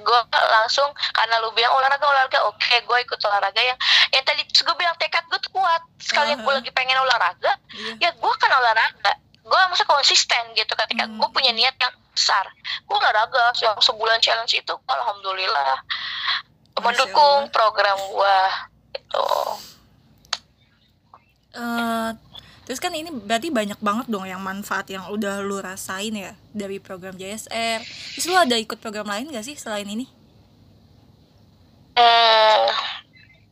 gue 0.00 0.20
langsung 0.32 0.88
karena 1.12 1.38
lu 1.44 1.52
bilang 1.52 1.72
olahraga 1.76 2.04
olahraga 2.04 2.38
oke 2.48 2.58
okay, 2.58 2.80
gue 2.82 2.98
ikut 3.04 3.20
olahraga 3.24 3.60
yang 3.60 3.78
yang 4.10 4.24
tadi 4.24 4.42
gue 4.44 4.76
bilang 4.76 4.96
tekad 4.96 5.24
gue 5.28 5.40
tuh 5.40 5.52
kuat. 5.54 5.82
Sekali 6.00 6.34
uh 6.34 6.36
-huh. 6.40 6.44
gue 6.44 6.52
lagi 6.60 6.70
pengen 6.72 6.98
olahraga 7.00 7.52
yeah. 7.76 8.08
ya 8.08 8.10
gue 8.16 8.32
kan 8.40 8.50
olahraga. 8.50 9.12
Gue 9.40 9.60
masa 9.66 9.82
konsisten 9.88 10.54
gitu 10.54 10.72
ketika 10.78 11.10
hmm. 11.10 11.18
gue 11.18 11.28
punya 11.34 11.50
niat 11.50 11.74
yang 11.80 11.94
besar. 12.14 12.46
Gue 12.86 12.96
olahraga 12.96 13.50
yang 13.62 13.76
sebulan 13.80 14.20
challenge 14.22 14.54
itu 14.54 14.74
alhamdulillah. 14.86 15.80
Mendukung 16.80 17.52
program 17.52 17.98
gua 18.08 18.48
itu 18.96 19.26
uh, 21.56 22.10
terus 22.70 22.78
kan 22.78 22.94
ini 22.94 23.10
berarti 23.10 23.50
banyak 23.50 23.82
banget 23.82 24.06
dong 24.06 24.30
yang 24.30 24.38
manfaat 24.38 24.86
yang 24.86 25.02
udah 25.10 25.42
lu 25.42 25.58
rasain 25.58 26.14
ya 26.14 26.38
dari 26.54 26.78
program 26.78 27.18
JSR 27.18 27.82
terus 27.82 28.30
lu 28.30 28.38
ada 28.38 28.54
ikut 28.54 28.78
program 28.78 29.10
lain 29.10 29.26
gak 29.34 29.42
sih 29.42 29.58
selain 29.58 29.90
ini? 29.90 30.06
Eh 31.98 32.70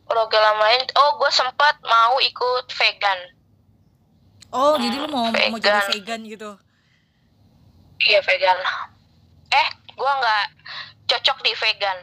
program 0.06 0.62
lain 0.62 0.86
oh 0.94 1.18
gue 1.18 1.30
sempat 1.34 1.82
mau 1.82 2.14
ikut 2.22 2.70
vegan. 2.70 3.18
Oh 4.54 4.78
hmm, 4.78 4.86
jadi 4.86 4.96
lu 5.02 5.08
mau 5.10 5.26
vegan. 5.34 5.50
mau 5.50 5.58
jadi 5.58 5.82
vegan. 5.98 6.20
gitu? 6.22 6.50
Iya 8.06 8.22
vegan. 8.22 8.58
Eh 9.50 9.68
gue 9.98 10.12
nggak 10.14 10.46
cocok 11.10 11.38
di 11.42 11.58
vegan. 11.58 11.98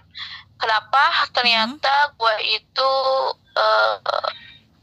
Kenapa? 0.59 1.31
Ternyata 1.31 1.95
hmm. 1.95 2.11
gue 2.19 2.35
itu 2.59 2.91
uh, 3.55 3.95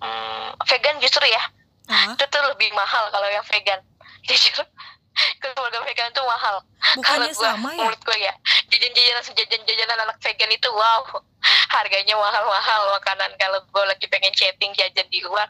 um, 0.01 0.49
vegan 0.65 0.97
justru 0.97 1.29
ya 1.29 1.61
uh. 1.93 2.17
itu 2.17 2.25
tuh 2.25 2.43
lebih 2.49 2.73
mahal 2.73 3.13
kalau 3.13 3.29
yang 3.29 3.45
vegan. 3.45 3.81
Jujur. 4.29 4.65
Keluarga 5.13 5.85
vegan 5.85 6.09
itu 6.09 6.23
mahal. 6.25 6.57
Bukannya 6.97 7.33
gua, 7.37 7.45
sama 7.53 7.69
ya? 7.77 7.85
menurut 7.85 8.01
gue 8.01 8.17
ya 8.17 8.33
jajan-jajanan 8.73 9.23
jajan-jajanan 9.37 9.99
anak 10.09 10.19
vegan 10.25 10.51
itu 10.51 10.69
wow. 10.73 11.05
Harganya 11.69 12.17
mahal-mahal 12.17 12.81
makanan. 12.97 13.31
Kalau 13.37 13.61
gue 13.61 13.85
lagi 13.85 14.07
pengen 14.09 14.33
chatting 14.33 14.73
jajan 14.73 15.05
di 15.13 15.21
luar 15.21 15.47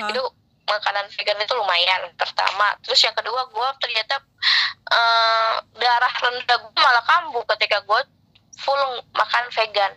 uh. 0.00 0.08
itu 0.08 0.22
makanan 0.64 1.04
vegan 1.12 1.38
itu 1.44 1.52
lumayan 1.52 2.08
pertama. 2.16 2.72
Terus 2.80 3.04
yang 3.04 3.12
kedua 3.12 3.44
gue 3.52 3.68
ternyata 3.84 4.16
uh, 4.88 5.60
darah 5.76 6.14
rendah 6.24 6.56
gue 6.56 6.72
malah 6.80 7.04
kambuh 7.04 7.44
ketika 7.56 7.84
gue 7.84 8.00
full 8.62 8.82
makan 9.12 9.44
vegan. 9.52 9.92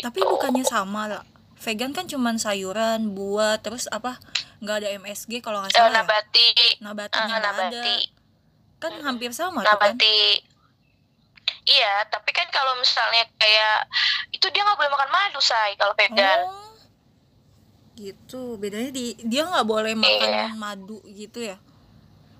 Tapi 0.00 0.18
gitu. 0.22 0.30
bukannya 0.32 0.64
sama 0.64 1.04
lah. 1.10 1.24
Vegan 1.60 1.92
kan 1.92 2.08
cuman 2.08 2.40
sayuran 2.40 3.12
buah 3.12 3.60
terus 3.60 3.84
apa 3.92 4.16
nggak 4.60 4.76
ada 4.84 4.88
MSG 5.00 5.40
kalau 5.40 5.64
nggak 5.64 5.72
salah 5.72 5.88
uh, 5.88 5.96
nabati. 6.04 6.46
Ya? 6.52 6.68
nabatinya 6.84 7.36
uh, 7.36 7.40
nabati. 7.40 7.76
ada. 7.76 7.82
Kan 8.80 8.92
hmm. 8.96 9.04
hampir 9.04 9.30
sama 9.32 9.64
nabati 9.64 9.96
tuh 9.96 10.00
kan? 10.00 10.48
iya 11.68 11.92
tapi 12.08 12.30
kan 12.32 12.48
kalau 12.48 12.76
misalnya 12.80 13.24
kayak 13.36 13.88
itu 14.32 14.46
dia 14.52 14.64
nggak 14.64 14.78
boleh 14.78 14.92
makan 14.92 15.10
madu 15.10 15.40
say 15.40 15.72
kalau 15.80 15.96
vegan. 15.96 16.40
Oh, 16.44 16.76
gitu. 17.96 18.60
Bedanya 18.60 18.92
di 18.92 19.16
dia 19.24 19.48
nggak 19.48 19.66
boleh 19.68 19.96
makan 19.96 20.28
iya. 20.28 20.46
madu 20.56 21.00
gitu 21.08 21.40
ya? 21.40 21.56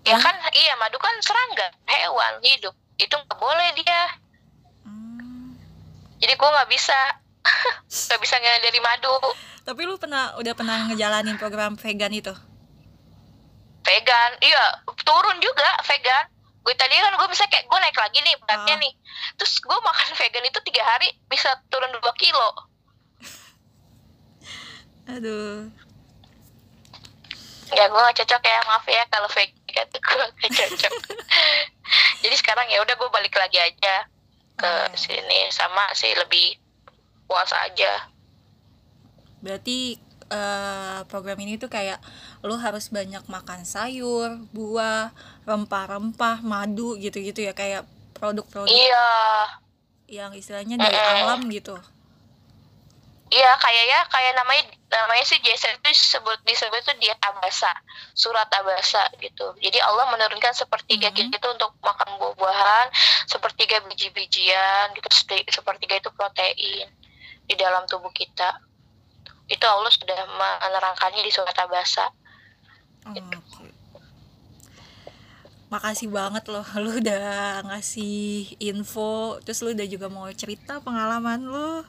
Ya 0.04 0.16
kan 0.16 0.32
iya 0.56 0.76
madu 0.80 0.96
kan 1.00 1.12
serangga 1.24 1.72
hewan 1.88 2.40
hidup. 2.44 2.72
Itu 3.00 3.16
nggak 3.16 3.36
boleh 3.40 3.68
dia. 3.76 4.20
Jadi 6.20 6.32
gue 6.36 6.48
nggak 6.52 6.70
bisa. 6.70 7.00
Nggak 7.88 8.20
bisa 8.20 8.36
dari 8.36 8.80
madu 8.84 9.08
tapi 9.64 9.84
lu 9.84 10.00
pernah 10.00 10.34
udah 10.40 10.54
pernah 10.56 10.88
ngejalanin 10.90 11.36
program 11.36 11.76
vegan 11.76 12.12
itu? 12.12 12.32
Vegan 13.84 14.30
iya 14.40 14.64
turun 15.04 15.36
juga 15.40 15.68
vegan. 15.84 16.26
Gue 16.60 16.76
tadi 16.76 16.92
kan 17.00 17.16
gue 17.16 17.28
bisa 17.32 17.48
kayak 17.48 17.64
gue 17.68 17.78
naik 17.80 17.96
lagi 17.96 18.18
nih 18.20 18.34
beratnya 18.44 18.74
oh. 18.76 18.80
nih. 18.82 18.92
Terus 19.40 19.52
gue 19.60 19.78
makan 19.80 20.08
vegan 20.20 20.44
itu 20.44 20.58
tiga 20.66 20.82
hari 20.84 21.08
bisa 21.28 21.48
turun 21.68 21.92
dua 21.92 22.12
kilo. 22.16 22.48
Aduh. 25.16 25.68
Ya 27.70 27.86
gue 27.86 28.00
gak 28.02 28.18
cocok 28.26 28.42
ya 28.42 28.58
maaf 28.66 28.84
ya 28.90 29.02
kalau 29.08 29.30
vegan 29.30 29.86
tuh 29.94 30.00
gue 30.02 30.24
gak 30.42 30.52
cocok. 30.52 30.92
Jadi 32.26 32.36
sekarang 32.36 32.66
ya 32.68 32.82
udah 32.82 32.94
gue 32.98 33.08
balik 33.14 33.34
lagi 33.38 33.56
aja 33.62 34.04
ke 34.60 34.68
hmm. 34.68 34.92
sini 34.92 35.48
sama 35.48 35.88
sih 35.96 36.12
lebih 36.12 36.60
puasa 37.24 37.56
aja 37.64 38.09
berarti 39.40 39.96
uh, 40.30 41.04
program 41.10 41.36
ini 41.42 41.58
tuh 41.60 41.68
kayak 41.68 42.00
lo 42.46 42.56
harus 42.56 42.88
banyak 42.88 43.24
makan 43.26 43.66
sayur 43.66 44.40
buah 44.54 45.12
rempah-rempah 45.44 46.40
madu 46.40 46.96
gitu-gitu 46.96 47.44
ya 47.44 47.52
kayak 47.52 47.84
produk-produk 48.16 48.70
iya 48.70 49.08
yang 50.10 50.32
istilahnya 50.34 50.76
dari 50.76 50.96
mm 50.96 51.04
-hmm. 51.04 51.20
alam 51.24 51.40
gitu 51.50 51.76
Iya 53.30 53.54
kayak 53.62 53.84
ya 53.86 54.00
kayak 54.10 54.32
namanya 54.42 54.64
namanya 54.90 55.22
sih 55.22 55.38
Jason 55.38 55.70
itu 55.78 55.94
disebut 55.94 56.42
disebut 56.42 56.82
itu 56.82 56.92
diet 56.98 57.20
abasa 57.22 57.70
surat 58.10 58.50
abasa 58.50 59.06
gitu. 59.22 59.54
Jadi 59.62 59.78
Allah 59.78 60.10
menurunkan 60.10 60.50
sepertiga 60.50 61.14
mm 61.14 61.14
-hmm. 61.14 61.30
gitu 61.30 61.46
untuk 61.54 61.70
makan 61.78 62.18
buah-buahan, 62.18 62.90
sepertiga 63.30 63.86
biji-bijian 63.86 64.98
gitu, 64.98 65.08
sepertiga 65.46 66.02
itu 66.02 66.10
protein 66.10 66.90
di 67.46 67.54
dalam 67.54 67.86
tubuh 67.86 68.10
kita. 68.10 68.58
Itu 69.50 69.66
Allah 69.66 69.90
sudah 69.90 70.18
menerangkannya 70.30 71.26
di 71.26 71.32
surat 71.34 71.54
abasa. 71.58 72.06
Gitu. 73.10 73.36
Okay. 73.36 73.74
Makasih 75.70 76.08
banget 76.10 76.46
loh 76.50 76.66
lu 76.82 77.02
udah 77.02 77.66
ngasih 77.66 78.54
info 78.62 79.42
terus 79.42 79.62
lu 79.66 79.74
udah 79.74 79.86
juga 79.90 80.06
mau 80.06 80.30
cerita 80.30 80.78
pengalaman 80.82 81.42
lu 81.46 81.82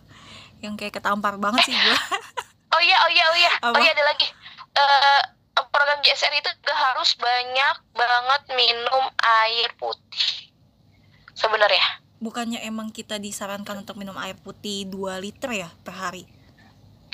yang 0.61 0.77
kayak 0.77 1.01
ketampar 1.01 1.41
banget 1.41 1.65
sih 1.65 1.73
gue 1.73 1.97
oh 2.77 2.81
iya 2.81 2.97
oh 3.01 3.09
iya 3.09 3.25
oh 3.25 3.37
iya 3.37 3.51
Apa? 3.65 3.73
oh 3.73 3.81
iya 3.81 3.91
ada 3.97 4.03
lagi 4.05 4.27
uh, 4.77 5.21
program 5.73 5.99
JSR 6.05 6.33
itu 6.37 6.49
gak 6.61 6.77
harus 6.77 7.17
banyak 7.17 7.77
banget 7.97 8.41
minum 8.53 9.05
air 9.17 9.69
putih 9.81 10.53
sebenarnya 11.33 12.01
bukannya 12.21 12.61
emang 12.61 12.93
kita 12.93 13.17
disarankan 13.17 13.81
untuk 13.81 13.97
minum 13.97 14.15
air 14.21 14.37
putih 14.37 14.85
2 14.85 15.17
liter 15.17 15.65
ya 15.65 15.69
per 15.81 15.97
hari 15.97 16.23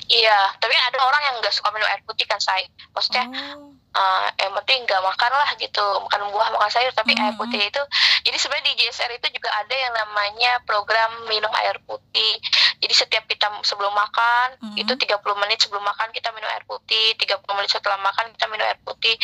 iya 0.08 0.52
tapi 0.60 0.74
ada 0.74 0.98
orang 1.04 1.22
yang 1.28 1.34
gak 1.44 1.54
suka 1.54 1.68
minum 1.72 1.88
air 1.88 2.00
putih 2.04 2.24
kan 2.24 2.40
saya 2.40 2.64
maksudnya 2.92 3.28
oh 3.28 3.78
uh, 3.94 4.28
yang 4.38 4.52
penting 4.62 4.84
nggak 4.84 5.02
makan 5.02 5.32
lah 5.32 5.50
gitu 5.56 5.84
makan 6.04 6.20
buah 6.30 6.48
makan 6.52 6.70
sayur 6.70 6.92
tapi 6.92 7.14
mm 7.14 7.18
-hmm. 7.18 7.26
air 7.30 7.34
putih 7.38 7.60
itu 7.62 7.82
jadi 8.26 8.36
sebenarnya 8.36 8.66
di 8.70 8.74
JSR 8.84 9.10
itu 9.16 9.28
juga 9.34 9.50
ada 9.54 9.74
yang 9.74 9.92
namanya 9.94 10.52
program 10.64 11.10
minum 11.30 11.50
air 11.64 11.78
putih 11.84 12.32
jadi 12.78 12.94
setiap 12.94 13.24
kita 13.26 13.48
sebelum 13.64 13.92
makan 13.94 14.58
mm 14.60 14.68
-hmm. 14.74 14.82
itu 14.82 14.92
30 14.94 15.42
menit 15.42 15.58
sebelum 15.62 15.84
makan 15.84 16.08
kita 16.12 16.28
minum 16.34 16.48
air 16.52 16.64
putih 16.64 17.16
30 17.16 17.58
menit 17.58 17.70
setelah 17.70 17.98
makan 18.00 18.26
kita 18.34 18.46
minum 18.50 18.64
air 18.66 18.80
putih 18.84 19.14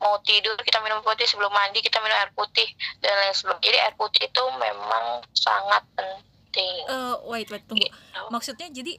mau 0.00 0.18
tidur 0.26 0.56
kita 0.60 0.78
minum 0.82 1.00
putih 1.04 1.26
sebelum 1.28 1.52
mandi 1.52 1.80
kita 1.80 2.02
minum 2.02 2.16
air 2.18 2.32
putih 2.32 2.66
dan 3.00 3.14
lain 3.14 3.34
sebagainya 3.34 3.64
jadi 3.64 3.78
air 3.90 3.94
putih 3.96 4.28
itu 4.28 4.42
memang 4.58 5.24
sangat 5.32 5.82
penting 5.96 6.74
uh, 6.90 7.16
wait 7.28 7.48
wait 7.48 7.64
tunggu 7.64 7.86
gitu. 7.86 8.28
maksudnya 8.28 8.68
jadi 8.68 8.98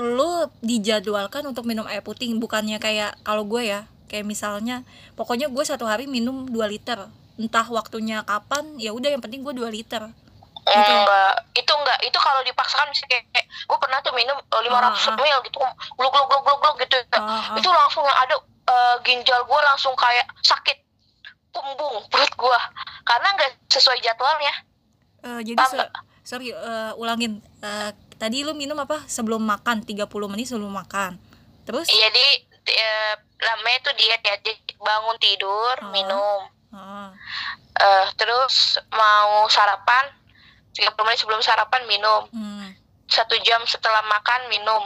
lo 0.00 0.48
dijadwalkan 0.64 1.44
untuk 1.44 1.68
minum 1.68 1.84
air 1.86 2.00
putih 2.00 2.32
bukannya 2.40 2.80
kayak 2.80 3.20
kalau 3.20 3.44
gue 3.44 3.68
ya 3.68 3.84
kayak 4.10 4.26
misalnya 4.26 4.82
pokoknya 5.14 5.46
gue 5.46 5.62
satu 5.62 5.86
hari 5.86 6.10
minum 6.10 6.48
2 6.48 6.56
liter. 6.66 7.06
Entah 7.40 7.66
waktunya 7.70 8.24
kapan 8.26 8.76
ya 8.76 8.90
udah 8.90 9.12
yang 9.12 9.22
penting 9.22 9.44
gue 9.44 9.54
2 9.54 9.68
liter. 9.70 10.10
Gitu. 10.60 10.92
enggak 10.92 11.34
itu 11.56 11.72
enggak 11.72 11.98
itu 12.04 12.18
kalau 12.20 12.44
dipaksakan 12.44 12.92
bisa 12.92 13.02
kayak, 13.08 13.24
kayak 13.32 13.48
gue 13.48 13.78
pernah 13.80 13.98
tuh 14.04 14.12
minum 14.12 14.36
500 14.38 14.60
uh, 14.60 14.68
uh. 14.68 15.14
ml 15.18 15.38
gitu 15.48 15.58
gluk 15.96 16.12
gluk 16.12 16.26
gluk 16.28 16.42
gluk 16.44 16.58
gluk 16.60 16.76
gitu. 16.84 16.96
Uh, 17.16 17.18
uh. 17.18 17.56
itu 17.56 17.68
langsung 17.72 18.04
yang 18.04 18.18
ada 18.20 18.36
uh, 18.68 18.96
ginjal 19.02 19.40
gue 19.48 19.60
langsung 19.64 19.96
kayak 19.96 20.28
sakit 20.44 20.78
kumbung 21.50 22.04
perut 22.12 22.32
gue. 22.34 22.58
Karena 23.08 23.28
enggak 23.34 23.50
sesuai 23.72 23.98
jadwalnya. 24.04 24.54
Uh, 25.20 25.40
jadi 25.44 25.58
se 25.68 25.76
sorry 26.24 26.54
eh, 26.54 26.92
ulangin. 26.94 27.42
Eh, 27.64 27.90
tadi 28.20 28.44
lu 28.44 28.52
minum 28.52 28.76
apa? 28.76 29.08
Sebelum 29.08 29.40
makan 29.40 29.80
30 29.82 30.04
menit 30.28 30.46
sebelum 30.46 30.68
makan. 30.68 31.16
Terus? 31.64 31.88
Jadi 31.88 32.26
eh, 32.68 33.14
namanya 33.40 33.78
itu 33.80 33.90
diet 33.96 34.20
ya 34.20 34.36
bangun 34.76 35.16
tidur 35.16 35.74
Oh. 35.80 35.88
minum. 35.88 36.40
Ah, 36.70 37.10
Eh, 37.72 38.06
terus 38.14 38.76
mau 38.92 39.48
sarapan 39.48 40.12
30 40.70 40.92
menit 41.00 41.18
sebelum 41.18 41.40
sarapan 41.40 41.80
minum. 41.88 42.28
Hmm, 42.28 42.76
satu 43.08 43.40
jam 43.40 43.64
setelah 43.64 44.04
makan 44.04 44.52
minum. 44.52 44.82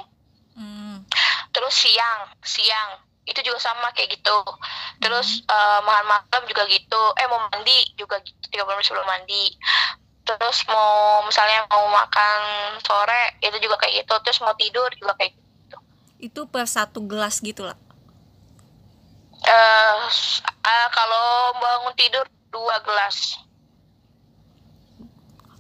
Hmm, 0.55 1.03
terus 1.51 1.75
siang 1.75 2.31
siang. 2.41 3.03
Itu 3.25 3.43
juga 3.43 3.59
sama 3.59 3.91
kayak 3.93 4.15
gitu. 4.15 4.37
Terus 5.03 5.43
eh, 5.43 5.81
makan 5.83 6.05
malam 6.07 6.43
juga 6.47 6.63
gitu. 6.71 7.03
Eh 7.19 7.27
mau 7.27 7.43
mandi 7.51 7.75
juga 7.99 8.23
gitu 8.23 8.39
30 8.49 8.63
menit 8.71 8.87
sebelum 8.87 9.05
mandi 9.05 9.45
terus 10.25 10.65
mau 10.67 11.21
misalnya 11.23 11.69
mau 11.69 11.85
makan 11.87 12.41
sore 12.81 13.37
itu 13.41 13.57
juga 13.61 13.77
kayak 13.77 14.05
gitu. 14.05 14.15
Terus 14.25 14.39
mau 14.41 14.57
tidur 14.57 14.89
juga 14.97 15.13
kayak 15.15 15.33
gitu. 15.37 15.77
Itu 16.19 16.41
per 16.49 16.65
satu 16.67 17.05
gelas 17.05 17.39
gitu 17.39 17.65
lah 17.65 17.77
eh 19.45 19.97
s- 20.09 20.41
eh, 20.41 20.89
kalau 20.89 21.53
bangun 21.55 21.93
tidur 21.95 22.25
dua 22.49 22.81
gelas. 22.81 23.37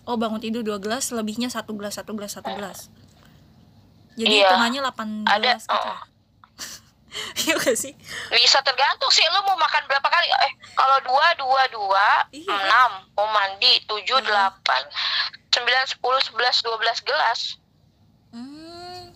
Oh 0.04 0.16
bangun 0.16 0.40
tidur 0.40 0.64
dua 0.64 0.80
gelas 0.80 1.12
lebihnya 1.12 1.52
satu 1.52 1.76
gelas 1.76 1.96
satu 1.96 2.16
gelas 2.16 2.32
satu 2.32 2.48
gelas. 2.56 2.88
Jadi 4.14 4.40
Iya. 4.40 4.48
hitungannya 4.48 4.80
8 4.80 5.08
Ada, 5.26 5.58
gelas 5.58 5.64
gitu 5.66 5.88
oh. 5.90 5.98
Ya? 7.14 7.24
Iya 7.40 7.54
gak 7.56 7.76
sih? 7.76 7.94
bisa 8.28 8.58
tergantung 8.60 9.08
sih 9.08 9.22
lu 9.26 9.40
mau 9.44 9.54
makan 9.54 9.86
berapa 9.86 10.04
kali 10.04 10.26
eh 10.28 10.52
kalau 10.74 10.98
dua 11.02 11.26
dua 11.34 11.62
dua 11.68 12.06
Iya. 12.28 12.50
enam 12.50 12.90
mau 13.12 13.30
mandi 13.30 13.78
tujuh 13.86 14.18
Hmm. 14.18 14.26
delapan 14.26 14.82
sembilan 15.48 15.86
sepuluh 15.86 16.18
sebelas 16.18 16.58
dua 16.60 16.76
belas 16.76 16.98
gelas 17.00 17.40
Hmm. 18.30 19.14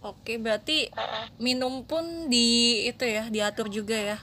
Oke, 0.00 0.36
berarti 0.36 0.88
minum 1.38 1.84
pun 1.84 2.00
di 2.28 2.80
itu 2.84 3.04
ya, 3.04 3.28
diatur 3.28 3.68
juga 3.68 3.92
ya. 3.92 4.18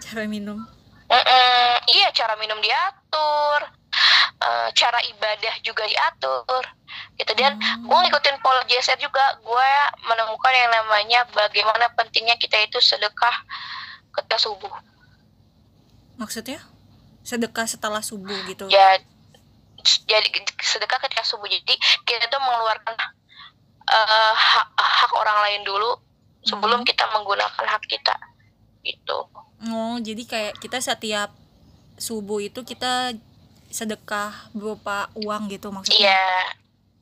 Cara 0.00 0.24
minum. 0.24 0.60
Mm-mm. 1.08 1.72
iya 1.88 2.12
cara 2.12 2.36
minum 2.36 2.60
diatur 2.60 3.60
eh, 4.38 4.68
cara 4.72 5.00
ibadah 5.02 5.54
juga 5.60 5.84
diatur 5.84 6.64
gitu 7.18 7.32
dan 7.34 7.54
gue 7.58 7.96
ngikutin 7.98 8.36
pola 8.38 8.62
JSR 8.64 8.96
juga 8.96 9.20
gue 9.38 9.70
menemukan 10.04 10.52
yang 10.52 10.70
namanya 10.72 11.20
bagaimana 11.28 11.90
pentingnya 11.92 12.34
kita 12.34 12.56
itu 12.60 12.78
sedekah 12.78 13.34
ketika 14.14 14.38
subuh 14.38 14.70
Maksudnya? 16.16 16.58
Sedekah 17.22 17.66
setelah 17.66 18.00
subuh 18.00 18.34
gitu. 18.44 18.66
ya 18.66 18.98
jadi 20.04 20.26
sedekah 20.58 20.98
ketika 21.00 21.22
subuh 21.22 21.46
jadi 21.46 21.74
kita 22.02 22.26
tuh 22.26 22.38
mengeluarkan 22.38 22.94
eh, 23.88 24.32
hak, 24.34 24.68
hak 24.74 25.12
orang 25.12 25.38
lain 25.40 25.62
dulu 25.62 25.98
sebelum 26.40 26.80
Hmm. 26.80 26.86
kita 26.86 27.04
menggunakan 27.08 27.66
hak 27.68 27.84
kita 27.84 28.14
gitu 28.80 29.26
Oh, 29.60 29.98
jadi 29.98 30.22
kayak 30.22 30.54
kita 30.56 30.78
setiap 30.78 31.34
subuh 31.96 32.38
itu 32.38 32.62
kita 32.62 33.10
sedekah 33.68 34.30
berupa 34.50 35.10
uang 35.14 35.46
gitu 35.48 35.68
maksudnya. 35.68 35.98
iya 35.98 36.26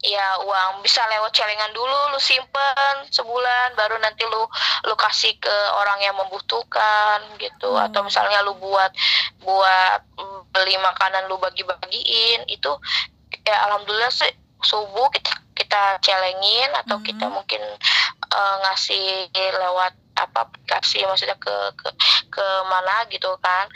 iya 0.05 0.36
uang 0.44 0.84
bisa 0.84 1.01
lewat 1.09 1.32
celengan 1.32 1.72
dulu 1.72 2.12
lu 2.12 2.20
simpen 2.20 2.94
sebulan 3.09 3.72
baru 3.74 3.97
nanti 3.97 4.28
lu 4.28 4.44
lu 4.84 4.94
kasih 4.94 5.32
ke 5.40 5.57
orang 5.72 5.99
yang 6.05 6.16
membutuhkan 6.20 7.24
gitu 7.40 7.72
Hmm. 7.72 7.88
atau 7.88 8.05
misalnya 8.05 8.44
lu 8.44 8.53
buat 8.61 8.92
buat 9.40 10.01
beli 10.53 10.76
makanan 10.80 11.28
lu 11.32 11.40
bagi-bagiin 11.40 12.44
itu 12.49 12.72
ya 13.49 13.57
alhamdulillah 13.68 14.12
sih 14.12 14.30
subuh 14.61 15.09
kita 15.12 15.32
kita 15.57 15.97
celengin 16.05 16.70
atau 16.84 17.01
Hmm. 17.01 17.07
kita 17.07 17.26
mungkin 17.32 17.62
eh, 18.26 18.57
ngasih 18.68 19.32
lewat 19.32 19.97
apa 20.16 20.49
aplikasi 20.49 21.05
maksudnya 21.05 21.36
ke 21.40 21.53
ke 21.76 21.88
ke 22.32 22.47
mana 22.68 23.05
gitu 23.09 23.32
kan 23.40 23.68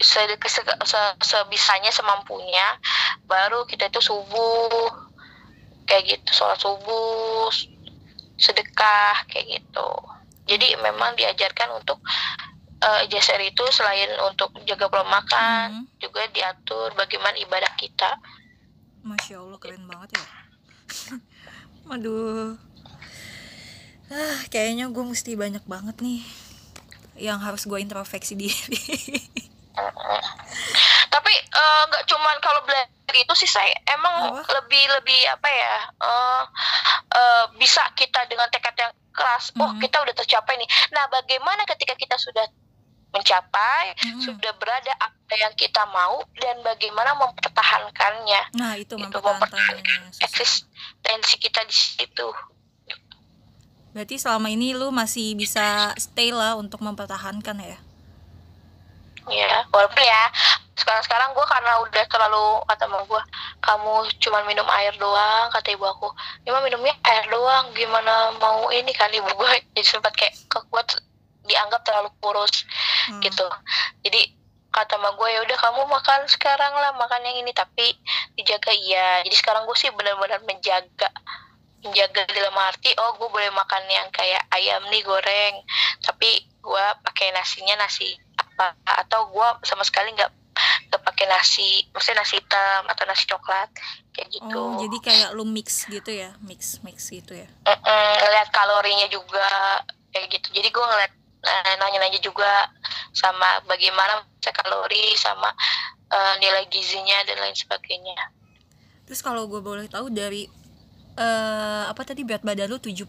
se, 0.00 0.20
se, 0.48 0.60
se- 0.64 1.16
sebisanya 1.24 1.88
semampunya 1.88 2.76
baru 3.24 3.64
kita 3.64 3.88
itu 3.88 4.00
subuh 4.00 4.88
kayak 5.84 6.04
gitu 6.08 6.30
sholat 6.32 6.56
subuh 6.56 7.48
sedekah 8.34 9.16
kayak 9.28 9.60
gitu 9.60 9.88
jadi 10.44 10.76
memang 10.78 11.14
diajarkan 11.14 11.78
untuk 11.78 12.00
eh 12.76 13.02
JSR 13.08 13.40
itu 13.40 13.64
selain 13.70 14.12
untuk 14.28 14.52
jaga 14.64 14.88
pola 14.88 15.06
makan 15.06 15.84
Hmm. 15.84 15.88
juga 15.96 16.26
diatur 16.28 16.92
bagaimana 16.92 17.36
ibadah 17.38 17.72
kita 17.76 18.20
Masya 19.00 19.36
Allah 19.36 19.60
keren 19.60 19.84
banget 19.84 20.16
ya. 20.16 20.24
Aduh. 21.92 22.56
Ah, 24.08 24.40
kayaknya 24.48 24.88
gue 24.88 25.04
mesti 25.04 25.36
banyak 25.36 25.60
banget 25.64 26.00
nih 26.00 26.24
yang 27.20 27.36
harus 27.36 27.68
gue 27.68 27.76
introspeksi 27.76 28.32
diri. 28.32 28.80
tapi 31.10 31.32
eh, 31.32 31.82
nggak 31.86 32.04
cuman 32.04 32.36
kalau 32.38 32.60
belajar 32.62 32.86
itu 33.10 33.34
sih 33.36 33.46
saya 33.48 33.70
emang 33.88 34.14
lebih 34.40 34.84
lebih 34.92 35.20
apa 35.28 35.48
ya 35.48 35.74
eh 36.00 36.42
eh, 37.12 37.44
bisa 37.56 37.82
kita 37.94 38.26
dengan 38.26 38.46
tekad 38.48 38.74
yang 38.76 38.92
keras 39.10 39.54
oh 39.56 39.70
Mhm. 39.70 39.80
kita 39.80 39.96
udah 40.00 40.14
tercapai 40.16 40.54
nih 40.56 40.66
nah 40.90 41.06
bagaimana 41.06 41.62
ketika 41.64 41.94
kita 41.94 42.14
sudah 42.16 42.46
mencapai 43.10 43.94
Mhm. 44.02 44.20
sudah 44.20 44.52
berada 44.54 44.90
apa 44.96 45.34
yang 45.36 45.54
kita 45.54 45.86
mau 45.86 46.18
dan 46.34 46.58
bagaimana 46.60 47.14
mempertahankannya 47.14 48.42
Nah, 48.54 48.74
itu 48.74 48.94
itu 48.94 49.18
mempertahankan 49.20 50.10
eksistensi 50.20 51.34
kita 51.38 51.62
di 51.62 51.74
situ 51.74 52.28
Berarti 53.94 54.18
selama 54.18 54.50
ini 54.50 54.74
lu 54.74 54.90
masih 54.90 55.38
bisa 55.38 55.94
stay 55.94 56.34
lah 56.34 56.58
untuk 56.58 56.82
mempertahankan 56.82 57.54
ya? 57.62 57.78
Ya 59.32 59.64
walaupun 59.72 60.02
ya 60.04 60.22
sekarang 60.74 61.02
sekarang 61.06 61.28
gue 61.32 61.46
karena 61.46 61.72
udah 61.86 62.04
terlalu 62.10 62.46
kata 62.66 62.84
sama 62.84 62.98
gue 63.06 63.22
kamu 63.62 63.94
cuma 64.20 64.38
minum 64.44 64.66
air 64.74 64.92
doang 64.98 65.46
kata 65.54 65.72
ibu 65.72 65.86
aku. 65.86 66.10
Ya 66.44 66.52
mah 66.52 66.60
minumnya 66.60 66.92
air 67.06 67.24
doang 67.30 67.70
gimana 67.72 68.34
mau 68.42 68.68
ini 68.74 68.90
kan 68.92 69.08
ibu 69.14 69.24
gue 69.24 69.50
jadi 69.78 69.86
sempat 69.86 70.12
kayak 70.18 70.34
kekuat 70.50 70.98
dianggap 71.46 71.80
terlalu 71.86 72.10
kurus 72.20 72.66
Hmm. 73.04 73.20
gitu. 73.20 73.44
Jadi 74.00 74.32
kata 74.72 74.96
sama 74.96 75.12
gue 75.14 75.28
ya 75.28 75.44
udah 75.44 75.58
kamu 75.60 75.82
makan 75.86 76.24
sekarang 76.24 76.72
lah 76.72 76.96
makan 76.96 77.20
yang 77.20 77.36
ini 77.44 77.52
tapi 77.52 77.94
dijaga 78.34 78.72
iya. 78.72 79.20
Jadi 79.22 79.36
sekarang 79.36 79.68
gue 79.68 79.76
sih 79.76 79.92
benar-benar 79.92 80.40
menjaga 80.48 81.12
menjaga 81.84 82.24
dalam 82.32 82.56
arti 82.56 82.90
oh 82.96 83.14
gue 83.20 83.28
boleh 83.28 83.52
makan 83.52 83.84
yang 83.92 84.08
kayak 84.10 84.42
ayam 84.50 84.82
nih 84.88 85.04
goreng. 85.04 85.60
Tapi 86.00 86.48
gue 86.64 86.86
pakai 87.04 87.30
nasinya 87.36 87.84
nasi 87.84 88.16
apa? 88.40 88.72
Atau 89.04 89.28
gue 89.30 89.48
sama 89.68 89.84
sekali 89.84 90.16
nggak 90.16 90.32
nggak 90.88 91.02
pakai 91.02 91.26
nasi 91.26 91.82
maksudnya 91.90 92.22
nasi 92.22 92.38
hitam 92.38 92.82
atau 92.86 93.04
nasi 93.04 93.24
coklat 93.26 93.68
kayak 94.14 94.28
gitu. 94.30 94.56
Oh, 94.56 94.78
jadi 94.78 94.96
kayak 95.02 95.28
lu 95.36 95.44
mix 95.44 95.84
gitu 95.90 96.10
ya? 96.10 96.32
Mix 96.40 96.80
mix 96.86 97.10
gitu 97.10 97.34
ya. 97.34 97.48
Mm-mm, 97.66 98.08
ngeliat 98.24 98.48
kalorinya 98.54 99.06
juga 99.10 99.46
kayak 100.14 100.40
gitu. 100.40 100.48
Jadi 100.54 100.68
gue 100.70 100.84
ngeliat 100.86 101.12
eh, 101.44 101.74
nanya-nanya 101.82 102.20
juga 102.22 102.70
sama 103.12 103.60
bagaimana 103.68 104.24
kalori 104.40 105.12
sama 105.18 105.50
eh, 106.08 106.34
nilai 106.40 106.64
gizinya 106.70 107.20
dan 107.26 107.42
lain 107.42 107.56
sebagainya. 107.58 108.16
Terus 109.04 109.20
kalau 109.20 109.44
gue 109.50 109.60
boleh 109.60 109.90
tahu 109.90 110.08
dari 110.08 110.48
eh 111.14 111.84
apa 111.84 112.02
tadi 112.02 112.22
berat 112.22 112.42
badan 112.42 112.66
lu 112.66 112.76
70 112.76 113.06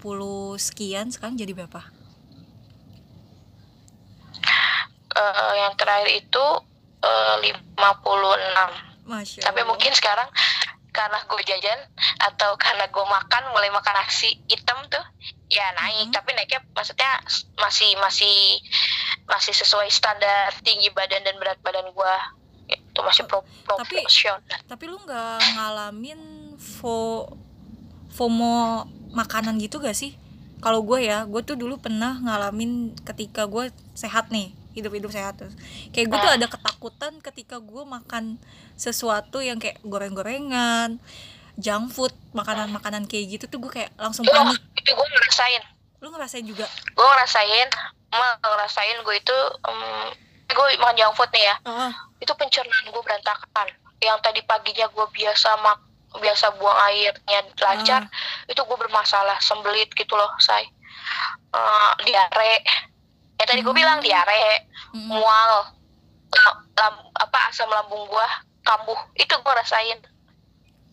sekian 0.57 1.09
sekarang 1.09 1.33
jadi 1.35 1.51
berapa? 1.51 1.81
Eh, 5.11 5.51
yang 5.57 5.73
terakhir 5.73 6.09
itu 6.13 6.45
eh, 6.99 7.35
56 7.41 7.55
Masya 9.05 9.41
tapi 9.43 9.59
Allah. 9.59 9.69
mungkin 9.69 9.91
sekarang 9.91 10.27
karena 10.89 11.19
gue 11.23 11.41
jajan 11.45 11.79
atau 12.21 12.55
karena 12.55 12.85
gue 12.85 13.05
makan 13.05 13.43
mulai 13.49 13.67
makan 13.69 13.95
nasi 13.95 14.39
hitam 14.45 14.79
tuh 14.87 15.03
ya 15.47 15.71
naik 15.73 16.07
Mhm. 16.07 16.13
tapi 16.13 16.31
naiknya 16.31 16.63
maksudnya 16.71 17.11
masih 17.55 17.93
masih 17.97 18.35
masih 19.25 19.53
sesuai 19.53 19.87
standar 19.89 20.51
tinggi 20.61 20.87
badan 20.89 21.21
dan 21.21 21.35
berat 21.35 21.59
badan 21.61 21.85
gue 21.87 22.15
itu 22.67 22.99
masih 22.99 23.23
pro 23.23 23.43
Tapi- 23.77 24.03
Tapi 24.65 24.83
lu 24.85 24.97
nggak 24.97 25.37
ngalamin 25.53 26.21
fo 26.57 27.27
FOMO 28.15 28.87
makanan 29.11 29.59
gitu 29.59 29.77
gak 29.77 29.93
sih? 29.93 30.15
Kalau 30.57 30.81
gue 30.81 31.03
ya, 31.03 31.23
gue 31.23 31.41
tuh 31.41 31.53
dulu 31.53 31.77
pernah 31.77 32.17
ngalamin 32.17 32.71
ketika 33.03 33.45
gue 33.45 33.67
sehat 33.93 34.27
nih, 34.27 34.49
hidup-hidup 34.73 35.11
sehat 35.11 35.35
terus. 35.35 35.53
Kayak 35.91 36.07
gue 36.09 36.17
tuh 36.17 36.31
Ah. 36.31 36.37
ada 36.37 36.47
ketakutan 36.47 37.13
ketika 37.21 37.59
gue 37.59 37.83
makan 37.85 38.39
sesuatu 38.73 39.39
yang 39.39 39.55
kayak 39.55 39.77
goreng-gorengan, 39.83 40.97
junk 41.55 41.91
food, 41.91 42.11
makanan-makanan 42.31 43.05
kayak 43.05 43.35
gitu 43.35 43.45
tuh 43.47 43.59
gue 43.59 43.71
kayak 43.73 43.91
langsung 43.95 44.23
panik. 44.25 44.59
itu 44.75 44.89
gue 44.89 45.07
ngerasain 45.09 45.63
Lu 45.97 46.07
ngerasain 46.09 46.45
juga? 46.45 46.65
gue 46.67 47.05
ngerasain 47.05 47.67
emang 48.07 48.33
ngerasain 48.37 48.97
gue 48.97 49.15
itu 49.15 49.37
em, 49.61 49.79
gue 50.45 50.65
makan 50.77 50.95
junk 50.95 51.13
food 51.13 51.31
nih 51.31 51.43
ya 51.43 51.55
Heeh. 51.63 51.91
itu 52.19 52.31
pencernaan 52.31 52.85
gue 52.85 53.01
berantakan 53.01 53.67
yang 53.99 54.19
tadi 54.19 54.39
paginya 54.41 54.85
gue 54.87 55.05
biasa 55.09 55.49
mak 55.57 55.79
biasa 56.17 56.55
buang 56.55 56.77
airnya 56.85 57.13
lancar 57.55 58.07
itu 58.45 58.57
gue 58.57 58.77
bermasalah 58.77 59.37
sembelit 59.37 59.91
gitu 59.91 60.13
loh 60.13 60.31
say. 60.37 60.63
Eh, 61.49 61.91
diare. 62.03 62.55
Ya 63.35 63.43
tadi 63.43 63.59
gue 63.59 63.67
Hmm. 63.67 63.77
bilang 63.77 63.99
diare 63.99 64.67
Mm-mm. 64.91 65.07
mual 65.09 65.51
la- 66.33 66.59
lam- 66.73 67.11
apa 67.13 67.39
asam 67.47 67.67
lambung 67.67 68.05
gue 68.05 68.27
kambuh. 68.61 68.99
Itu 69.13 69.35
gue 69.35 69.53
rasain. 69.53 69.99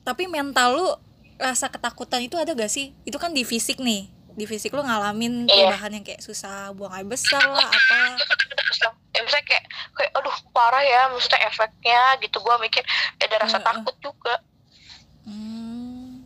Tapi 0.01 0.27
mental 0.27 0.69
lu 0.73 0.89
rasa 1.37 1.67
ketakutan 1.67 2.21
itu 2.21 2.35
ada 2.35 2.51
gak 2.53 2.69
sih? 2.69 2.95
Itu 3.03 3.17
kan 3.17 3.31
di 3.31 3.43
fisik 3.43 3.79
nih. 3.79 4.07
Di 4.33 4.45
fisik 4.45 4.71
lu 4.71 4.81
ngalamin 4.81 5.45
Iya. 5.45 5.71
perubahan 5.71 5.93
yang 5.93 6.05
kayak 6.05 6.21
susah 6.21 6.71
buang 6.73 6.91
air 6.91 7.05
besar 7.05 7.43
lah 7.43 7.69
apa? 7.79 7.99
Ya 9.13 9.21
misalnya 9.21 9.45
kayak 9.45 9.65
kayak 9.93 10.11
aduh 10.15 10.37
parah 10.51 10.81
ya 10.81 11.05
maksudnya 11.09 11.45
efeknya 11.45 12.01
gitu. 12.19 12.39
Gue 12.39 12.57
mikir 12.59 12.81
ya 13.17 13.25
ada 13.25 13.39
rasa 13.41 13.57
Heeh. 13.57 13.67
takut 13.67 13.97
juga 14.01 14.35
hmm. 15.27 16.25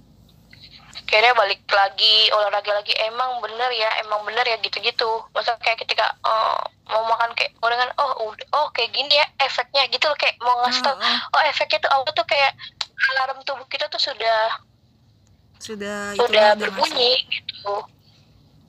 kayaknya 1.06 1.32
balik 1.38 1.62
lagi 1.70 2.28
olahraga 2.34 2.82
lagi 2.82 2.92
emang 3.06 3.38
bener 3.38 3.70
ya 3.72 3.90
emang 4.02 4.26
bener 4.26 4.42
ya 4.42 4.56
gitu-gitu 4.58 5.22
masa 5.30 5.54
kayak 5.62 5.80
ketika 5.86 6.16
eh, 6.26 6.62
mau 6.90 7.02
makan 7.06 7.30
kayak 7.38 7.54
gorengan 7.62 7.90
oh 7.98 8.30
udah 8.30 8.46
oh 8.54 8.66
kayak 8.74 8.90
gini 8.94 9.14
ya 9.14 9.26
efeknya 9.42 9.86
gitu 9.90 10.06
loh 10.06 10.18
kayak 10.18 10.38
mau 10.42 10.54
ngasih 10.66 10.82
tau 10.82 10.96
Ah, 10.98 11.06
ah. 11.06 11.18
oh 11.34 11.42
efeknya 11.46 11.78
tuh 11.82 11.90
awal 11.94 12.10
tuh 12.14 12.26
kayak 12.26 12.52
alarm 13.14 13.38
tubuh 13.46 13.66
kita 13.70 13.86
tuh 13.86 14.00
sudah 14.02 14.60
sudah 15.60 16.14
itu 16.14 16.24
udah 16.26 16.54
ada 16.54 16.58
berbunyi 16.58 17.22
gitu 17.32 17.74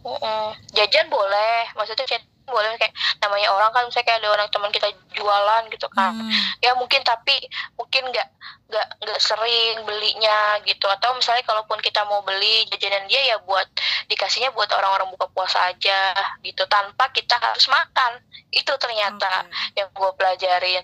Mm-mm. 0.07 0.55
jajan 0.71 1.07
boleh 1.11 1.67
maksudnya 1.75 2.05
boleh 2.47 2.79
kayak 2.79 2.95
namanya 3.19 3.51
orang 3.51 3.69
kan 3.75 3.83
misalnya 3.85 4.07
kayak 4.07 4.19
ada 4.23 4.29
orang 4.31 4.47
teman 4.47 4.71
kita 4.71 4.87
jualan 5.13 5.63
gitu 5.67 5.87
kan 5.91 6.15
Hmm. 6.17 6.31
ya 6.63 6.71
mungkin 6.79 7.03
tapi 7.03 7.35
mungkin 7.75 8.07
nggak 8.07 8.27
nggak 8.67 8.87
nggak 9.03 9.19
sering 9.19 9.83
belinya 9.83 10.59
gitu 10.63 10.87
atau 10.87 11.15
misalnya 11.15 11.43
kalaupun 11.43 11.79
kita 11.83 12.07
mau 12.07 12.23
beli 12.23 12.63
jajanan 12.71 13.07
dia 13.11 13.35
ya 13.35 13.37
buat 13.43 13.67
dikasihnya 14.07 14.55
buat 14.55 14.71
orang-orang 14.71 15.11
buka 15.11 15.27
puasa 15.35 15.71
aja 15.71 16.15
gitu 16.43 16.63
tanpa 16.71 17.11
kita 17.11 17.35
harus 17.35 17.67
makan 17.67 18.23
itu 18.51 18.71
ternyata 18.79 19.43
Oke. 19.43 19.75
yang 19.75 19.87
gue 19.91 20.11
pelajarin 20.15 20.83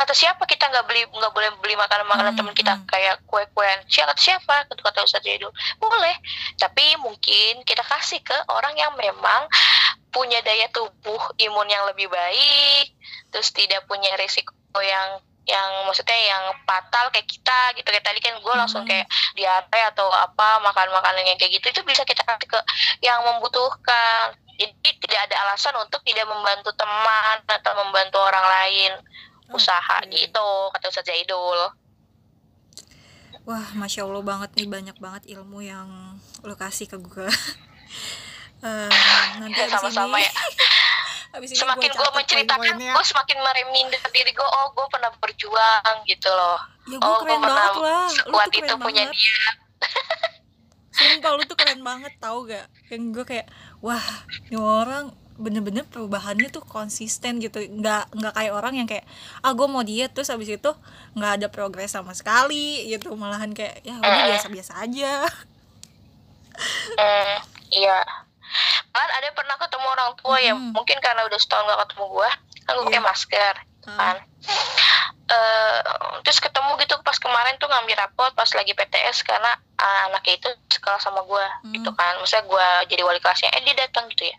kata 0.00 0.16
siapa 0.16 0.42
kita 0.44 0.64
nggak 0.66 0.84
beli 0.88 1.04
nggak 1.04 1.32
boleh 1.32 1.50
beli 1.60 1.76
makanan 1.76 2.08
makanan 2.08 2.32
Hmm, 2.32 2.40
teman 2.40 2.54
kita? 2.56 2.72
Hmm. 2.74 2.88
kayak 2.88 3.20
kue 3.28 3.44
kuean 3.52 3.78
siapa 3.86 4.16
kata 4.16 4.22
siapa? 4.22 4.54
Kata 4.66 4.80
kata 4.80 4.98
Ustadz 5.04 5.26
Jadul 5.28 5.52
boleh 5.76 6.16
tapi 6.56 6.96
mungkin 6.98 7.60
kita 7.62 7.84
kasih 7.84 8.24
ke 8.24 8.36
orang 8.48 8.72
yang 8.74 8.96
memang 8.96 9.44
punya 10.10 10.40
daya 10.40 10.66
tubuh 10.72 11.20
imun 11.38 11.68
yang 11.68 11.84
lebih 11.86 12.08
baik 12.08 12.96
terus 13.30 13.52
tidak 13.52 13.84
punya 13.86 14.10
risiko 14.16 14.52
yang 14.80 15.20
yang 15.48 15.82
maksudnya 15.82 16.14
yang 16.14 16.44
fatal 16.62 17.10
kayak 17.10 17.26
kita 17.26 17.74
gitu. 17.74 17.88
Kayak 17.90 18.06
tadi 18.06 18.20
kan 18.22 18.34
gue 18.38 18.54
langsung 18.54 18.82
Hmm. 18.86 18.90
kayak 18.90 19.06
diare 19.34 19.80
atau 19.90 20.06
apa 20.06 20.62
makan 20.62 20.88
makanan 20.94 21.26
yang 21.26 21.38
kayak 21.40 21.58
gitu 21.58 21.66
itu 21.74 21.82
bisa 21.82 22.06
kita 22.06 22.22
kasih 22.22 22.46
ke 22.46 22.60
yang 23.02 23.18
membutuhkan. 23.26 24.36
Jadi 24.60 24.90
tidak 25.00 25.20
ada 25.26 25.36
alasan 25.48 25.72
untuk 25.80 26.04
tidak 26.04 26.28
membantu 26.28 26.70
teman 26.76 27.40
atau 27.48 27.72
membantu 27.80 28.20
orang 28.20 28.44
lain 28.44 28.92
usaha 29.50 29.96
Oke. 30.02 30.14
gitu 30.14 30.48
kata 30.74 30.86
Ustaz 30.90 31.06
Zaidul 31.06 31.60
Wah, 33.48 33.72
masya 33.72 34.04
Allah 34.04 34.20
banget 34.20 34.52
nih 34.52 34.68
banyak 34.68 34.96
banget 35.00 35.22
ilmu 35.32 35.64
yang 35.64 35.88
lo 36.44 36.54
kasih 36.54 36.86
ke 36.86 37.00
gue. 37.00 37.26
Eh, 38.60 38.92
nanti 39.40 39.56
abis 39.56 39.72
sama-sama 39.72 40.20
ini, 40.20 40.28
ya 40.28 40.32
abis 41.40 41.48
ini 41.56 41.64
semakin 41.64 41.90
gua 41.96 42.04
gue 42.04 42.10
menceritakan 42.12 42.76
gue 42.76 43.04
semakin 43.08 43.36
mereminder 43.40 44.04
diri 44.12 44.36
gue 44.36 44.44
oh 44.44 44.68
gue 44.76 44.84
pernah 44.92 45.08
berjuang 45.16 45.94
gitu 46.04 46.28
loh 46.28 46.60
ya 46.84 47.00
gue 47.00 47.08
oh, 47.08 47.24
gua 47.24 47.24
keren 47.24 47.40
pernah 47.40 47.56
banget 47.56 47.80
lah, 47.80 48.08
kuat 48.28 48.48
itu 48.52 48.60
keren 48.60 48.84
punya 48.84 49.04
banget. 49.08 49.16
dia 49.16 49.48
Sumpah 51.00 51.30
lu 51.32 51.42
tuh 51.48 51.56
keren 51.56 51.80
banget 51.80 52.12
tau 52.20 52.44
gak? 52.44 52.68
Yang 52.92 53.02
gue 53.16 53.24
kayak, 53.24 53.46
wah, 53.80 54.04
ini 54.52 54.58
orang 54.60 55.08
bener-bener 55.40 55.88
perubahannya 55.88 56.48
tuh 56.48 56.60
konsisten 56.62 57.40
gitu 57.40 57.58
nggak 57.58 58.12
nggak 58.12 58.32
kayak 58.36 58.52
orang 58.52 58.76
yang 58.76 58.84
kayak 58.84 59.08
ah 59.40 59.50
gue 59.50 59.64
mau 59.64 59.80
diet 59.80 60.12
terus 60.12 60.28
abis 60.28 60.52
itu 60.52 60.70
nggak 61.16 61.32
ada 61.40 61.46
progres 61.48 61.90
sama 61.90 62.12
sekali 62.12 62.84
gitu 62.86 63.16
malahan 63.16 63.50
kayak 63.50 63.80
ya 63.80 63.96
udah 63.96 64.22
biasa-biasa 64.30 64.72
aja 64.78 65.24
Hmm, 66.92 67.36
iya. 67.72 68.04
Kan 68.90 69.08
ada 69.08 69.32
pernah 69.32 69.56
ketemu 69.56 69.86
orang 69.88 70.10
tua 70.18 70.36
yang 70.38 70.58
Mm. 70.60 70.76
mungkin 70.76 70.98
karena 71.00 71.24
udah 71.24 71.38
setahun 71.38 71.64
gak 71.64 71.80
ketemu 71.88 72.04
gua, 72.10 72.30
kan 72.60 72.72
gua 72.76 72.84
pakai 72.84 73.00
Iya. 73.00 73.06
masker, 73.06 73.54
kan. 73.80 74.16
Eh, 75.30 75.78
terus 76.26 76.42
ketemu 76.42 76.74
gitu 76.82 76.98
pas 77.06 77.14
kemarin 77.14 77.54
tuh 77.62 77.70
ngambil 77.70 77.94
rapot 78.02 78.34
pas 78.34 78.50
lagi 78.50 78.74
PTS 78.74 79.22
karena 79.22 79.54
ah, 79.78 80.10
anaknya 80.10 80.42
itu 80.42 80.48
sekolah 80.74 80.98
sama 80.98 81.22
gua 81.22 81.46
Hmm. 81.62 81.70
gitu 81.70 81.90
kan. 81.94 82.18
Maksudnya 82.18 82.44
gua 82.50 82.66
jadi 82.90 83.06
wali 83.06 83.22
kelasnya, 83.22 83.46
eh 83.54 83.62
dia 83.62 83.78
datang 83.78 84.10
gitu 84.10 84.26
ya. 84.26 84.34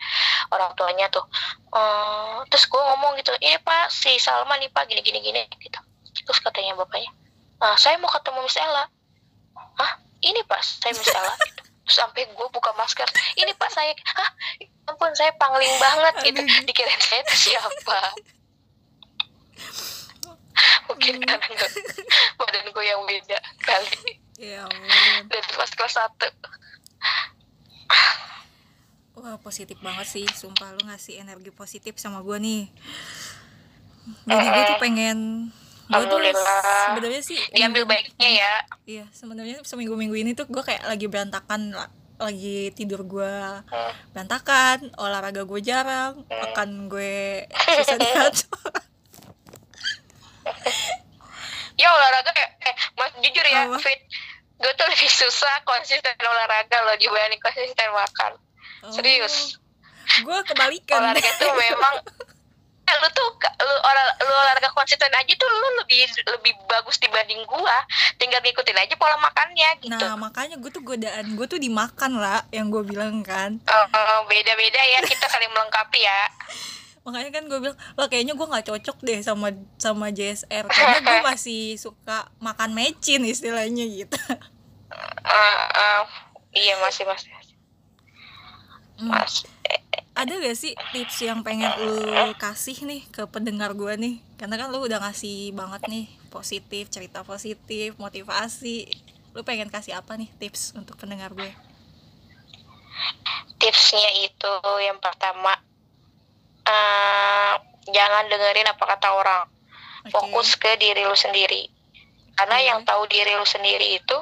Orang 0.52 0.76
tuanya 0.76 1.08
tuh. 1.08 1.24
Eh, 1.72 2.38
terus 2.52 2.68
gua 2.68 2.92
ngomong 2.92 3.16
gitu, 3.24 3.32
"Ini 3.40 3.64
Pak, 3.64 3.88
si 3.88 4.20
Salma 4.20 4.60
nih 4.60 4.68
Pak, 4.68 4.92
gini 4.92 5.00
gini 5.00 5.24
gini." 5.24 5.48
gitu. 5.64 5.80
Terus 6.28 6.44
katanya 6.44 6.76
bapaknya, 6.76 7.08
"Ah, 7.64 7.80
saya 7.80 7.96
mau 7.96 8.12
ketemu 8.12 8.44
Miss 8.44 8.60
Ella." 8.60 8.84
Hah? 9.80 9.92
Ini 10.20 10.44
Pak, 10.44 10.60
saya 10.60 10.92
Miss 10.92 11.08
Ella. 11.08 11.32
gitu. 11.48 11.62
Terus 11.88 11.98
sampai 11.98 12.28
gue 12.28 12.48
buka 12.52 12.76
masker, 12.76 13.08
ini 13.40 13.56
Pak 13.56 13.72
saya, 13.72 13.96
hah? 13.96 14.30
Ya 14.60 14.68
ampun 14.86 15.16
saya 15.16 15.32
pangling 15.40 15.72
banget 15.80 16.14
gitu. 16.28 16.42
Aduh. 16.44 16.64
Dikirain 16.68 17.00
saya 17.00 17.24
itu 17.24 17.36
siapa? 17.48 18.00
Mungkin 20.92 21.14
Hmm. 21.16 21.26
karena 21.26 21.68
badan 22.38 22.66
gue 22.68 22.84
yang 22.84 23.02
beda 23.02 23.38
kali 23.58 24.12
ya 24.38 24.64
ampun 24.64 24.90
dari 25.26 25.50
pas 25.52 25.72
kelas 25.72 25.96
1 25.96 26.28
Wah 29.14 29.38
positif 29.38 29.78
banget 29.78 30.08
sih, 30.10 30.26
sumpah 30.26 30.72
lu 30.72 30.82
ngasih 30.84 31.20
energi 31.20 31.52
positif 31.52 31.94
sama 31.96 32.20
gue 32.22 32.38
nih. 32.38 32.64
Jadi 34.24 34.46
gue 34.48 34.64
tuh 34.66 34.80
pengen 34.80 35.18
gue 35.86 36.06
tuh 36.06 36.20
sebenarnya 36.88 37.22
sih 37.22 37.36
diambil 37.52 37.84
minggu- 37.84 37.92
baiknya 37.92 38.30
ya. 38.34 38.54
Iya 38.82 39.06
sebenarnya 39.12 39.60
seminggu 39.62 39.94
minggu 39.94 40.16
ini 40.16 40.32
tuh 40.32 40.48
gue 40.48 40.60
kayak 40.60 40.84
lagi 40.86 41.06
berantakan 41.06 41.72
la- 41.72 41.92
lagi 42.18 42.72
tidur 42.72 43.04
gue 43.04 43.36
Hmm. 43.62 43.94
berantakan, 44.10 44.90
olahraga 44.96 45.44
gue 45.44 45.60
jarang, 45.60 46.24
makan 46.24 46.88
gue 46.88 47.46
susah 47.78 47.98
diatur. 47.98 48.58
Ya 51.74 51.88
olahraga 51.90 52.32
eh, 52.32 52.50
eh 52.64 52.76
mas 52.94 53.12
jujur 53.18 53.42
ya 53.44 53.66
Apa? 53.66 53.78
Fit 53.80 54.02
gue 54.56 54.72
tuh 54.72 54.86
lebih 54.86 55.10
susah 55.10 55.56
konsisten 55.64 56.14
olahraga 56.20 56.78
loh 56.84 56.94
dibanding 56.96 57.40
konsisten 57.40 57.90
makan 57.90 58.32
serius 58.88 59.58
Gue 60.22 60.34
Oh, 60.34 60.44
kebalikan. 60.44 61.02
olahraga 61.02 61.32
tuh 61.36 61.50
memang 61.52 61.96
eh, 62.84 62.96
lu 62.96 63.08
tuh 63.10 63.28
lu, 63.40 63.76
olah- 63.80 64.16
lu 64.20 64.34
olahraga 64.36 64.70
konsisten 64.72 65.10
aja 65.10 65.34
tuh 65.34 65.48
lu 65.48 65.70
lebih 65.80 66.04
lebih 66.28 66.54
bagus 66.68 66.98
dibanding 66.98 67.42
gua 67.44 67.74
tinggal 68.18 68.38
ngikutin 68.40 68.78
aja 68.78 68.94
pola 68.96 69.18
makannya 69.18 69.70
gitu 69.80 69.96
Nah 69.96 70.14
makanya 70.16 70.58
gue 70.58 70.70
tuh 70.70 70.84
godaan 70.84 71.26
gue 71.32 71.48
tuh 71.48 71.58
dimakan 71.58 72.20
lah 72.20 72.46
yang 72.50 72.68
gue 72.68 72.84
bilang 72.84 73.24
kan. 73.24 73.58
Oh, 73.64 73.86
oh, 73.88 74.20
beda-beda 74.26 74.82
ya 74.92 75.00
kita 75.02 75.26
saling 75.26 75.50
melengkapi 75.50 76.00
ya 76.00 76.22
makanya 77.02 77.32
kan 77.34 77.44
gue 77.50 77.60
bilang 77.60 77.78
lo 77.98 78.06
kayaknya 78.06 78.34
gue 78.38 78.48
nggak 78.48 78.68
cocok 78.70 78.98
deh 79.02 79.20
sama 79.26 79.50
sama 79.82 80.14
JSR 80.14 80.70
karena 80.70 80.98
gue 81.02 81.18
masih 81.34 81.76
suka 81.82 82.30
makan 82.38 82.78
mecin 82.78 83.26
istilahnya 83.26 83.86
gitu. 83.90 84.18
Eh, 85.26 85.66
eh, 85.74 86.02
iya 86.58 86.76
masih 86.82 87.06
masih 87.10 87.30
Hmm. 89.02 89.10
masih 89.10 89.50
ada 90.14 90.30
gak 90.30 90.54
sih 90.54 90.78
tips 90.94 91.26
yang 91.26 91.42
pengen 91.42 91.74
lu 91.82 92.38
kasih 92.38 92.78
nih 92.86 93.02
ke 93.10 93.26
pendengar 93.26 93.74
gue 93.74 93.98
nih? 93.98 94.22
Karena 94.38 94.62
kan 94.62 94.70
lu 94.70 94.78
udah 94.86 95.02
ngasih 95.02 95.58
banget 95.58 95.90
nih 95.90 96.06
positif 96.30 96.86
cerita 96.94 97.26
positif 97.26 97.98
motivasi. 97.98 98.86
Lu 99.34 99.42
pengen 99.42 99.74
kasih 99.74 99.98
apa 99.98 100.14
nih 100.22 100.30
tips 100.38 100.78
untuk 100.78 101.02
pendengar 101.02 101.34
gue 101.34 101.50
tipsnya 103.62 104.10
itu 104.26 104.54
yang 104.82 104.98
pertama 104.98 105.54
eh, 106.68 107.54
jangan 107.90 108.24
dengerin 108.30 108.68
apa 108.70 108.84
kata 108.98 109.08
orang 109.14 109.42
Oke. 110.06 110.12
fokus 110.14 110.58
ke 110.58 110.78
diri 110.78 111.06
lu 111.06 111.18
sendiri 111.18 111.70
karena 112.38 112.58
Oke. 112.58 112.68
yang 112.68 112.80
tahu 112.86 113.04
diri 113.10 113.34
lu 113.38 113.46
sendiri 113.46 113.98
itu 114.02 114.18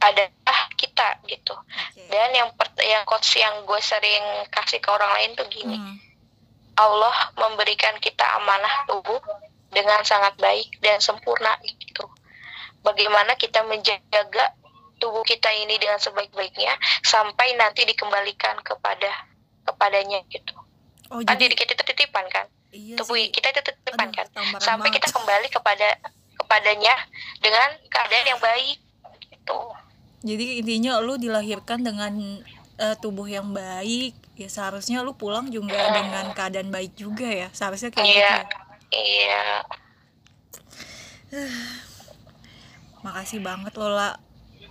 adalah 0.00 0.60
kita 0.76 1.20
gitu 1.28 1.54
Oke. 1.56 2.08
dan 2.12 2.28
yang 2.36 2.48
per- 2.52 2.76
yang 2.84 3.04
quotes 3.08 3.32
yang 3.36 3.64
gue 3.64 3.80
sering 3.80 4.24
kasih 4.52 4.80
ke 4.80 4.88
orang 4.92 5.10
lain 5.20 5.30
tuh 5.36 5.48
gini 5.48 5.76
Hmm. 5.80 5.96
Allah 6.74 7.14
memberikan 7.38 7.94
kita 8.02 8.26
amanah 8.42 8.90
tubuh 8.90 9.22
dengan 9.70 10.02
sangat 10.02 10.34
baik 10.42 10.82
dan 10.82 10.98
sempurna 10.98 11.54
gitu. 11.62 12.02
Bagaimana 12.82 13.38
kita 13.38 13.62
menjaga 13.62 14.54
tubuh 14.98 15.22
kita 15.22 15.50
ini 15.54 15.78
dengan 15.78 16.02
sebaik-baiknya 16.02 16.74
sampai 17.06 17.54
nanti 17.54 17.86
dikembalikan 17.86 18.58
kepada 18.66 19.10
kepadanya 19.62 20.22
gitu. 20.30 20.54
Oh 21.14 21.22
jadi 21.22 21.54
kita 21.54 21.72
itu 21.78 21.84
titipan 21.86 22.26
kan, 22.26 22.46
iya 22.74 22.98
tubuh 22.98 23.14
sih. 23.14 23.30
kita 23.30 23.54
itu 23.54 23.62
titipan 23.70 24.10
Aduh, 24.10 24.18
kan, 24.18 24.26
sampai 24.58 24.90
banget. 24.90 24.98
kita 24.98 25.06
kembali 25.14 25.48
kepada 25.48 25.88
padanya 26.44 26.94
dengan 27.38 27.70
keadaan 27.86 28.26
yang 28.34 28.40
baik 28.42 28.78
gitu. 29.30 29.58
Jadi 30.24 30.46
intinya 30.60 30.98
lu 30.98 31.14
dilahirkan 31.20 31.84
dengan 31.84 32.42
uh, 32.80 32.96
tubuh 32.98 33.28
yang 33.28 33.52
baik 33.54 34.16
ya 34.34 34.50
seharusnya 34.50 35.06
lu 35.06 35.14
pulang 35.14 35.46
juga 35.46 35.78
hmm. 35.78 35.94
dengan 35.94 36.24
keadaan 36.34 36.70
baik 36.74 36.98
juga 36.98 37.26
ya 37.26 37.48
seharusnya 37.54 37.94
kayak 37.94 38.06
iya, 38.10 38.14
gitu 38.18 38.26
ya. 38.26 38.98
iya. 38.98 39.46
Makasih 43.06 43.40
banget 43.44 43.72
Lola 43.78 44.18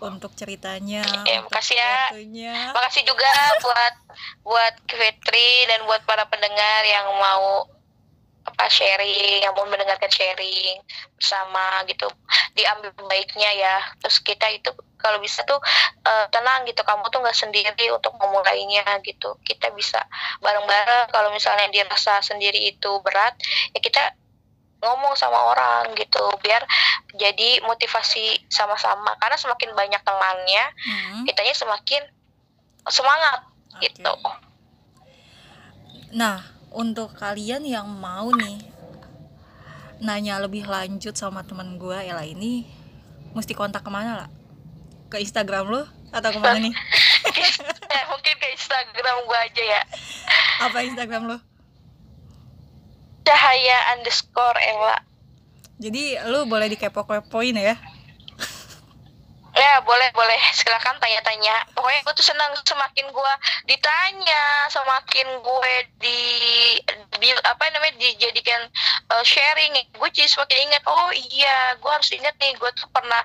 untuk 0.04 0.36
ceritanya. 0.36 1.04
Ya, 1.24 1.40
makasih 1.44 1.78
ya. 1.80 1.96
Waktunya. 2.12 2.56
Makasih 2.76 3.04
juga 3.08 3.30
buat 3.66 3.94
buat 4.44 4.76
Fitri 4.92 5.68
dan 5.72 5.88
buat 5.88 6.04
para 6.04 6.28
pendengar 6.28 6.84
yang 6.84 7.08
mau 7.16 7.68
apa 8.44 8.68
sharing, 8.68 9.40
yang 9.40 9.56
mau 9.56 9.64
mendengarkan 9.64 10.12
sharing 10.12 10.84
bersama 11.16 11.80
gitu. 11.88 12.12
Diambil 12.54 12.92
baiknya 13.08 13.50
ya. 13.56 13.76
Terus 14.04 14.20
kita 14.20 14.52
itu 14.52 14.70
kalau 15.00 15.20
bisa 15.24 15.48
tuh 15.48 15.60
uh, 16.04 16.26
tenang 16.28 16.68
gitu. 16.68 16.84
Kamu 16.84 17.08
tuh 17.08 17.24
nggak 17.24 17.36
sendiri 17.36 17.88
untuk 17.96 18.12
memulainya 18.20 18.84
gitu. 19.08 19.40
Kita 19.48 19.72
bisa 19.72 20.04
bareng-bareng. 20.44 21.08
Kalau 21.16 21.32
misalnya 21.32 21.72
dirasa 21.72 22.20
sendiri 22.20 22.68
itu 22.68 22.92
berat, 23.00 23.40
ya 23.72 23.80
kita 23.80 24.23
ngomong 24.84 25.16
sama 25.16 25.40
orang 25.56 25.96
gitu 25.96 26.20
biar 26.44 26.62
jadi 27.16 27.64
motivasi 27.64 28.44
sama-sama. 28.52 29.16
Karena 29.18 29.40
semakin 29.40 29.72
banyak 29.72 30.02
temannya 30.04 30.64
hmm. 30.76 31.24
kitanya 31.26 31.56
semakin 31.56 32.04
semangat 32.92 33.48
okay. 33.74 33.90
gitu. 33.90 34.14
Nah 36.14 36.44
untuk 36.74 37.16
kalian 37.16 37.64
yang 37.64 37.88
mau 37.88 38.28
nih 38.36 38.60
nanya 40.04 40.36
lebih 40.44 40.68
lanjut 40.68 41.16
sama 41.16 41.48
teman 41.48 41.80
gue 41.80 41.96
Ella 41.96 42.28
ini 42.28 42.68
mesti 43.32 43.56
kontak 43.56 43.88
ke 43.88 43.92
mana 43.94 44.26
lah 44.26 44.30
ke 45.08 45.22
Instagram 45.22 45.70
lo 45.72 45.84
atau 46.12 46.30
ke 46.34 46.40
mana 46.42 46.60
nih? 46.66 46.74
Ya, 47.88 48.04
mungkin 48.10 48.36
ke 48.36 48.48
Instagram 48.58 49.16
gue 49.30 49.40
aja 49.40 49.64
ya. 49.64 49.82
Apa 50.66 50.84
Instagram 50.84 51.24
lo 51.30 51.53
cahaya 53.24 53.98
underscore 53.98 54.60
Ella 54.62 55.00
jadi 55.84 56.22
lu 56.32 56.48
boleh 56.48 56.72
dikepo-kepoin 56.72 57.60
ya? 57.60 57.76
Ya 59.54 59.74
boleh 59.86 60.10
boleh. 60.16 60.40
Silakan 60.56 60.98
tanya-tanya. 60.98 61.68
Pokoknya 61.76 62.02
gue 62.08 62.14
tuh 62.18 62.26
senang 62.26 62.56
semakin 62.66 63.06
gue 63.12 63.34
ditanya 63.70 64.66
semakin 64.72 65.28
gue 65.44 65.74
di, 66.02 66.20
di 67.22 67.30
apa 67.44 67.70
namanya 67.70 68.00
dijadikan 68.00 68.66
uh, 69.14 69.22
sharing. 69.28 69.76
Gue 69.94 70.10
jadi 70.10 70.26
semakin 70.26 70.72
ingat 70.72 70.84
oh 70.90 71.12
iya 71.14 71.78
gue 71.78 71.92
harus 71.92 72.10
ingat 72.16 72.34
nih 72.40 72.56
gue 72.58 72.70
tuh 72.80 72.90
pernah 72.90 73.22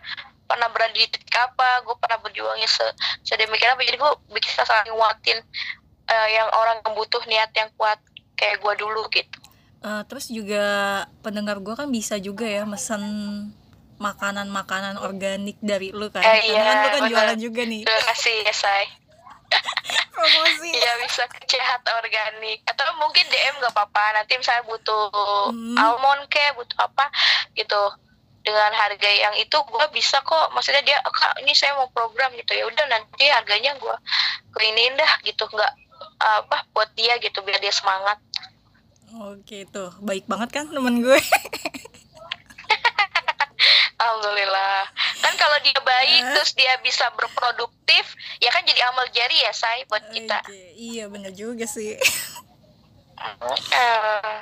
pernah 0.49 0.68
berada 0.72 0.92
di 0.92 1.09
titik 1.09 1.32
apa 1.38 1.84
gue 1.86 1.96
pernah 1.96 2.18
berjuangnya 2.20 2.68
se 2.68 2.84
sedemikian 3.24 3.72
apa. 3.72 3.86
Jadi 3.86 3.96
gue 3.96 4.12
bisa 4.36 4.66
saling 4.68 4.92
nguatin 4.92 5.40
uh, 6.11 6.28
yang 6.28 6.51
orang 6.59 6.82
yang 6.84 6.92
butuh 6.92 7.22
niat 7.24 7.55
yang 7.57 7.72
kuat 7.80 8.03
kayak 8.36 8.61
gue 8.61 8.72
dulu 8.76 9.07
gitu 9.14 9.47
uh, 9.82 10.02
terus 10.06 10.30
juga 10.30 11.04
pendengar 11.22 11.58
gue 11.62 11.74
kan 11.74 11.88
bisa 11.90 12.18
juga 12.18 12.46
ya 12.46 12.66
mesen 12.66 13.02
makanan-makanan 13.98 14.96
organik 15.02 15.58
dari 15.58 15.90
lu 15.90 16.08
kan. 16.08 16.22
Eh, 16.22 16.54
iya, 16.54 16.62
kan 16.62 16.76
lu 16.78 16.88
kan 16.88 17.02
bener. 17.02 17.10
jualan 17.10 17.38
juga 17.38 17.62
nih. 17.66 17.82
Terima 17.82 18.04
kasih 18.14 18.36
ya 18.46 18.54
say. 18.54 18.84
Promosi. 20.14 20.70
Ya 20.70 20.92
bisa 21.02 21.26
sehat 21.50 21.82
organik. 21.82 22.62
Atau 22.64 22.86
mungkin 23.02 23.26
DM 23.26 23.58
gak 23.58 23.74
apa-apa. 23.74 24.22
Nanti 24.22 24.38
misalnya 24.38 24.64
butuh 24.70 25.10
hmm. 25.50 25.76
almond 25.76 26.30
kayak 26.30 26.54
butuh 26.54 26.78
apa 26.78 27.10
gitu. 27.58 27.82
Dengan 28.38 28.70
harga 28.70 29.10
yang 29.10 29.34
itu 29.34 29.58
gue 29.58 29.86
bisa 29.90 30.22
kok. 30.22 30.54
Maksudnya 30.54 30.86
dia 30.86 30.98
kak 31.02 31.42
ini 31.42 31.52
saya 31.58 31.74
mau 31.74 31.90
program 31.90 32.30
gitu. 32.38 32.54
Ya 32.54 32.64
udah 32.70 32.86
nanti 32.86 33.26
harganya 33.26 33.74
gue 33.76 33.96
ini 34.62 34.94
dah 34.94 35.12
gitu. 35.26 35.42
Nggak 35.50 35.74
apa 36.22 36.70
buat 36.70 36.94
dia 36.94 37.18
gitu. 37.18 37.42
Biar 37.42 37.58
dia 37.58 37.74
semangat 37.74 38.22
Oke 39.16 39.64
tuh, 39.72 39.88
baik 40.04 40.28
banget 40.28 40.52
kan 40.52 40.68
temen 40.68 41.00
gue. 41.00 41.16
Alhamdulillah. 43.98 44.84
Kan 45.24 45.34
kalau 45.40 45.59
dia 45.64 45.80
baik 45.80 46.22
uh. 46.28 46.32
terus 46.36 46.52
dia 46.52 46.76
bisa 46.84 47.09
berproduktif, 47.16 48.04
ya 48.38 48.52
kan 48.52 48.62
jadi 48.68 48.84
amal 48.92 49.09
jari 49.11 49.40
ya, 49.42 49.52
say 49.56 49.88
buat 49.88 50.04
kita. 50.12 50.44
Okay. 50.44 50.76
Iya, 50.76 51.09
bener 51.09 51.32
juga 51.32 51.64
sih. 51.64 51.96
uh, 53.18 54.38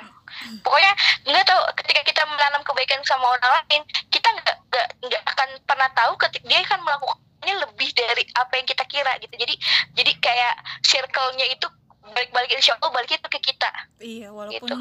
pokoknya 0.61 0.93
nggak 1.25 1.45
tahu 1.47 1.61
ketika 1.81 2.01
kita 2.05 2.21
menanam 2.27 2.61
kebaikan 2.61 3.01
sama 3.07 3.25
orang 3.33 3.63
lain, 3.71 3.81
kita 4.11 4.29
nggak 4.29 4.57
nggak 4.67 4.87
nggak 5.09 5.23
akan 5.31 5.49
pernah 5.63 5.89
tahu 5.95 6.13
ketika 6.27 6.43
dia 6.45 6.59
akan 6.67 6.79
melakukannya 6.83 7.55
lebih 7.65 7.89
dari 7.95 8.23
apa 8.35 8.53
yang 8.59 8.67
kita 8.67 8.83
kira 8.85 9.15
gitu. 9.23 9.33
Jadi 9.33 9.55
jadi 9.95 10.11
kayak 10.21 10.53
circle-nya 10.85 11.47
itu 11.55 11.65
balik-balik 12.13 12.51
insya 12.55 12.75
Allah 12.77 12.91
balik 12.93 13.11
itu 13.15 13.27
ke 13.27 13.39
kita. 13.39 13.71
Iya 13.99 14.29
walaupun 14.31 14.67
gitu. 14.67 14.75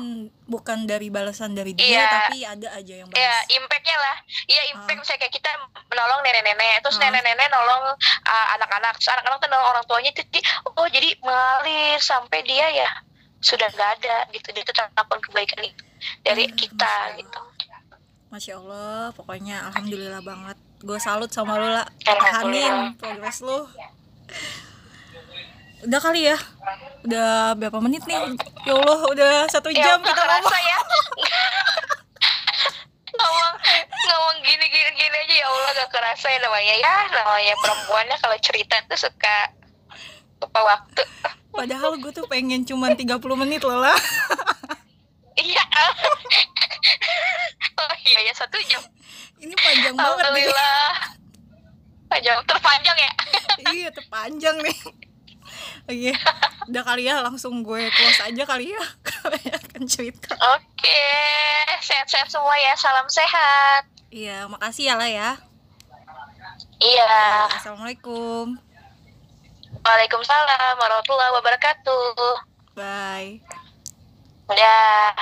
bukan 0.46 0.84
dari 0.84 1.08
balasan 1.10 1.54
dari 1.56 1.72
dia 1.72 1.86
iya, 1.86 2.04
tapi 2.08 2.44
ada 2.44 2.68
aja 2.76 2.94
yang 3.02 3.08
balas. 3.08 3.20
iya 3.20 3.34
impactnya 3.58 3.96
lah. 3.96 4.16
Iya 4.46 4.62
impact 4.76 4.96
uh. 4.96 5.00
misalnya 5.02 5.20
kayak 5.26 5.34
kita 5.34 5.50
menolong 5.90 6.20
nenek-nenek 6.22 6.76
terus 6.82 6.96
nenek 6.98 7.22
nenek-nenek 7.22 7.48
nolong 7.52 7.84
uh, 8.26 8.46
anak-anak. 8.58 8.92
Terus 8.98 9.10
anak-anak 9.16 9.38
tuh 9.40 9.48
nolong 9.50 9.68
orang 9.72 9.84
tuanya 9.86 10.10
jadi 10.14 10.40
oh 10.76 10.88
jadi 10.90 11.08
mengalir 11.22 11.98
sampai 12.00 12.40
dia 12.44 12.66
ya 12.72 12.90
sudah 13.40 13.68
nggak 13.72 13.90
ada 14.02 14.16
gitu. 14.34 14.48
Dia 14.52 14.62
tuh 14.66 14.74
melakukan 14.76 15.20
kebaikan 15.30 15.60
itu 15.64 15.82
dari 16.22 16.44
hmm, 16.46 16.56
kita 16.56 16.94
Masya 17.10 17.18
gitu. 17.22 17.40
Masya 18.26 18.52
Allah 18.60 19.02
pokoknya 19.14 19.56
alhamdulillah 19.72 20.22
banget. 20.22 20.56
Gue 20.84 21.00
salut 21.00 21.32
sama 21.32 21.56
lo 21.56 21.72
lah 21.72 21.86
pertahanin 22.04 22.94
progres 23.00 23.40
lo 23.40 23.64
udah 25.84 26.00
kali 26.00 26.32
ya? 26.32 26.36
Udah 27.04 27.52
berapa 27.60 27.78
menit 27.84 28.02
nih? 28.08 28.16
Ya 28.64 28.72
Allah 28.72 29.00
udah 29.12 29.32
satu 29.52 29.68
ya 29.68 29.84
jam 29.84 29.98
ya, 30.00 30.08
kita 30.08 30.22
ngomong. 30.24 30.64
ya. 30.64 30.78
Ngomong 33.16 33.52
ngomong 33.92 34.36
gini 34.40 34.66
gini 34.72 34.90
gini 34.96 35.16
aja 35.16 35.34
ya 35.36 35.46
Allah 35.52 35.70
gak 35.84 35.90
kerasa 35.92 36.26
ya 36.32 36.38
namanya. 36.40 36.74
Ya 36.80 36.94
namanya 37.12 37.54
perempuannya 37.60 38.16
kalau 38.20 38.36
cerita 38.40 38.74
tuh 38.88 38.98
suka 38.98 39.36
lupa 40.40 40.60
waktu. 40.64 41.02
Padahal 41.52 41.96
gue 42.00 42.12
tuh 42.12 42.26
pengen 42.28 42.64
cuman 42.64 42.96
30 42.96 43.16
menit 43.36 43.60
loh 43.64 43.80
lah. 43.80 43.96
Iya. 45.36 45.64
Oh 47.76 47.94
iya 48.08 48.18
ya 48.24 48.32
satu 48.32 48.56
jam. 48.64 48.80
Ini 49.36 49.52
panjang 49.52 49.92
banget 49.92 50.16
Alhamdulillah. 50.24 50.88
Panjang 52.08 52.38
terpanjang 52.48 52.96
ya. 52.96 53.12
Iya 53.68 53.88
terpanjang 53.92 54.56
nih 54.64 54.76
Oke, 55.86 56.10
udah 56.66 56.82
kali 56.82 57.06
ya 57.06 57.22
langsung 57.22 57.62
gue 57.62 57.86
close 57.94 58.26
aja 58.26 58.42
kali 58.42 58.74
ya 58.74 58.82
akan 59.54 59.86
cerita. 59.86 60.34
Oke, 60.34 61.06
sehat-sehat 61.78 62.26
semua 62.26 62.58
ya, 62.58 62.74
salam 62.74 63.06
sehat. 63.06 63.86
Iya, 64.10 64.50
makasih 64.50 64.90
ya 64.90 64.94
lah 64.98 65.06
ya. 65.06 65.30
Iya. 66.82 67.06
Ya, 67.06 67.46
Assalamualaikum. 67.54 68.58
Waalaikumsalam 69.86 70.74
warahmatullahi 70.82 71.32
wabarakatuh. 71.38 72.42
Bye. 72.74 73.38
Udah. 74.50 75.14